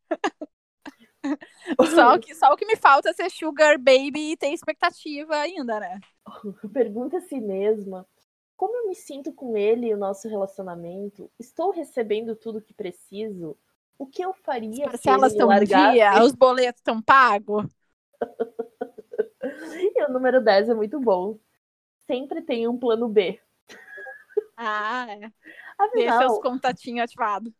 Só 1.95 2.13
o 2.15 2.19
que, 2.19 2.35
só 2.35 2.53
o 2.53 2.57
que 2.57 2.65
me 2.65 2.75
falta 2.75 3.09
é 3.09 3.13
ser 3.13 3.29
sugar 3.31 3.77
baby 3.77 4.31
e 4.31 4.37
ter 4.37 4.49
expectativa 4.49 5.35
ainda, 5.37 5.79
né? 5.79 5.99
Pergunta 6.73 7.17
a 7.17 7.21
si 7.21 7.39
mesma: 7.39 8.07
como 8.55 8.75
eu 8.77 8.87
me 8.87 8.95
sinto 8.95 9.33
com 9.33 9.57
ele 9.57 9.87
e 9.87 9.93
o 9.93 9.97
nosso 9.97 10.27
relacionamento? 10.27 11.29
Estou 11.39 11.71
recebendo 11.71 12.35
tudo 12.35 12.61
que 12.61 12.73
preciso? 12.73 13.57
O 13.97 14.05
que 14.05 14.21
eu 14.21 14.33
faria 14.33 14.69
As 14.69 14.75
se 14.75 14.81
ele 15.09 15.19
parcelas 15.19 15.33
me 15.33 15.39
estão 15.39 15.63
dia, 15.63 16.23
os 16.23 16.33
boletos 16.33 16.79
estão 16.79 17.01
pagos. 17.01 17.65
E 19.77 20.03
o 20.03 20.11
número 20.11 20.43
10 20.43 20.69
é 20.69 20.73
muito 20.73 20.99
bom. 20.99 21.37
Sempre 22.07 22.41
tem 22.41 22.67
um 22.67 22.77
plano 22.77 23.07
B. 23.07 23.39
Ah, 24.57 25.05
é. 25.09 25.19
Deixa 25.93 26.15
Afinal, 26.15 26.31
os 26.31 26.39
contatinhos 26.39 27.03
ativados. 27.03 27.53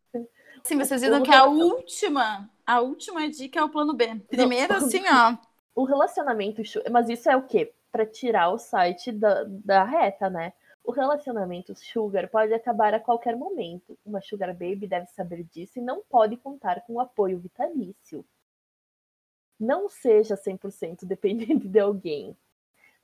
Sim, 0.62 0.78
vocês 0.78 1.02
viram 1.02 1.22
que 1.22 1.32
a 1.32 1.44
última, 1.44 2.50
a 2.66 2.80
última 2.80 3.28
dica 3.28 3.60
é 3.60 3.62
o 3.62 3.68
plano 3.68 3.94
B. 3.94 4.16
Primeiro, 4.28 4.72
assim, 4.74 5.02
ó. 5.08 5.36
o 5.74 5.84
relacionamento. 5.84 6.62
Mas 6.90 7.08
isso 7.08 7.30
é 7.30 7.36
o 7.36 7.42
quê? 7.42 7.72
Pra 7.92 8.06
tirar 8.06 8.50
o 8.50 8.58
site 8.58 9.12
da, 9.12 9.44
da 9.46 9.84
reta, 9.84 10.28
né? 10.30 10.52
O 10.86 10.92
relacionamento 10.92 11.74
sugar 11.74 12.28
pode 12.30 12.54
acabar 12.54 12.94
a 12.94 13.00
qualquer 13.00 13.36
momento. 13.36 13.98
Uma 14.06 14.20
sugar 14.20 14.52
baby 14.54 14.86
deve 14.86 15.06
saber 15.08 15.42
disso 15.42 15.80
e 15.80 15.82
não 15.82 16.00
pode 16.08 16.36
contar 16.36 16.80
com 16.86 17.00
apoio 17.00 17.40
vitalício. 17.40 18.24
Não 19.58 19.88
seja 19.88 20.36
100% 20.36 21.04
dependente 21.04 21.66
de 21.66 21.80
alguém. 21.80 22.36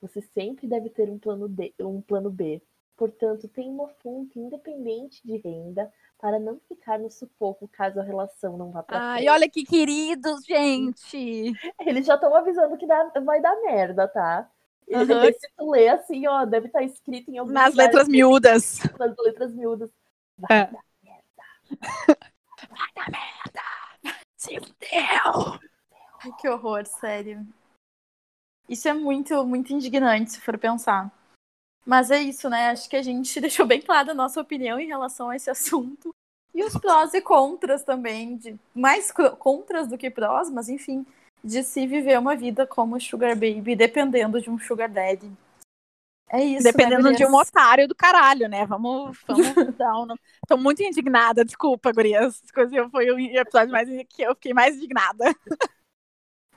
Você 0.00 0.20
sempre 0.20 0.68
deve 0.68 0.90
ter 0.90 1.10
um 1.10 1.18
plano, 1.18 1.48
D, 1.48 1.74
um 1.80 2.00
plano 2.00 2.30
B. 2.30 2.62
Portanto, 2.96 3.48
tenha 3.48 3.70
uma 3.70 3.88
fonte 3.88 4.38
independente 4.38 5.20
de 5.26 5.38
renda 5.38 5.92
para 6.20 6.38
não 6.38 6.60
ficar 6.68 7.00
no 7.00 7.10
sufoco 7.10 7.66
caso 7.66 7.98
a 7.98 8.04
relação 8.04 8.56
não 8.56 8.70
vá 8.70 8.84
para 8.84 9.00
Ai, 9.14 9.28
olha 9.28 9.50
que 9.50 9.64
queridos, 9.64 10.44
gente. 10.44 11.52
eles 11.80 12.06
já 12.06 12.14
estão 12.14 12.32
avisando 12.32 12.76
que 12.76 12.86
dá- 12.86 13.10
vai 13.24 13.40
dar 13.40 13.60
merda, 13.62 14.06
tá? 14.06 14.48
E 14.88 14.94
Aham. 14.94 15.06
daí, 15.06 15.32
Se 15.34 15.48
tu 15.56 15.70
ler 15.70 15.88
assim, 15.88 16.26
ó, 16.26 16.44
deve 16.44 16.66
estar 16.66 16.82
escrito 16.82 17.30
em 17.30 17.38
algum 17.38 17.52
Nas 17.52 17.74
letras 17.74 18.02
assim, 18.02 18.12
miúdas. 18.12 18.78
Nas 18.98 19.14
letras 19.18 19.52
miúdas. 19.54 19.90
Vai 20.38 20.58
É. 20.58 20.66
dar 20.66 20.84
merda. 21.02 22.18
Vai 22.68 22.88
dar 22.94 23.10
merda. 23.10 24.20
Se 24.36 24.58
fudeu. 24.58 25.60
Ai, 26.24 26.32
que 26.40 26.48
horror, 26.48 26.86
sério. 26.86 27.46
Isso 28.68 28.88
é 28.88 28.92
muito, 28.92 29.44
muito 29.44 29.72
indignante, 29.72 30.32
se 30.32 30.40
for 30.40 30.58
pensar. 30.58 31.10
Mas 31.84 32.10
é 32.10 32.20
isso, 32.20 32.48
né? 32.48 32.70
Acho 32.70 32.88
que 32.88 32.96
a 32.96 33.02
gente 33.02 33.40
deixou 33.40 33.66
bem 33.66 33.80
clara 33.80 34.12
a 34.12 34.14
nossa 34.14 34.40
opinião 34.40 34.78
em 34.78 34.86
relação 34.86 35.30
a 35.30 35.36
esse 35.36 35.50
assunto. 35.50 36.14
E 36.54 36.62
os 36.62 36.76
prós 36.76 37.14
e 37.14 37.20
contras 37.22 37.82
também, 37.82 38.36
de 38.36 38.58
mais 38.74 39.10
contras 39.38 39.88
do 39.88 39.96
que 39.96 40.10
prós, 40.10 40.50
mas 40.50 40.68
enfim, 40.68 41.06
de 41.42 41.62
se 41.62 41.86
viver 41.86 42.18
uma 42.18 42.36
vida 42.36 42.66
como 42.66 43.00
sugar 43.00 43.34
baby, 43.34 43.74
dependendo 43.74 44.40
de 44.40 44.48
um 44.48 44.58
sugar 44.58 44.88
daddy. 44.88 45.30
É 46.30 46.42
isso. 46.42 46.64
Dependendo 46.64 47.10
né, 47.10 47.12
de 47.12 47.26
um 47.26 47.34
otário 47.34 47.86
do 47.86 47.94
caralho, 47.94 48.48
né? 48.48 48.64
Vamos, 48.64 49.18
vamos 49.26 49.44
dar 49.76 49.94
um... 50.00 50.06
Tô 50.48 50.56
muito 50.56 50.82
indignada, 50.82 51.44
desculpa, 51.44 51.92
gurias. 51.92 52.42
Foi 52.90 53.10
o 53.10 53.18
episódio 53.18 53.70
mais 53.70 53.88
que 54.08 54.22
eu 54.22 54.34
fiquei 54.34 54.54
mais 54.54 54.76
indignada. 54.76 55.34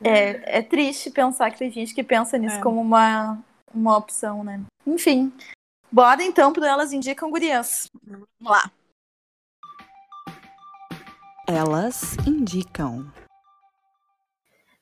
É, 0.02 0.60
é 0.60 0.62
triste 0.62 1.10
pensar 1.12 1.52
que 1.52 1.58
tem 1.58 1.72
gente 1.72 1.94
que 1.94 2.04
pensa 2.04 2.38
nisso 2.38 2.58
é. 2.58 2.62
como 2.62 2.80
uma, 2.80 3.38
uma 3.74 3.98
opção, 3.98 4.44
né? 4.44 4.62
Enfim. 4.86 5.34
Bora 5.92 6.24
então 6.24 6.54
para 6.54 6.68
elas 6.68 6.94
indicam 6.94 7.30
gurias. 7.30 7.90
Vamos 8.04 8.28
lá. 8.42 8.72
Elas 11.48 12.18
indicam. 12.26 13.12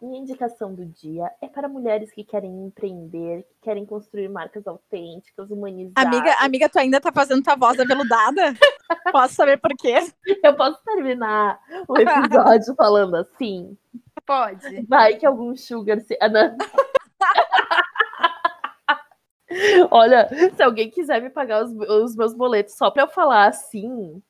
Minha 0.03 0.19
indicação 0.19 0.75
do 0.75 0.85
dia 0.85 1.31
é 1.41 1.47
para 1.47 1.69
mulheres 1.69 2.11
que 2.11 2.25
querem 2.25 2.65
empreender, 2.65 3.43
que 3.43 3.55
querem 3.61 3.85
construir 3.85 4.27
marcas 4.27 4.67
autênticas, 4.67 5.49
humanizadas. 5.49 6.05
Amiga, 6.05 6.35
amiga, 6.41 6.67
tu 6.67 6.77
ainda 6.77 6.99
tá 6.99 7.09
fazendo 7.09 7.41
tua 7.41 7.55
voz 7.55 7.79
aveludada? 7.79 8.51
posso 9.13 9.35
saber 9.35 9.61
por 9.61 9.71
quê? 9.77 9.95
Eu 10.43 10.57
posso 10.57 10.83
terminar 10.83 11.57
o 11.87 11.97
episódio 11.97 12.75
falando 12.83 13.15
assim? 13.15 13.77
Pode. 14.25 14.85
Vai 14.87 15.15
que 15.15 15.25
algum 15.25 15.55
sugar 15.55 16.01
se... 16.01 16.17
Ah, 16.19 16.27
Olha, 19.89 20.27
se 20.53 20.61
alguém 20.61 20.89
quiser 20.89 21.21
me 21.21 21.29
pagar 21.29 21.63
os, 21.63 21.71
os 21.71 22.13
meus 22.13 22.33
boletos 22.33 22.75
só 22.75 22.91
para 22.91 23.03
eu 23.03 23.07
falar 23.07 23.47
assim, 23.47 24.21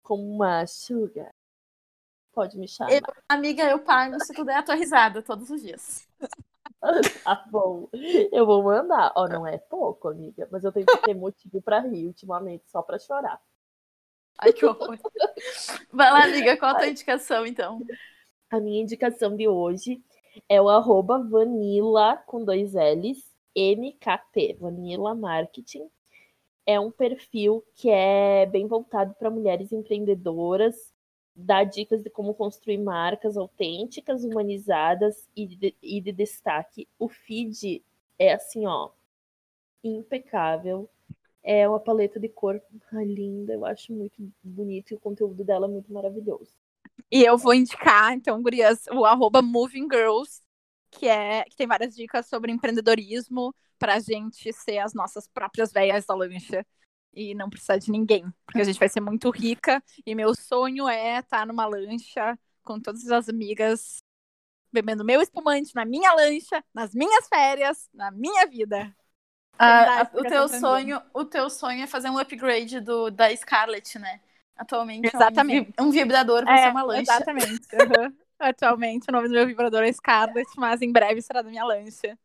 como 0.00 0.22
uma 0.22 0.64
sugar, 0.64 1.34
Pode 2.38 2.56
me 2.56 2.68
chamar. 2.68 2.92
Eu, 2.92 3.00
amiga, 3.28 3.64
eu 3.64 3.80
pago 3.80 4.24
se 4.24 4.32
tu 4.32 4.44
der 4.44 4.58
a 4.58 4.62
tua 4.62 4.76
risada 4.76 5.20
todos 5.20 5.50
os 5.50 5.60
dias. 5.60 6.06
tá 7.24 7.44
bom. 7.50 7.88
Eu 8.30 8.46
vou 8.46 8.62
mandar. 8.62 9.12
Ó, 9.16 9.24
oh, 9.24 9.28
não 9.28 9.44
é 9.44 9.58
pouco, 9.58 10.06
amiga, 10.06 10.48
mas 10.48 10.62
eu 10.62 10.70
tenho 10.70 10.86
que 10.86 10.98
ter 10.98 11.14
motivo 11.14 11.60
para 11.60 11.80
rir 11.80 12.06
ultimamente, 12.06 12.62
só 12.70 12.80
para 12.80 12.96
chorar. 12.96 13.42
Ai, 14.38 14.52
que 14.52 14.64
horror. 14.64 14.96
Vai 15.92 16.12
lá, 16.12 16.26
amiga, 16.26 16.56
qual 16.56 16.70
a 16.70 16.74
tua 16.76 16.86
indicação, 16.86 17.44
então? 17.44 17.80
A 18.48 18.60
minha 18.60 18.82
indicação 18.82 19.34
de 19.34 19.48
hoje 19.48 20.00
é 20.48 20.62
o 20.62 20.68
arroba 20.68 21.18
vanilla 21.18 22.18
com 22.18 22.44
dois 22.44 22.72
L's, 22.72 23.18
MKT, 23.56 24.58
Vanilla 24.60 25.12
Marketing. 25.12 25.90
É 26.64 26.78
um 26.78 26.92
perfil 26.92 27.64
que 27.74 27.90
é 27.90 28.46
bem 28.46 28.68
voltado 28.68 29.12
para 29.18 29.28
mulheres 29.28 29.72
empreendedoras 29.72 30.96
dá 31.38 31.62
dicas 31.62 32.02
de 32.02 32.10
como 32.10 32.34
construir 32.34 32.78
marcas 32.78 33.36
autênticas, 33.36 34.24
humanizadas 34.24 35.28
e 35.36 35.46
de, 35.46 35.74
e 35.80 36.00
de 36.00 36.10
destaque. 36.10 36.88
O 36.98 37.08
feed 37.08 37.82
é 38.18 38.32
assim, 38.32 38.66
ó, 38.66 38.90
impecável. 39.82 40.88
É 41.42 41.66
uma 41.68 41.78
paleta 41.78 42.18
de 42.18 42.28
cor 42.28 42.60
linda, 42.92 43.54
eu 43.54 43.64
acho 43.64 43.92
muito 43.92 44.30
bonito 44.42 44.90
e 44.90 44.96
o 44.96 45.00
conteúdo 45.00 45.44
dela 45.44 45.66
é 45.66 45.70
muito 45.70 45.92
maravilhoso. 45.92 46.50
E 47.10 47.24
eu 47.24 47.38
vou 47.38 47.54
indicar, 47.54 48.12
então, 48.12 48.42
gurias, 48.42 48.86
o 48.88 49.04
arroba 49.04 49.40
Moving 49.40 49.88
Girls, 49.90 50.42
que, 50.90 51.06
é, 51.06 51.44
que 51.44 51.56
tem 51.56 51.68
várias 51.68 51.94
dicas 51.94 52.26
sobre 52.26 52.50
empreendedorismo 52.50 53.54
para 53.78 53.94
a 53.94 54.00
gente 54.00 54.52
ser 54.52 54.78
as 54.78 54.92
nossas 54.92 55.28
próprias 55.28 55.72
velhas 55.72 56.04
da 56.04 56.14
lancha 56.14 56.66
e 57.12 57.34
não 57.34 57.50
precisar 57.50 57.78
de 57.78 57.90
ninguém, 57.90 58.24
porque 58.46 58.60
a 58.60 58.64
gente 58.64 58.78
vai 58.78 58.88
ser 58.88 59.00
muito 59.00 59.30
rica 59.30 59.82
e 60.06 60.14
meu 60.14 60.34
sonho 60.34 60.88
é 60.88 61.18
estar 61.18 61.46
numa 61.46 61.66
lancha 61.66 62.38
com 62.62 62.78
todas 62.78 63.08
as 63.10 63.28
amigas 63.28 64.02
bebendo 64.72 65.04
meu 65.04 65.20
espumante 65.20 65.74
na 65.74 65.84
minha 65.84 66.12
lancha, 66.12 66.62
nas 66.74 66.94
minhas 66.94 67.26
férias, 67.28 67.88
na 67.92 68.10
minha 68.10 68.46
vida. 68.46 68.94
Ah, 69.58 70.08
o 70.14 70.22
teu 70.22 70.48
sonho, 70.48 71.02
o 71.12 71.24
teu 71.24 71.50
sonho 71.50 71.82
é 71.82 71.86
fazer 71.86 72.10
um 72.10 72.18
upgrade 72.18 72.78
do 72.80 73.10
da 73.10 73.34
Scarlett, 73.34 73.98
né? 73.98 74.20
Atualmente 74.56 75.08
exatamente. 75.12 75.72
é 75.76 75.82
um, 75.82 75.86
um 75.86 75.90
vibrador 75.90 76.44
para 76.44 76.58
é, 76.58 76.62
ser 76.64 76.70
uma 76.70 76.82
lancha. 76.82 77.02
Exatamente. 77.02 77.68
Uhum. 77.72 78.16
Atualmente 78.38 79.06
o 79.08 79.12
nome 79.12 79.26
do 79.26 79.34
meu 79.34 79.46
vibrador 79.46 79.82
é 79.82 79.92
Scarlett, 79.92 80.48
mas 80.56 80.80
em 80.80 80.92
breve 80.92 81.20
será 81.22 81.42
da 81.42 81.50
minha 81.50 81.64
lancha. 81.64 82.16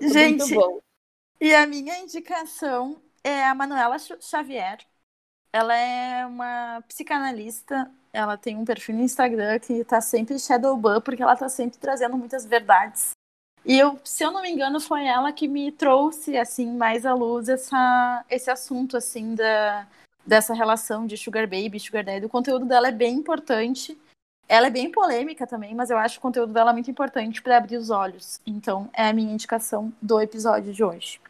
Gente, 0.00 0.54
e 1.40 1.52
a 1.52 1.66
minha 1.66 1.98
indicação 1.98 3.02
é 3.26 3.44
a 3.44 3.54
Manuela 3.54 3.96
Xavier. 3.98 4.78
Ela 5.52 5.76
é 5.76 6.24
uma 6.26 6.82
psicanalista. 6.86 7.90
Ela 8.12 8.36
tem 8.36 8.56
um 8.56 8.64
perfil 8.64 8.94
no 8.94 9.02
Instagram 9.02 9.58
que 9.58 9.84
tá 9.84 10.00
sempre 10.00 10.38
shadowban, 10.38 11.00
porque 11.00 11.22
ela 11.22 11.34
tá 11.34 11.48
sempre 11.48 11.78
trazendo 11.78 12.16
muitas 12.16 12.46
verdades. 12.46 13.10
E 13.64 13.76
eu, 13.76 13.98
se 14.04 14.22
eu 14.22 14.30
não 14.30 14.42
me 14.42 14.50
engano, 14.50 14.78
foi 14.78 15.06
ela 15.06 15.32
que 15.32 15.48
me 15.48 15.72
trouxe 15.72 16.36
assim 16.36 16.76
mais 16.76 17.04
à 17.04 17.14
luz 17.14 17.48
essa, 17.48 18.24
esse 18.30 18.48
assunto 18.48 18.96
assim 18.96 19.34
da, 19.34 19.88
dessa 20.24 20.54
relação 20.54 21.04
de 21.04 21.16
sugar 21.16 21.48
baby, 21.48 21.80
sugar 21.80 22.04
daddy. 22.04 22.26
O 22.26 22.30
conteúdo 22.30 22.64
dela 22.64 22.88
é 22.88 22.92
bem 22.92 23.14
importante. 23.14 23.98
Ela 24.48 24.68
é 24.68 24.70
bem 24.70 24.92
polêmica 24.92 25.44
também, 25.48 25.74
mas 25.74 25.90
eu 25.90 25.98
acho 25.98 26.18
o 26.18 26.22
conteúdo 26.22 26.52
dela 26.52 26.72
muito 26.72 26.88
importante 26.88 27.42
para 27.42 27.56
abrir 27.56 27.76
os 27.76 27.90
olhos. 27.90 28.40
Então, 28.46 28.88
é 28.92 29.08
a 29.08 29.12
minha 29.12 29.32
indicação 29.32 29.92
do 30.00 30.20
episódio 30.20 30.72
de 30.72 30.84
hoje. 30.84 31.20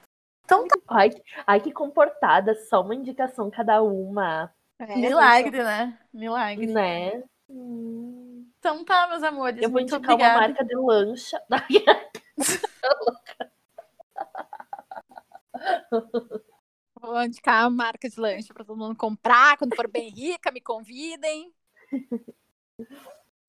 Então 0.46 0.66
tá. 0.68 0.78
Ai, 0.88 1.10
ai, 1.44 1.60
que 1.60 1.72
comportada, 1.72 2.54
só 2.54 2.80
uma 2.80 2.94
indicação 2.94 3.50
cada 3.50 3.82
uma. 3.82 4.54
É, 4.78 4.96
Milagre, 4.96 5.62
né? 5.62 5.98
Milagre. 6.14 6.66
Né? 6.68 7.24
Então 8.58 8.84
tá, 8.84 9.08
meus 9.08 9.24
amores. 9.24 9.60
Eu 9.60 9.68
vou 9.68 9.80
muito 9.80 9.96
indicar 9.96 10.14
obrigada. 10.14 10.38
uma 10.38 10.46
marca 10.46 10.64
de 10.64 10.76
lancha. 10.76 11.42
vou 17.00 17.24
indicar 17.24 17.64
a 17.64 17.70
marca 17.70 18.08
de 18.08 18.20
lancha 18.20 18.54
para 18.54 18.64
todo 18.64 18.78
mundo 18.78 18.96
comprar. 18.96 19.58
Quando 19.58 19.74
for 19.74 19.88
bem 19.88 20.10
rica, 20.10 20.52
me 20.52 20.60
convidem. 20.60 21.52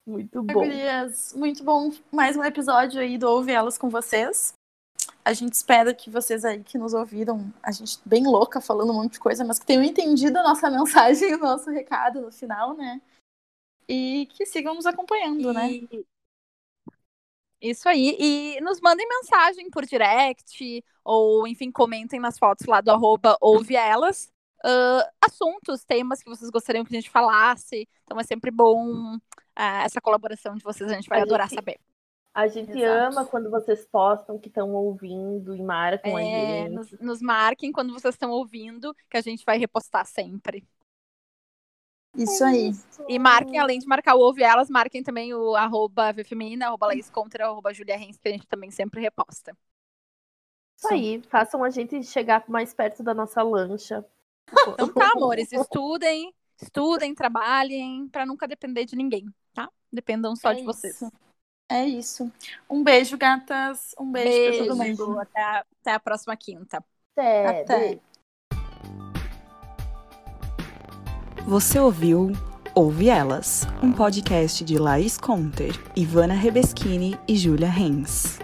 Muito 0.03 0.41
bom. 0.41 0.53
Gurias, 0.53 1.35
muito 1.35 1.63
bom. 1.63 1.91
Mais 2.11 2.35
um 2.35 2.43
episódio 2.43 2.99
aí 2.99 3.19
do 3.19 3.29
Ouve 3.29 3.51
Elas 3.51 3.77
com 3.77 3.87
vocês. 3.87 4.56
A 5.28 5.34
gente 5.34 5.51
espera 5.51 5.93
que 5.93 6.09
vocês 6.09 6.45
aí 6.45 6.63
que 6.63 6.78
nos 6.78 6.93
ouviram, 6.93 7.53
a 7.61 7.69
gente 7.69 7.99
bem 8.05 8.25
louca 8.25 8.61
falando 8.61 8.93
um 8.93 8.95
monte 8.95 9.13
de 9.13 9.19
coisa, 9.19 9.43
mas 9.43 9.59
que 9.59 9.65
tenham 9.65 9.84
entendido 9.84 10.39
a 10.39 10.43
nossa 10.43 10.69
mensagem, 10.71 11.36
o 11.36 11.39
nosso 11.39 11.69
recado 11.69 12.21
no 12.21 12.32
final, 12.32 12.73
né? 12.78 13.01
E 13.89 14.25
que 14.32 14.45
sigam 14.45 14.73
nos 14.73 14.86
acompanhando, 14.86 15.51
né? 15.51 15.69
e... 15.69 15.82
né? 15.82 16.03
Isso 17.59 17.89
aí. 17.89 18.15
E 18.17 18.61
nos 18.61 18.80
mandem 18.80 19.05
mensagem 19.05 19.69
por 19.69 19.86
direct, 19.86 20.82
ou 21.03 21.45
enfim, 21.45 21.73
comentem 21.73 22.21
nas 22.21 22.39
fotos 22.39 22.65
lá 22.65 22.80
do 22.80 22.91
arroba 22.91 23.38
ouve 23.41 23.75
elas. 23.75 24.32
Uh, 24.63 25.03
assuntos, 25.21 25.84
temas 25.84 26.23
que 26.23 26.30
vocês 26.30 26.49
gostariam 26.49 26.86
que 26.86 26.95
a 26.95 27.01
gente 27.01 27.09
falasse. 27.09 27.86
Então 28.05 28.17
é 28.17 28.23
sempre 28.23 28.49
bom 28.49 29.17
uh, 29.17 29.21
essa 29.84 29.99
colaboração 29.99 30.55
de 30.55 30.63
vocês, 30.63 30.89
a 30.89 30.95
gente 30.95 31.09
vai 31.09 31.19
a 31.19 31.23
adorar 31.23 31.49
gente, 31.49 31.55
saber. 31.57 31.82
A 32.38 32.47
gente 32.47 32.77
Exato. 32.77 33.17
ama 33.17 33.25
quando 33.25 33.49
vocês 33.49 33.83
postam 33.88 34.38
que 34.38 34.47
estão 34.47 34.71
ouvindo 34.75 35.55
e 35.55 35.59
marcam 35.59 36.19
é, 36.19 36.61
a 36.61 36.65
gente. 36.65 36.75
Nos, 36.75 36.91
nos 36.99 37.19
marquem 37.19 37.71
quando 37.71 37.91
vocês 37.91 38.13
estão 38.13 38.29
ouvindo, 38.29 38.93
que 39.09 39.17
a 39.17 39.21
gente 39.21 39.43
vai 39.43 39.57
repostar 39.57 40.05
sempre. 40.05 40.63
Isso 42.15 42.43
aí. 42.43 42.73
E 43.07 43.17
marquem, 43.17 43.57
além 43.57 43.79
de 43.79 43.88
marcar 43.88 44.13
o 44.13 44.19
Ouve 44.19 44.43
Elas, 44.43 44.69
marquem 44.69 45.01
também 45.01 45.33
o 45.33 45.55
arroba 45.55 46.13
Vfeminina, 46.13 46.67
arroba 46.67 46.85
Laís 46.85 47.09
Contra, 47.09 47.47
arroba 47.47 47.73
Julia 47.73 47.97
Renz, 47.97 48.19
que 48.19 48.27
a 48.27 48.31
gente 48.31 48.45
também 48.45 48.69
sempre 48.69 49.01
reposta. 49.01 49.57
Isso 50.77 50.93
aí, 50.93 51.23
façam 51.31 51.63
a 51.63 51.71
gente 51.71 52.03
chegar 52.03 52.47
mais 52.47 52.71
perto 52.71 53.01
da 53.01 53.15
nossa 53.15 53.41
lancha. 53.41 54.05
Então 54.73 54.93
tá, 54.93 55.11
amores, 55.15 55.51
estudem, 55.51 56.31
estudem, 56.61 57.15
trabalhem, 57.15 58.07
para 58.09 58.27
nunca 58.27 58.47
depender 58.47 58.85
de 58.85 58.95
ninguém, 58.95 59.25
tá? 59.55 59.67
Dependam 59.91 60.35
só 60.35 60.51
é 60.51 60.55
de 60.55 60.63
vocês. 60.63 61.01
Isso. 61.01 61.11
É 61.70 61.86
isso. 61.86 62.32
Um 62.70 62.84
beijo, 62.84 63.18
gatas. 63.18 63.93
Um 63.99 64.11
beijo, 64.11 64.30
beijo 64.30 64.57
pra 64.57 64.68
todo 64.68 64.78
mundo. 64.78 65.20
Até 65.20 65.41
a, 65.41 65.65
até 65.82 65.93
a 65.93 65.99
próxima 65.99 66.36
quinta. 66.38 66.84
Até. 67.15 67.61
até. 67.61 67.99
Você 71.45 71.80
ouviu 71.80 72.32
Ouve 72.76 73.09
Elas, 73.09 73.65
um 73.82 73.91
podcast 73.91 74.63
de 74.63 74.78
Laís 74.78 75.18
Conter, 75.18 75.74
Ivana 75.95 76.36
Rebeschini 76.36 77.18
e 77.28 77.36
Júlia 77.36 77.70
Renz. 77.70 78.39